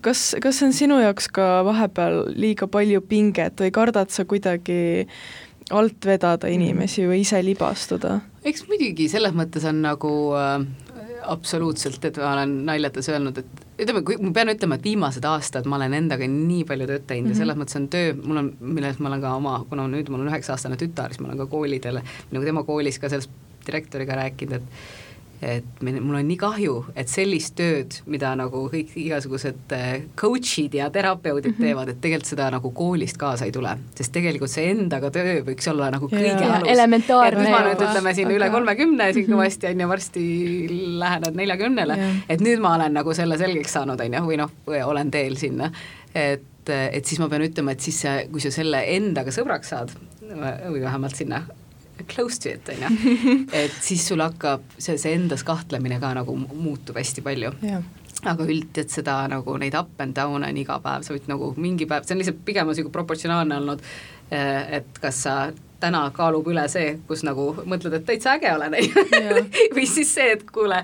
kas, 0.00 0.36
kas 0.40 0.58
see 0.58 0.66
on 0.66 0.72
sinu 0.72 1.00
jaoks 1.00 1.28
ka 1.28 1.64
vahepeal 1.64 2.24
liiga 2.36 2.66
palju 2.66 3.00
pinget 3.00 3.60
või 3.60 3.70
kardad 3.70 4.10
sa 4.10 4.24
kuidagi 4.24 5.06
alt 5.70 6.06
vedada 6.06 6.46
mhm. 6.46 6.54
inimesi 6.54 7.06
või 7.06 7.22
ise 7.24 7.42
libastuda? 7.44 8.20
eks 8.44 8.64
muidugi, 8.68 9.08
selles 9.08 9.34
mõttes 9.36 9.66
on 9.68 9.82
nagu 9.84 10.12
äh, 10.34 10.64
absoluutselt, 11.28 12.04
et 12.04 12.16
ma 12.20 12.34
olen 12.34 12.54
naljates 12.66 13.08
öelnud, 13.12 13.38
et 13.38 13.66
ütleme, 13.80 14.02
kui 14.06 14.16
ma 14.20 14.32
pean 14.36 14.52
ütlema, 14.52 14.78
et 14.78 14.86
viimased 14.86 15.26
aastad 15.28 15.68
ma 15.70 15.78
olen 15.80 15.96
endaga 15.96 16.28
nii 16.30 16.64
palju 16.68 16.88
tööd 16.90 17.06
teinud 17.08 17.30
mm 17.30 17.32
-hmm. 17.32 17.38
ja 17.38 17.42
selles 17.44 17.60
mõttes 17.60 17.78
on 17.80 17.88
töö, 17.92 18.14
mul 18.22 18.42
on, 18.42 18.50
milles 18.60 18.98
ma 18.98 19.08
olen 19.12 19.22
ka 19.24 19.34
oma, 19.36 19.54
kuna 19.68 19.86
nüüd 19.88 20.10
mul 20.12 20.24
on 20.24 20.32
üheksa-aastane 20.32 20.80
tütar, 20.80 21.14
siis 21.14 21.20
ma 21.20 21.30
olen 21.30 21.44
ka 21.44 21.46
koolidele, 21.46 22.02
nagu 22.30 22.44
tema 22.44 22.64
koolis 22.64 22.98
ka 22.98 23.08
sellest 23.08 23.30
direktoriga 23.66 24.16
rääkinud, 24.16 24.52
et 24.52 24.62
et 25.40 25.80
me, 25.80 25.94
mul 26.00 26.18
on 26.18 26.26
nii 26.28 26.36
kahju, 26.40 26.74
et 26.98 27.08
sellist 27.08 27.54
tööd, 27.56 27.96
mida 28.10 28.32
nagu 28.36 28.66
kõik 28.72 28.92
igasugused 29.00 29.72
äh, 29.72 30.02
coach'id 30.20 30.74
ja 30.76 30.90
terapeudid 30.92 31.52
mm 31.52 31.56
-hmm. 31.56 31.64
teevad, 31.64 31.88
et 31.88 32.00
tegelikult 32.00 32.28
seda 32.28 32.50
nagu 32.52 32.70
koolist 32.76 33.16
kaasa 33.16 33.48
ei 33.48 33.52
tule, 33.52 33.72
sest 33.96 34.12
tegelikult 34.12 34.50
see 34.52 34.68
endaga 34.70 35.10
töö 35.10 35.40
võiks 35.46 35.70
olla 35.70 35.90
nagu 35.90 36.08
kõige 36.12 36.44
ja, 36.44 36.56
alus. 36.58 36.68
elementaarne. 36.68 37.50
ma 37.50 37.62
nüüd 37.68 37.80
ütleme 37.86 38.14
siin 38.14 38.28
aga... 38.28 38.36
üle 38.36 38.50
kolmekümne 38.50 39.12
siin 39.12 39.26
mhm. 39.26 39.34
kõvasti 39.34 39.70
on 39.70 39.80
ju, 39.80 39.88
varsti 39.88 40.24
lähened 41.00 41.40
neljakümnele, 41.40 41.98
et 42.28 42.40
nüüd 42.40 42.60
ma 42.60 42.74
olen 42.74 42.92
nagu 43.00 43.14
selle 43.14 43.38
selgeks 43.38 43.72
saanud, 43.72 44.00
on 44.00 44.14
ju, 44.14 44.22
või 44.28 44.36
noh, 44.36 44.52
olen 44.66 45.10
teel 45.10 45.36
sinna, 45.36 45.72
et 46.14 46.44
et 46.70 47.04
siis 47.06 47.18
ma 47.18 47.26
pean 47.28 47.42
ütlema, 47.42 47.72
et 47.72 47.80
siis 47.80 47.96
see, 48.04 48.28
kui 48.30 48.40
sa 48.40 48.50
selle 48.54 48.84
endaga 48.94 49.32
sõbraks 49.34 49.72
saad, 49.72 49.90
või 50.20 50.82
vähemalt 50.84 51.16
sinna 51.16 51.40
close 52.08 52.40
to 52.42 52.54
it, 52.54 52.68
on 52.72 52.84
ju, 52.84 53.14
et 53.64 53.80
siis 53.84 54.04
sul 54.08 54.22
hakkab 54.24 54.64
see, 54.76 54.98
see 55.00 55.14
endas 55.16 55.44
kahtlemine 55.46 56.00
ka 56.02 56.12
nagu 56.16 56.36
muutub 56.36 57.00
hästi 57.00 57.24
palju. 57.26 57.54
Yeah 57.64 57.82
aga 58.28 58.44
üld, 58.44 58.76
et 58.76 58.92
seda 58.92 59.14
nagu 59.32 59.54
neid 59.60 59.72
up 59.78 60.00
and 60.02 60.14
down 60.16 60.44
on 60.44 60.56
iga 60.60 60.76
päev, 60.84 61.04
sa 61.06 61.14
võid 61.14 61.28
nagu 61.30 61.52
mingi 61.60 61.86
päev, 61.88 62.04
see 62.04 62.12
on 62.12 62.20
lihtsalt 62.20 62.42
pigem 62.44 62.68
niisugune 62.68 62.92
proportsionaalne 62.92 63.56
olnud, 63.60 63.84
eh, 64.28 64.80
et 64.80 65.00
kas 65.00 65.22
sa 65.24 65.36
täna 65.80 66.02
kaalub 66.16 66.50
üle 66.52 66.66
see, 66.68 66.98
kus 67.08 67.24
nagu 67.24 67.50
mõtled, 67.64 67.96
et 67.96 68.04
täitsa 68.08 68.36
äge 68.36 68.52
olen, 68.52 68.76
on 68.76 69.40
või 69.76 69.86
siis 69.88 70.12
see, 70.18 70.34
et 70.36 70.44
kuule, 70.52 70.82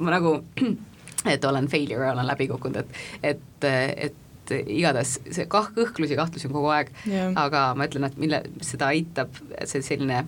ma 0.00 0.16
nagu, 0.16 0.38
et 1.34 1.44
olen 1.44 1.68
failure, 1.68 2.14
olen 2.14 2.30
läbi 2.30 2.48
kukkunud, 2.48 2.80
et, 2.80 3.04
et, 3.34 3.68
et 4.08 4.24
igatahes 4.56 5.18
see 5.28 5.44
kah-, 5.50 5.72
kõhklusi, 5.76 6.16
kahtlusi 6.16 6.48
on 6.48 6.54
kogu 6.56 6.70
aeg. 6.72 6.92
Aga 7.36 7.68
ma 7.76 7.84
ütlen, 7.88 8.08
et 8.08 8.16
mille, 8.20 8.40
seda 8.64 8.88
aitab 8.94 9.34
see 9.68 9.84
selline 9.84 10.22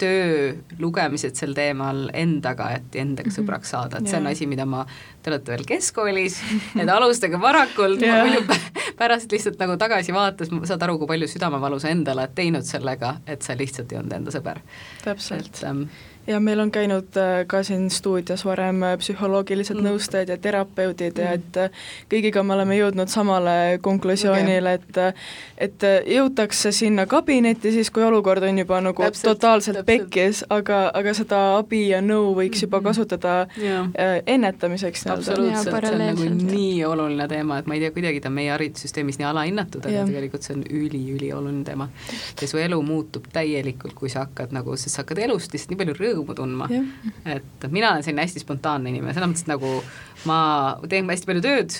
töö, 0.00 0.52
lugemised 0.78 1.38
sel 1.38 1.54
teemal 1.56 2.06
endaga, 2.16 2.70
et 2.78 2.98
endaga 3.00 3.30
mhm. 3.30 3.36
sõbraks 3.40 3.74
saada, 3.74 4.00
et 4.00 4.10
see 4.10 4.20
on 4.20 4.30
asi, 4.30 4.48
mida 4.50 4.66
ma, 4.68 4.84
te 5.22 5.32
olete 5.32 5.54
veel 5.54 5.66
keskkoolis, 5.68 6.40
et 6.78 6.92
alustage 6.94 7.40
varakult 7.42 8.02
yeah., 8.04 8.22
muidu 8.26 8.60
pärast 8.98 9.32
lihtsalt 9.32 9.58
nagu 9.62 9.78
tagasi 9.80 10.14
vaates 10.14 10.52
saad 10.70 10.86
aru, 10.86 10.98
kui 11.00 11.10
palju 11.14 11.30
südamevalu 11.30 11.80
sa 11.82 11.92
endale 11.94 12.28
oled 12.28 12.36
teinud 12.36 12.66
sellega, 12.66 13.16
et 13.26 13.42
sa 13.46 13.56
lihtsalt 13.58 13.92
ei 13.92 14.00
olnud 14.00 14.16
enda 14.20 14.34
sõber. 14.34 14.62
täpselt. 15.04 15.62
Ähm, 15.66 15.88
ja 16.28 16.40
meil 16.40 16.60
on 16.60 16.70
käinud 16.70 17.16
äh, 17.16 17.46
ka 17.46 17.62
siin 17.62 17.90
stuudios 17.90 18.44
varem 18.44 18.82
äh, 18.82 18.96
psühholoogilised 19.00 19.78
mm. 19.78 19.86
nõustajad 19.88 20.32
ja 20.32 20.36
terapeudid 20.36 21.16
mm. 21.16 21.24
ja 21.24 21.32
et 21.38 21.56
äh, 21.56 21.86
kõigiga 22.12 22.42
me 22.44 22.54
oleme 22.54 22.76
jõudnud 22.76 23.08
samale 23.12 23.78
konklusioonile 23.82 24.74
okay., 24.78 25.12
et 25.58 25.68
et 25.68 25.84
jõutakse 26.06 26.70
sinna 26.72 27.06
kabinetti 27.10 27.72
siis, 27.74 27.90
kui 27.90 28.04
olukord 28.04 28.44
on 28.46 28.60
juba 28.60 28.80
nagu 28.84 29.02
täpselt, 29.02 29.32
totaalselt 29.32 29.80
täpselt. 29.80 29.88
pekkis, 29.88 30.44
aga, 30.54 30.82
aga 30.94 31.14
seda 31.16 31.40
abi 31.56 31.88
ja 31.88 32.02
nõu 32.04 32.34
võiks 32.36 32.62
juba 32.62 32.80
kasutada 32.84 33.48
yeah. 33.58 33.88
ennetamiseks. 34.26 35.06
absoluutselt, 35.10 35.72
see 35.72 35.94
on 35.94 36.04
nagu 36.04 36.28
nii 36.52 36.84
oluline 36.86 37.28
teema, 37.30 37.58
et 37.58 37.70
ma 37.70 37.78
ei 37.78 37.82
tea, 37.82 37.94
kuidagi 37.96 38.22
ta 38.22 38.30
on 38.30 38.36
meie 38.38 38.52
haridussüsteemis 38.54 39.18
nii 39.18 39.28
alahinnatud, 39.30 39.82
aga 39.82 39.96
yeah. 39.96 40.06
tegelikult 40.06 40.46
see 40.46 40.58
on 40.58 40.62
üli-ülioluline 40.68 41.64
teema. 41.66 41.88
ja 42.42 42.50
su 42.50 42.62
elu 42.62 42.78
muutub 42.82 43.26
täielikult, 43.32 43.96
kui 43.98 44.12
sa 44.12 44.28
hakkad 44.28 44.54
nagu, 44.54 44.76
sest 44.78 44.94
sa 44.94 45.02
hakkad 45.02 45.24
elust 45.26 45.54
lihtsalt 45.56 45.74
nii 45.74 45.82
palju 45.82 45.98
rõõmu 45.98 46.17
rõõmu 46.18 46.36
tundma. 46.36 46.68
et 47.24 47.70
mina 47.70 47.92
olen 47.92 48.02
selline 48.02 48.26
hästi 48.26 48.42
spontaanne 48.44 48.90
inimene, 48.90 49.14
selles 49.14 49.30
mõttes, 49.30 49.46
et 49.46 49.52
nagu 49.52 49.78
ma 50.28 50.40
teen 50.88 51.08
hästi 51.08 51.26
palju 51.30 51.44
tööd, 51.44 51.78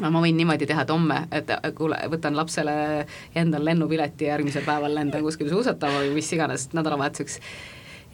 ma 0.00 0.22
võin 0.24 0.36
niimoodi 0.36 0.66
teha, 0.66 0.82
et 0.82 0.90
homme, 0.90 1.26
et 1.32 1.52
kuule, 1.76 1.98
võtan 2.12 2.36
lapsele 2.36 3.06
endal 3.34 3.64
lennupileti 3.64 4.26
ja 4.26 4.36
järgmisel 4.36 4.64
päeval 4.66 4.94
lendan 4.94 5.22
kuskile 5.22 5.52
suusatama 5.52 6.00
või 6.02 6.16
mis 6.16 6.32
iganes 6.32 6.70
nädalavahetuseks 6.72 7.40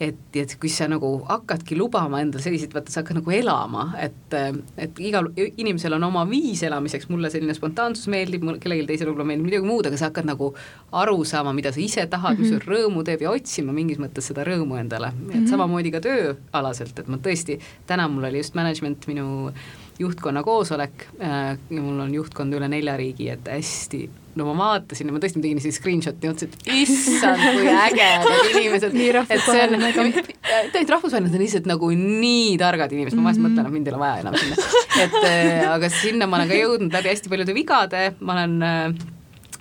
et, 0.01 0.19
et 0.39 0.55
kui 0.61 0.71
sa 0.71 0.87
nagu 0.91 1.11
hakkadki 1.27 1.77
lubama 1.79 2.21
endale 2.23 2.43
selliseid, 2.43 2.73
vaata 2.75 2.93
sa 2.93 3.03
hakkad 3.03 3.19
nagu 3.19 3.33
elama, 3.35 3.89
et, 4.03 4.37
et 4.79 5.01
igal 5.03 5.31
inimesel 5.49 5.97
on 5.99 6.07
oma 6.09 6.25
viis 6.31 6.63
elamiseks, 6.67 7.09
mulle 7.11 7.31
selline 7.33 7.57
spontaansus 7.57 8.07
meeldib, 8.13 8.47
mul 8.47 8.61
kellelgi 8.63 8.87
teisel 8.93 9.11
võib-olla 9.11 9.29
meeldib 9.33 9.49
midagi 9.49 9.69
muud, 9.69 9.91
aga 9.91 9.99
sa 10.01 10.11
hakkad 10.13 10.29
nagu 10.31 10.53
aru 11.03 11.19
saama, 11.29 11.55
mida 11.57 11.75
sa 11.75 11.83
ise 11.83 12.07
tahad 12.07 12.37
mm, 12.37 12.37
-hmm. 12.37 12.47
mis 12.47 12.55
sul 12.55 12.63
mhm. 12.63 12.75
rõõmu 12.75 13.05
teeb 13.09 13.27
ja 13.27 13.35
otsima 13.35 13.75
mingis 13.75 13.99
mõttes 13.99 14.31
seda 14.31 14.47
rõõmu 14.47 14.79
endale, 14.79 15.09
et 15.09 15.19
mm 15.19 15.35
-hmm. 15.35 15.51
samamoodi 15.51 15.95
ka 15.95 16.01
tööalaselt, 16.07 16.99
et 16.99 17.09
ma 17.09 17.19
tõesti, 17.19 17.59
täna 17.87 18.09
mul 18.09 18.31
oli 18.31 18.39
just 18.39 18.55
management 18.55 19.07
minu 19.07 19.53
juhtkonna 19.99 20.43
koosolek 20.43 21.09
äh, 21.21 21.59
ja 21.71 21.83
mul 21.83 22.01
on 22.01 22.15
juhtkond 22.15 22.55
üle 22.55 22.69
nelja 22.69 22.97
riigi, 22.97 23.29
et 23.35 23.49
hästi 23.51 24.09
no 24.39 24.47
ma 24.49 24.57
vaatasin 24.73 25.11
ja 25.11 25.15
ma 25.15 25.23
tõesti 25.23 25.43
tegin 25.43 25.61
siis 25.63 25.79
screenshot'i 25.81 26.29
ja 26.29 26.33
mõtlesin, 26.33 26.55
et 26.55 26.71
issand, 26.85 27.43
kui 27.57 27.69
ägedad 27.73 28.47
inimesed. 28.53 28.97
nii 28.97 29.11
rahvusvaheline 29.19 29.93
ka. 29.97 30.07
tegelikult 30.73 30.95
rahvusvaheline 30.97 31.35
on 31.35 31.45
lihtsalt 31.45 31.69
nagu 31.71 31.93
nii 31.99 32.57
targad 32.61 32.95
inimesed, 32.97 33.19
ma 33.19 33.29
vahest 33.29 33.43
mm 33.43 33.47
-hmm. 33.47 33.59
mõtlen, 33.59 33.71
et 33.71 33.77
mind 33.79 33.91
ei 33.91 33.95
ole 33.95 34.03
vaja 34.05 34.25
enam 34.25 34.41
sinna. 34.41 34.57
et 35.05 35.21
äh, 35.25 35.69
aga 35.75 35.93
sinna 35.93 36.27
ma 36.27 36.41
olen 36.41 36.51
ka 36.51 36.63
jõudnud 36.63 36.99
läbi 36.99 37.15
hästi 37.15 37.33
paljude 37.35 37.55
vigade, 37.55 38.05
ma 38.21 38.39
olen 38.39 38.63
äh, 38.63 39.07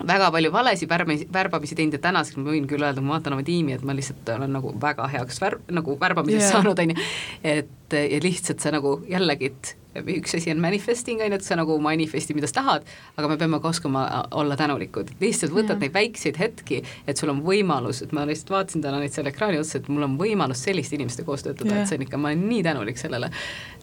väga 0.06 0.30
palju 0.34 0.52
valesid 0.52 0.90
värmi, 0.90 1.18
värbamisi 1.32 1.76
teinud 1.78 1.96
ja 1.96 2.02
tänaseks 2.02 2.38
ma 2.38 2.52
võin 2.52 2.68
küll 2.70 2.84
öelda, 2.84 3.02
ma 3.02 3.16
vaatan 3.16 3.34
oma 3.36 3.44
tiimi, 3.46 3.74
et 3.74 3.84
ma 3.86 3.96
lihtsalt 3.96 4.28
olen 4.36 4.54
nagu 4.54 4.72
väga 4.80 5.08
heaks 5.14 5.40
värv, 5.42 5.64
nagu 5.74 5.96
värbamises 6.00 6.44
yeah. 6.44 6.54
saanud, 6.54 6.78
on 6.78 6.94
ju, 6.94 7.10
et 7.56 7.98
ja 7.98 8.20
lihtsalt 8.22 8.62
sa 8.62 8.72
nagu 8.74 8.98
jällegi, 9.08 9.50
et 9.50 9.74
üks 10.14 10.36
asi 10.38 10.52
on 10.52 10.60
manifesting, 10.62 11.22
on 11.24 11.32
ju, 11.32 11.40
et 11.40 11.46
sa 11.46 11.58
nagu 11.58 11.78
manifesti, 11.82 12.36
mida 12.36 12.50
sa 12.50 12.60
tahad, 12.60 12.86
aga 13.18 13.32
me 13.32 13.38
peame 13.40 13.60
ka 13.64 13.72
oskama 13.72 14.04
olla 14.38 14.58
tänulikud, 14.60 15.10
lihtsalt 15.22 15.54
võtad 15.56 15.74
yeah. 15.76 15.82
neid 15.86 15.96
väikseid 15.96 16.38
hetki, 16.38 16.84
et 17.08 17.18
sul 17.18 17.34
on 17.34 17.42
võimalus, 17.46 18.04
et 18.04 18.14
ma 18.14 18.26
lihtsalt 18.28 18.54
vaatasin 18.54 18.84
täna 18.84 19.02
neid 19.02 19.16
seal 19.16 19.30
ekraani 19.32 19.58
otsa, 19.58 19.82
et 19.82 19.90
mul 19.90 20.06
on 20.06 20.14
võimalus 20.20 20.62
selliste 20.68 20.98
inimeste 20.98 21.26
koos 21.26 21.46
töötada 21.46 21.74
yeah., 21.74 21.82
et 21.82 21.90
see 21.90 21.98
on 21.98 22.06
ikka, 22.06 22.22
ma 22.22 22.30
olen 22.30 22.48
nii 22.52 22.64
tänulik 22.70 23.02
sellele, 23.02 23.32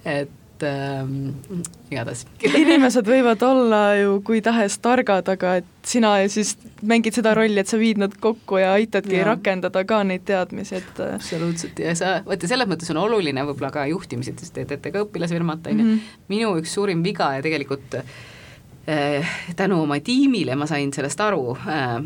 et 0.08 0.42
et 0.56 0.64
ähm, 0.68 1.32
igatahes. 1.92 2.26
inimesed 2.44 3.08
võivad 3.08 3.42
olla 3.44 3.82
ju 4.00 4.20
kui 4.26 4.42
tahes 4.46 4.78
targad, 4.84 5.28
aga 5.32 5.56
et 5.60 5.72
sina 5.86 6.16
siis 6.32 6.56
mängid 6.86 7.16
seda 7.18 7.34
rolli, 7.38 7.60
et 7.60 7.72
sa 7.72 7.80
viid 7.80 8.00
nad 8.02 8.14
kokku 8.22 8.60
ja 8.62 8.74
aitadki 8.76 9.20
ja. 9.20 9.26
rakendada 9.32 9.84
ka 9.88 10.02
neid 10.08 10.26
teadmisi, 10.28 10.80
et 10.80 11.02
äh, 11.04 11.16
absoluutselt 11.18 11.80
ja 11.84 11.96
sa, 11.98 12.20
vaata 12.28 12.50
selles 12.52 12.70
mõttes 12.72 12.92
on 12.94 13.02
oluline 13.04 13.44
võib-olla 13.50 13.74
ka 13.76 13.88
juhtimised, 13.92 14.40
sest 14.40 14.56
te 14.56 14.66
teete 14.70 14.94
ka 14.94 15.04
õpilasfirmat, 15.06 15.68
on 15.72 15.84
ju, 15.84 15.90
mhm. 15.90 16.16
minu 16.32 16.56
üks 16.62 16.78
suurim 16.78 17.04
viga 17.06 17.34
ja 17.36 17.44
tegelikult 17.46 18.00
äh, 18.00 19.36
tänu 19.56 19.82
oma 19.84 20.00
tiimile 20.00 20.56
ma 20.56 20.70
sain 20.70 20.94
sellest 20.96 21.22
aru, 21.26 21.58
äh, 21.68 21.98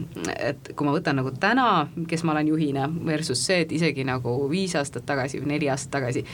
et 0.49 0.73
kui 0.73 0.87
ma 0.87 0.95
võtan 0.95 1.21
nagu 1.21 1.35
täna, 1.37 1.69
kes 2.09 2.25
ma 2.25 2.33
olen 2.33 2.49
juhina, 2.55 2.89
versus 3.05 3.45
see, 3.45 3.61
et 3.65 3.77
isegi 3.77 4.07
nagu 4.07 4.41
viis 4.51 4.75
aastat 4.79 5.05
tagasi 5.05 5.43
või 5.43 5.53
neli 5.55 5.69
aastat 5.69 5.99
tagasi, 5.99 6.25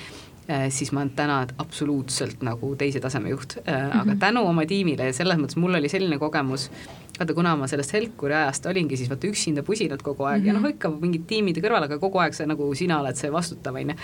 siis 0.69 0.91
ma 0.91 1.01
olen 1.01 1.09
täna 1.17 1.39
absoluutselt 1.57 2.43
nagu 2.45 2.75
teise 2.77 2.99
taseme 3.01 3.29
juht 3.29 3.55
mm, 3.55 3.73
-hmm. 3.73 4.01
aga 4.01 4.15
tänu 4.19 4.45
oma 4.47 4.65
tiimile 4.65 5.09
ja 5.09 5.13
selles 5.13 5.39
mõttes 5.41 5.57
mul 5.57 5.73
oli 5.73 5.89
selline 5.89 6.19
kogemus, 6.21 6.69
vaata 7.19 7.33
kuna 7.33 7.55
ma 7.55 7.67
sellest 7.67 7.93
Helkuri 7.93 8.33
ajast 8.33 8.65
olingi 8.65 8.97
siis 8.97 9.09
vaata 9.09 9.27
üksinda 9.27 9.63
pusinad 9.63 10.01
kogu 10.05 10.23
aeg 10.23 10.41
mm 10.41 10.43
-hmm. 10.43 10.47
ja 10.47 10.53
noh, 10.53 10.61
mhm. 10.61 10.69
ikka 10.69 10.89
mingid 10.89 11.25
tiimide 11.27 11.61
kõrval, 11.61 11.87
aga 11.87 11.99
kogu 11.99 12.21
aeg 12.21 12.33
sa 12.33 12.45
nagu 12.45 12.75
sina 12.75 12.99
oled 12.99 13.15
see 13.15 13.31
vastutav, 13.31 13.75
on 13.75 13.89
ju. 13.89 13.95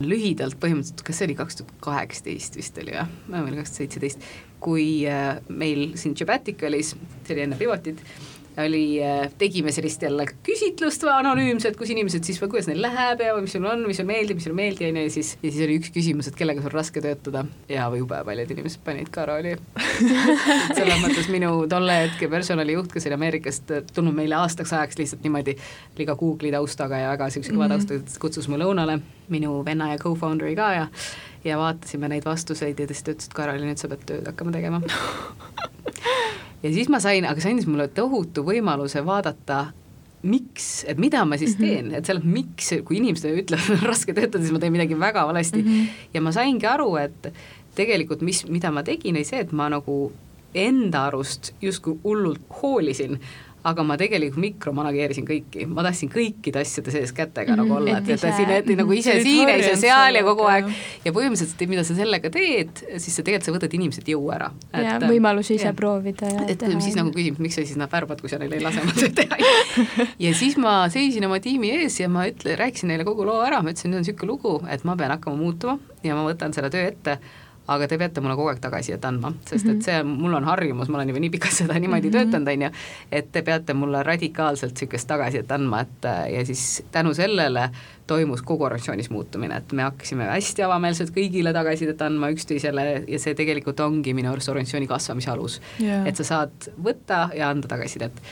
lühidalt 0.00 0.60
põhimõtteliselt, 0.60 1.02
kas 1.02 1.18
see 1.18 1.26
oli 1.26 1.34
kaks 1.34 1.56
tuhat 1.56 1.72
kaheksateist 1.80 2.56
vist 2.56 2.78
oli 2.78 2.92
või, 2.92 3.42
või 3.42 3.56
kaks 3.56 3.70
tuhat 3.70 3.76
seitseteist, 3.76 4.20
kui 4.60 5.08
äh, 5.08 5.36
meil 5.48 5.92
siin 5.94 6.14
Jabaticalis, 6.20 6.96
see 7.24 7.34
oli 7.34 7.42
enne 7.42 7.56
Pivotit 7.56 8.02
oli, 8.64 9.02
äh, 9.04 9.30
tegime 9.38 9.72
sellist 9.72 10.02
jälle 10.02 10.24
küsitlust 10.46 11.04
anonüümset, 11.10 11.76
kus 11.76 11.90
inimesed 11.92 12.24
siis, 12.24 12.38
kuidas 12.40 12.68
neil 12.70 12.80
läheb 12.82 13.20
ja 13.20 13.34
mis 13.40 13.52
sul 13.52 13.66
on, 13.68 13.84
mis 13.88 14.00
sulle 14.00 14.08
meeldib, 14.08 14.38
mis 14.38 14.46
sulle 14.48 14.56
ei 14.56 14.70
meeldi, 14.70 14.88
on 14.88 15.00
ju, 15.00 15.04
ja 15.04 15.12
siis, 15.12 15.32
ja 15.42 15.50
siis 15.50 15.66
oli 15.66 15.76
üks 15.80 15.92
küsimus, 15.94 16.30
et 16.30 16.38
kellega 16.38 16.64
sul 16.64 16.72
raske 16.72 17.02
töötada. 17.04 17.44
Ja 17.68 17.88
jube 17.96 18.22
paljud 18.24 18.54
inimesed 18.56 18.82
panid 18.86 19.10
ka 19.12 19.26
rooli. 19.28 19.56
Selles 20.78 21.04
mõttes 21.04 21.28
minu 21.32 21.52
tolle 21.70 22.00
hetke 22.06 22.30
personalijuht, 22.32 22.90
kes 22.92 23.08
oli 23.10 23.18
Ameerikast 23.18 23.76
tulnud 23.92 24.16
meile 24.16 24.40
aastaks 24.40 24.72
ajaks 24.72 25.00
lihtsalt 25.02 25.26
niimoodi 25.26 25.56
liiga 25.98 26.16
Google'i 26.16 26.54
taustaga 26.54 27.02
ja 27.02 27.12
väga 27.12 27.28
niisuguse 27.28 27.52
kõva 27.52 27.68
mm 27.68 27.76
-hmm. 27.76 27.88
taustaga, 27.92 28.20
kutsus 28.24 28.48
mu 28.48 28.60
lõunale, 28.60 29.00
minu 29.28 29.62
venna 29.64 29.92
ja 29.92 30.00
co-founder'i 30.00 30.56
ka 30.56 30.72
ja 30.72 30.86
ja 31.44 31.58
vaatasime 31.58 32.08
neid 32.08 32.24
vastuseid 32.24 32.80
ja 32.80 32.86
ta 32.86 32.94
siis 32.94 33.06
ütles, 33.06 33.28
et 33.28 33.34
Karoli, 33.34 33.66
nüüd 33.66 33.78
sa 33.78 33.88
pead 33.88 34.02
tööd 34.08 34.26
hakkama 34.26 34.52
tegema 34.52 34.80
ja 36.66 36.74
siis 36.74 36.90
ma 36.92 37.00
sain, 37.02 37.26
aga 37.28 37.42
see 37.42 37.54
andis 37.54 37.68
mulle 37.70 37.88
tohutu 37.94 38.44
võimaluse 38.46 39.02
vaadata 39.06 39.66
miks, 40.26 40.84
et 40.90 40.98
mida 40.98 41.22
ma 41.28 41.38
siis 41.38 41.54
mhm. 41.56 41.62
teen 41.62 41.84
mm, 41.84 41.90
-hmm. 41.90 41.98
et 41.98 42.10
seal 42.10 42.20
miks, 42.24 42.72
kui 42.84 42.98
inimesed 43.00 43.42
ütlevad, 43.42 43.70
et 43.70 43.82
on 43.82 43.88
raske 43.92 44.14
töötada, 44.16 44.42
siis 44.42 44.54
ma 44.54 44.62
teen 44.62 44.74
midagi 44.74 44.98
väga 44.98 45.26
valesti 45.28 45.62
mm. 45.62 45.68
-hmm. 45.68 46.06
ja 46.14 46.20
ma 46.20 46.32
saingi 46.32 46.66
aru, 46.66 46.96
et 46.96 47.32
tegelikult 47.76 48.22
mis, 48.24 48.46
mida 48.48 48.70
ma 48.72 48.82
tegin, 48.82 49.16
oli 49.16 49.24
see, 49.24 49.40
et 49.44 49.52
ma 49.52 49.68
nagu 49.68 50.12
enda 50.56 51.06
arust 51.10 51.52
justkui 51.62 51.98
hullult 52.04 52.40
hoolisin, 52.62 53.20
aga 53.66 53.84
ma 53.86 53.96
tegelikult 53.98 54.42
mikromanageerisin 54.42 55.26
kõiki, 55.26 55.66
ma 55.70 55.84
tahtsin 55.86 56.10
kõikide 56.12 56.60
asjade 56.62 56.92
sees 56.94 57.12
kätega 57.16 57.54
mm, 57.54 57.60
nagu 57.62 57.76
olla, 57.78 57.98
et, 57.98 58.10
et 58.14 58.22
siin, 58.22 58.52
et 58.54 58.68
nagu 58.78 58.94
ise 58.94 59.16
siin 59.24 59.50
ja 59.50 59.56
ise 59.58 59.74
seal 59.80 60.18
ja 60.18 60.22
kogu 60.26 60.46
aeg 60.50 60.68
ja 61.04 61.12
põhimõtteliselt, 61.16 61.64
mida 61.70 61.84
sa 61.86 61.96
sellega 61.98 62.30
teed, 62.32 62.82
siis 62.96 63.16
sa 63.18 63.24
tegelikult 63.26 63.48
sa 63.48 63.54
võtad 63.56 63.76
inimeselt 63.78 64.10
jõu 64.10 64.28
ära. 64.34 64.50
ja 64.72 64.98
võimalusi 65.02 65.56
ise 65.58 65.70
ja. 65.70 65.74
proovida 65.76 66.30
ja 66.30 66.44
et 66.46 66.60
teha. 66.62 66.78
siis 66.84 66.98
nagu 66.98 67.10
küsib, 67.14 67.40
miks 67.42 67.58
sa 67.58 67.64
siis 67.64 67.80
nad 67.80 67.90
värbad, 67.92 68.22
kui 68.22 68.30
sa 68.32 68.38
neile 68.42 68.60
ei 68.60 68.64
lase 68.64 68.82
oma 68.84 68.94
tööd 68.96 69.16
teha. 69.18 70.06
ja 70.22 70.34
siis 70.36 70.58
ma 70.62 70.76
seisin 70.92 71.26
oma 71.26 71.40
tiimi 71.42 71.72
ees 71.80 71.98
ja 72.02 72.10
ma 72.12 72.28
ütle, 72.30 72.54
rääkisin 72.60 72.92
neile 72.92 73.06
kogu 73.08 73.26
loo 73.26 73.40
ära, 73.46 73.62
ma 73.64 73.74
ütlesin, 73.74 73.90
nüüd 73.92 74.02
on 74.02 74.06
niisugune 74.06 74.30
lugu, 74.30 74.54
et 74.70 74.86
ma 74.86 74.98
pean 74.98 75.14
hakkama 75.16 75.40
muutuma 75.40 75.78
ja 76.06 76.18
ma 76.18 76.26
võtan 76.28 76.54
selle 76.54 76.70
töö 76.72 76.86
ette 76.92 77.18
aga 77.66 77.88
te 77.90 77.98
peate 77.98 78.22
mulle 78.22 78.36
kogu 78.38 78.52
aeg 78.52 78.60
tagasisidet 78.62 79.04
andma, 79.08 79.32
sest 79.44 79.66
et 79.66 79.72
mhm. 79.72 79.82
see, 79.86 80.02
mul 80.06 80.38
on 80.38 80.46
harjumus, 80.48 80.90
ma 80.92 81.00
olen 81.00 81.12
juba 81.12 81.22
nii 81.24 81.32
pikalt 81.34 81.56
seda 81.56 81.78
niimoodi 81.78 82.10
mm 82.10 82.14
-hmm. 82.14 82.30
töötanud, 82.30 82.52
on 82.52 82.62
ju, 82.62 82.70
et 83.12 83.32
te 83.32 83.42
peate 83.42 83.74
mulle 83.74 84.02
radikaalselt 84.02 84.74
niisugust 84.76 85.08
tagasisidet 85.08 85.52
andma, 85.52 85.80
et 85.80 86.10
ja 86.32 86.46
siis 86.46 86.84
tänu 86.92 87.14
sellele 87.14 87.70
toimus 88.06 88.42
kogu 88.42 88.64
organisatsioonis 88.64 89.10
muutumine, 89.10 89.56
et 89.56 89.72
me 89.72 89.82
hakkasime 89.82 90.28
hästi 90.30 90.62
avameelselt 90.62 91.10
kõigile 91.10 91.52
tagasisidet 91.52 92.02
andma 92.02 92.30
üksteisele 92.30 93.04
ja 93.08 93.18
see 93.18 93.34
tegelikult 93.34 93.80
ongi 93.80 94.14
minu 94.14 94.30
arust 94.32 94.48
organisatsiooni 94.48 94.86
kasvamise 94.86 95.30
alus 95.30 95.60
yeah.. 95.80 96.06
et 96.06 96.16
sa 96.16 96.24
saad 96.24 96.70
võtta 96.82 97.28
ja 97.34 97.50
anda 97.50 97.68
tagasisidet 97.68 98.22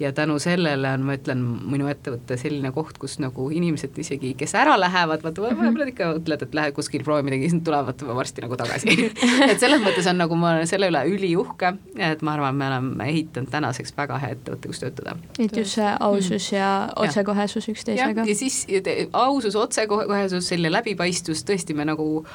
ja 0.00 0.12
tänu 0.12 0.38
sellele 0.38 0.90
on, 0.90 1.04
ma 1.06 1.14
ütlen, 1.14 1.42
minu 1.70 1.86
ettevõte 1.90 2.36
selline 2.38 2.72
koht, 2.74 2.96
kus 2.98 3.16
nagu 3.22 3.46
inimesed 3.54 3.94
isegi, 4.02 4.32
kes 4.38 4.54
ära 4.58 4.74
lähevad, 4.80 5.22
vaata 5.22 5.44
mhm. 5.44 5.60
võib-olla 5.60 5.90
ikka 5.92 6.08
mõtled, 6.16 6.46
et 6.46 6.56
lähed 6.58 6.76
kuskil 6.76 7.04
proovi 7.06 7.26
midagi, 7.28 7.48
siis 7.48 7.60
nad 7.60 7.66
tulevad 7.68 8.06
varsti 8.18 8.44
nagu 8.44 8.58
tagasi 8.58 8.96
et 9.50 9.62
selles 9.62 9.82
mõttes 9.84 10.08
on 10.10 10.18
nagu 10.18 10.38
ma 10.38 10.54
olen 10.54 10.70
selle 10.70 10.90
üle 10.90 11.04
üliuhke, 11.14 11.74
et 12.10 12.24
ma 12.26 12.34
arvan, 12.34 12.58
me 12.58 12.70
oleme 12.70 13.08
ehitanud 13.12 13.52
tänaseks 13.52 13.94
väga 13.96 14.18
hea 14.22 14.34
ettevõtte, 14.34 14.72
kus 14.72 14.82
töötada. 14.82 15.14
et 15.38 15.56
just 15.56 15.78
see 15.78 15.92
ausus 16.08 16.50
ja 16.52 16.72
otsekohesus 16.96 17.70
üksteisega. 17.74 18.26
ja 18.26 18.38
siis 18.38 18.64
ausus, 19.12 19.54
otsekohesus, 19.54 20.48
selline 20.48 20.74
läbipaistvus, 20.74 21.46
tõesti 21.46 21.76
me 21.76 21.86
nagu 21.86 22.26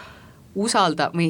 usalda, 0.60 1.12
me 1.14 1.28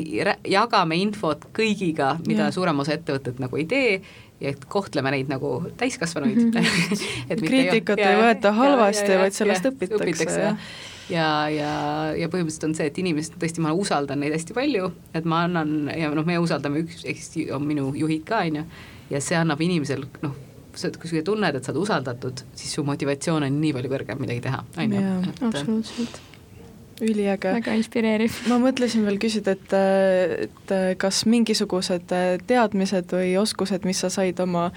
jagame 0.47 0.97
infot 1.01 1.49
kõigiga, 1.55 2.13
mida 2.27 2.47
ja. 2.47 2.55
suurem 2.55 2.79
osa 2.79 2.95
ettevõtted 2.95 3.41
nagu 3.41 3.59
ei 3.59 3.65
tee 3.69 3.93
ja 4.39 4.53
et 4.53 4.65
kohtleme 4.71 5.11
neid 5.13 5.31
nagu 5.31 5.53
täiskasvanuid 5.77 6.37
mm. 6.43 6.51
-hmm. 6.51 7.41
kriitikat 7.45 7.99
ei 7.99 8.19
võeta 8.19 8.53
halvasti, 8.55 9.17
vaid 9.19 9.35
sellest 9.35 9.65
ja, 9.67 9.71
õpitakse, 9.71 10.03
õpitakse. 10.03 10.39
ja, 10.41 10.55
ja, 11.09 11.29
ja, 11.53 11.71
ja 12.17 12.29
põhimõtteliselt 12.29 12.69
on 12.69 12.75
see, 12.77 12.87
et 12.91 13.01
inimesed, 13.01 13.39
tõesti, 13.41 13.63
ma 13.65 13.73
usaldan 13.73 14.23
neid 14.23 14.35
hästi 14.37 14.55
palju, 14.55 14.91
et 15.13 15.25
ma 15.25 15.43
annan 15.47 15.91
ja 15.95 16.11
noh, 16.15 16.25
me 16.25 16.39
usaldame 16.39 16.85
üks, 16.85 17.03
eks 17.03 17.33
on 17.55 17.67
minu 17.67 17.91
juhid 17.95 18.23
ka, 18.27 18.45
on 18.47 18.61
ju, 18.61 18.65
ja 19.09 19.21
see 19.23 19.37
annab 19.39 19.61
inimesel 19.61 20.07
noh, 20.23 20.37
kui 20.79 21.11
sa 21.11 21.25
tunned, 21.25 21.55
et 21.55 21.65
sa 21.65 21.73
oled 21.73 21.83
usaldatud, 21.83 22.45
siis 22.55 22.73
su 22.77 22.85
motivatsioon 22.87 23.43
on 23.43 23.61
nii 23.61 23.75
palju 23.75 23.91
kõrgem 23.91 24.23
midagi 24.23 24.47
teha, 24.47 24.63
on 24.77 24.97
ju. 24.97 25.05
absoluutselt 25.49 26.25
üliäge. 27.01 27.53
väga 27.53 27.75
inspireeriv. 27.79 28.35
ma 28.49 28.59
mõtlesin 28.61 29.05
veel 29.07 29.19
küsida, 29.21 29.55
et, 29.57 29.73
et 30.45 30.73
kas 31.01 31.23
mingisugused 31.29 32.13
teadmised 32.47 33.13
või 33.15 33.33
oskused, 33.41 33.85
mis 33.87 34.01
sa 34.03 34.11
said 34.13 34.39
oma 34.43 34.69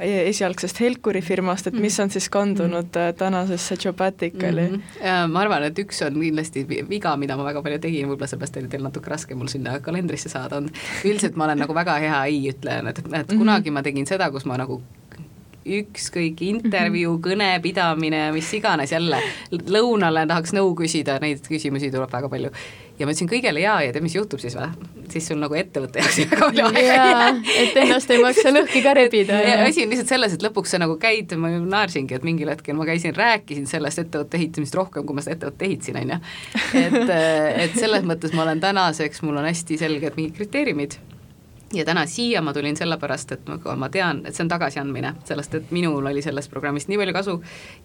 esialgsest 0.00 0.80
Helkuri 0.82 1.22
firmast, 1.24 1.70
et 1.70 1.78
mis 1.78 1.98
on 2.00 2.10
siis 2.10 2.28
kandunud 2.28 2.88
mm 2.88 3.00
-hmm. 3.00 3.18
tänasesse 3.18 3.76
Jobaticali 3.84 4.68
mm? 4.68 4.82
-hmm. 5.00 5.32
ma 5.32 5.40
arvan, 5.40 5.62
et 5.62 5.78
üks 5.78 6.02
on 6.06 6.20
kindlasti 6.20 6.66
viga, 6.68 7.16
mida 7.16 7.36
ma 7.36 7.44
väga 7.44 7.62
palju 7.62 7.78
tegin, 7.78 8.08
võib-olla 8.08 8.26
sellepärast 8.26 8.56
oli 8.56 8.68
teil 8.68 8.82
natuke 8.82 9.10
raske 9.10 9.34
mul 9.34 9.48
sinna 9.48 9.80
kalendrisse 9.80 10.28
saada 10.28 10.56
on, 10.56 10.70
üldiselt 11.04 11.36
ma 11.36 11.44
olen 11.44 11.58
nagu 11.58 11.74
väga 11.74 11.98
hea 11.98 12.24
ei 12.24 12.50
ütleja, 12.52 12.88
et, 12.88 12.98
et 12.98 13.06
mm 13.06 13.12
-hmm. 13.12 13.38
kunagi 13.38 13.70
ma 13.70 13.82
tegin 13.82 14.06
seda, 14.06 14.30
kus 14.30 14.44
ma 14.44 14.56
nagu 14.56 14.82
ükskõik 15.78 16.42
intervjuu, 16.46 17.14
mhm. 17.16 17.22
kõne 17.24 17.48
pidamine, 17.64 18.28
mis 18.34 18.50
iganes 18.58 18.92
jälle, 18.94 19.20
lõunale 19.52 20.26
tahaks 20.28 20.54
nõu 20.56 20.74
küsida, 20.78 21.18
neid 21.22 21.44
küsimusi 21.46 21.90
tuleb 21.94 22.12
väga 22.12 22.30
palju. 22.32 22.52
ja 22.98 23.06
ma 23.06 23.12
ütlesin 23.12 23.30
kõigele 23.30 23.60
jaa 23.62 23.76
ja 23.84 23.92
tead, 23.94 24.02
mis 24.02 24.16
juhtub 24.16 24.40
siis 24.42 24.56
või? 24.58 24.68
siis 25.08 25.28
sul 25.30 25.38
nagu 25.40 25.54
ettevõtte 25.56 26.02
jaoks 26.02 26.18
väga 26.32 26.48
palju 26.48 26.64
aega 26.66 26.80
ei 26.80 26.88
jää. 26.88 27.28
et 27.62 27.76
ennast 27.82 28.10
ei 28.10 28.22
maksa 28.22 28.52
lõhki 28.52 28.82
ka 28.84 28.94
rebida. 28.98 29.38
asi 29.66 29.84
on 29.84 29.92
lihtsalt 29.92 30.14
selles, 30.14 30.34
et 30.34 30.46
lõpuks 30.46 30.74
sa 30.74 30.82
nagu 30.82 30.98
käid, 31.00 31.34
ma 31.40 31.52
naersingi, 31.58 32.18
et 32.18 32.26
mingil 32.26 32.50
hetkel 32.52 32.76
ma 32.78 32.88
käisin, 32.88 33.14
rääkisin 33.16 33.68
sellest 33.70 34.02
ettevõtte 34.04 34.40
ehitamisest 34.40 34.78
rohkem, 34.78 35.06
kui 35.06 35.16
ma 35.16 35.24
seda 35.24 35.38
ettevõtet 35.38 35.68
ehitasin, 35.68 36.00
on 36.02 36.16
ju. 36.16 36.22
et, 36.82 37.14
et 37.68 37.78
selles 37.78 38.08
mõttes 38.08 38.34
ma 38.36 38.44
olen 38.48 38.60
tänaseks, 38.64 39.22
mul 39.26 39.40
on 39.40 39.48
hästi 39.48 39.78
selged 39.80 40.18
mingid 40.18 40.36
kriteeriumid 40.40 40.98
ja 41.72 41.84
täna 41.84 42.06
siia 42.06 42.42
ma 42.42 42.52
tulin 42.54 42.76
sellepärast, 42.76 43.32
et 43.32 43.48
ma, 43.48 43.74
ma 43.76 43.88
tean, 43.92 44.22
et 44.26 44.36
see 44.36 44.44
on 44.44 44.50
tagasiandmine, 44.52 45.12
sellest, 45.28 45.54
et 45.58 45.72
minul 45.74 46.06
oli 46.10 46.22
sellest 46.24 46.50
programmist 46.52 46.88
nii 46.88 46.98
palju 47.00 47.14
kasu 47.16 47.34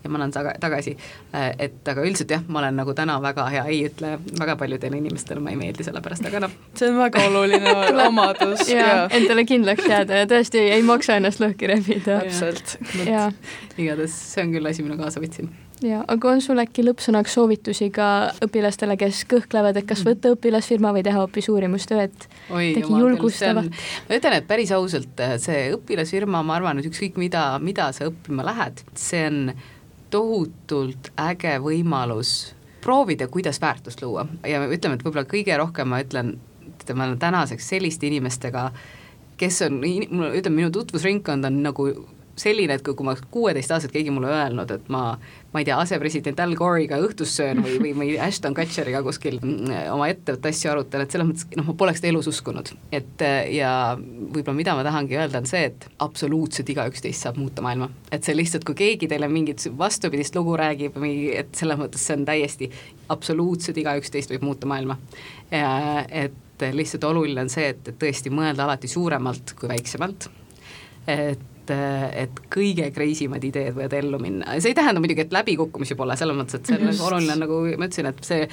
ja 0.04 0.12
ma 0.12 0.20
annan 0.20 0.32
taga, 0.36 0.54
tagasi. 0.60 0.96
et 1.34 1.92
aga 1.92 2.06
üldiselt 2.06 2.32
jah, 2.32 2.46
ma 2.48 2.62
olen 2.62 2.80
nagu 2.80 2.96
täna 2.98 3.18
väga 3.24 3.48
hea 3.52 3.66
ei-ütleja, 3.74 4.20
väga 4.40 4.56
paljudele 4.60 5.02
inimestele 5.02 5.44
ma 5.44 5.52
ei 5.52 5.60
meeldi 5.60 5.84
sellepärast, 5.88 6.30
aga 6.30 6.46
noh. 6.46 6.56
see 6.80 6.92
on 6.92 7.02
väga 7.02 7.26
oluline 7.28 7.76
omadus 8.08 8.68
ja, 8.72 8.88
ja 8.88 9.04
endale 9.20 9.46
kindlaks 9.50 9.90
jääda 9.90 10.24
ja 10.24 10.30
tõesti 10.32 10.64
ei 10.78 10.86
maksa 10.88 11.20
ennast 11.20 11.44
lõhki 11.44 11.72
rebida. 11.74 12.22
täpselt. 12.24 12.78
igatahes 13.78 14.16
see 14.34 14.48
on 14.48 14.56
küll 14.56 14.72
asi, 14.72 14.86
mille 14.86 15.00
kaasa 15.02 15.24
võtsin 15.24 15.52
ja, 15.84 16.02
aga 16.08 16.32
on 16.32 16.42
sul 16.44 16.62
äkki 16.62 16.86
lõppsõnaks 16.86 17.36
soovitusi 17.38 17.90
ka 17.94 18.08
õpilastele, 18.46 18.96
kes 19.00 19.24
kõhklevad, 19.30 19.78
et 19.80 19.88
kas 19.90 20.04
mm. 20.04 20.10
võtta 20.10 20.34
õpilasfirma 20.36 20.94
või 20.96 21.04
teha 21.06 21.22
hoopis 21.22 21.50
uurimustööd? 21.54 22.28
midagi 22.50 23.00
julgustavat? 23.04 23.70
ma 24.08 24.18
ütlen, 24.20 24.38
et 24.40 24.50
päris 24.50 24.74
ausalt, 24.76 25.24
see 25.44 25.68
õpilasfirma, 25.76 26.44
ma 26.46 26.58
arvan, 26.60 26.82
et 26.82 26.90
ükskõik 26.90 27.20
mida, 27.22 27.46
mida 27.64 27.92
sa 27.96 28.10
õppima 28.12 28.46
lähed, 28.48 28.84
see 29.00 29.26
on 29.30 29.54
tohutult 30.14 31.12
äge 31.20 31.58
võimalus 31.64 32.54
proovida, 32.84 33.28
kuidas 33.32 33.62
väärtust 33.62 34.02
luua 34.04 34.26
ja 34.48 34.64
ütleme, 34.68 34.98
et 34.98 35.06
võib-olla 35.06 35.28
kõige 35.30 35.56
rohkem 35.58 35.90
ma 35.90 36.02
ütlen, 36.04 36.36
et 36.74 36.92
ma 36.96 37.08
olen 37.08 37.20
tänaseks 37.20 37.70
selliste 37.74 38.10
inimestega, 38.10 38.68
kes 39.40 39.62
on, 39.68 39.80
ütleme, 39.84 40.58
minu 40.58 40.72
tutvusringkond 40.74 41.48
on 41.48 41.64
nagu 41.64 41.88
selline, 42.40 42.78
et 42.78 42.84
kui, 42.86 42.96
kui 42.98 43.08
ma 43.08 43.16
kuueteistaastaselt 43.32 43.94
keegi 43.94 44.14
mulle 44.14 44.32
öelnud, 44.34 44.72
et 44.74 44.90
ma, 44.94 45.14
ma 45.54 45.62
ei 45.62 45.68
tea, 45.68 45.78
asepresident 45.78 46.39
Al 46.41 46.56
Gore'iga 46.58 46.97
õhtus 47.04 47.36
söön 47.38 47.62
või, 47.64 47.78
või, 47.82 47.93
või 47.99 48.10
Ashton 48.22 48.56
Kutcheriga 48.58 49.04
kuskil 49.06 49.39
mm, 49.39 49.91
oma 49.93 50.10
ettevõtte 50.12 50.49
asju 50.49 50.72
arutan, 50.72 51.06
et 51.06 51.14
selles 51.14 51.30
mõttes 51.30 51.47
noh, 51.60 51.68
ma 51.70 51.76
poleks 51.78 52.01
seda 52.01 52.10
elus 52.10 52.30
uskunud. 52.32 52.74
et 52.93 53.26
ja 53.54 53.72
võib-olla 53.99 54.58
mida 54.58 54.76
ma 54.78 54.86
tahangi 54.88 55.18
öelda, 55.20 55.43
on 55.43 55.49
see, 55.49 55.64
et 55.70 55.88
absoluutselt 56.04 56.74
igaüks 56.74 57.06
teist 57.06 57.28
saab 57.28 57.38
muuta 57.41 57.66
maailma. 57.66 57.89
et 58.12 58.26
see 58.26 58.38
lihtsalt, 58.38 58.66
kui 58.68 58.78
keegi 58.84 59.10
teile 59.12 59.30
mingit 59.32 59.64
vastupidist 59.78 60.36
lugu 60.39 60.58
räägib 60.60 60.97
või 60.99 61.16
et 61.38 61.54
selles 61.58 61.80
mõttes 61.80 62.04
see 62.04 62.18
on 62.18 62.28
täiesti, 62.30 62.72
absoluutselt 63.14 63.78
igaüks 63.78 64.14
teist 64.14 64.34
võib 64.34 64.47
muuta 64.49 64.70
maailma. 64.70 64.97
et 65.51 66.70
lihtsalt 66.74 67.04
oluline 67.04 67.43
on 67.43 67.49
see, 67.51 67.74
et, 67.74 67.88
et 67.88 67.99
tõesti 67.99 68.32
mõelda 68.34 68.66
alati 68.66 68.88
suuremalt 68.88 69.54
kui 69.60 69.70
väiksemalt 69.70 70.30
et 71.08 71.39
et, 71.64 71.76
et 72.24 72.41
kõige 72.53 72.89
crazy 72.95 73.28
mad 73.32 73.43
ideed 73.43 73.76
võivad 73.76 73.97
ellu 73.97 74.20
minna, 74.22 74.57
see 74.59 74.74
ei 74.74 74.78
tähenda 74.78 75.03
muidugi, 75.03 75.26
et 75.26 75.36
läbikukkumisi 75.36 75.97
pole, 75.99 76.18
selles 76.20 76.38
mõttes, 76.38 76.59
et 76.59 76.70
see 76.70 76.80
on 76.80 76.89
nagu 76.89 77.07
oluline, 77.09 77.38
nagu 77.43 77.61
ma 77.78 77.89
ütlesin, 77.89 78.09
et 78.11 78.24
see 78.28 78.47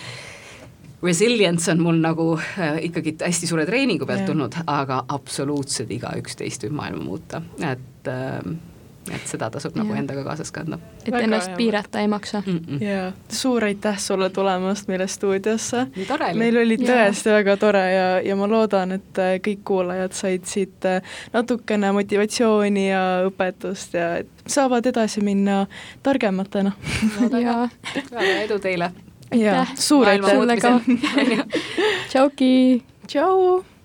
resilience 1.03 1.71
on 1.73 1.81
mul 1.81 2.01
nagu 2.01 2.27
äh, 2.39 2.81
ikkagi 2.91 3.17
hästi 3.23 3.49
suure 3.49 3.65
treeningu 3.69 4.09
pealt 4.09 4.27
tulnud, 4.29 4.59
aga 4.71 5.05
absoluutselt 5.09 5.93
igaüks 5.97 6.37
teist 6.41 6.67
võib 6.67 6.77
maailma 6.81 7.05
muuta, 7.05 7.43
et 7.65 8.11
äh, 8.11 8.41
et 9.09 9.27
seda 9.27 9.49
tasub 9.51 9.77
ja. 9.77 9.83
nagu 9.83 9.95
endaga 9.97 10.23
kaasas 10.25 10.53
kanda. 10.53 10.79
et 11.05 11.13
Väga 11.13 11.25
ennast 11.25 11.55
piirata 11.57 12.01
ei 12.01 12.09
maksa 12.09 12.43
mm. 12.47 12.59
-mm. 12.59 12.83
ja 12.85 13.13
suur 13.29 13.65
aitäh 13.65 13.99
sulle 13.99 14.31
tulemast 14.31 14.89
meile 14.89 15.07
stuudiosse. 15.07 15.87
oli. 16.31 16.39
meil 16.39 16.57
oli 16.57 16.77
tõesti 16.77 17.29
ja. 17.29 17.35
väga 17.35 17.57
tore 17.57 17.85
ja, 17.93 18.21
ja 18.21 18.37
ma 18.37 18.49
loodan, 18.49 18.93
et 18.93 19.19
äh, 19.19 19.39
kõik 19.47 19.65
kuulajad 19.65 20.13
said 20.13 20.45
siit 20.45 20.85
äh, 20.85 21.03
natukene 21.33 21.93
motivatsiooni 21.93 22.89
ja 22.91 23.03
õpetust 23.27 23.95
ja 23.95 24.17
et 24.17 24.29
saavad 24.47 24.87
edasi 24.87 25.21
minna 25.21 25.67
targematena 26.03 26.73
no,. 27.21 27.31
väga 27.31 27.69
edu 28.45 28.59
teile. 28.59 28.93
ja 29.35 29.67
suur 29.75 30.09
aitäh. 30.09 30.81
tšauki. 32.11 32.83
tšau. 33.07 33.65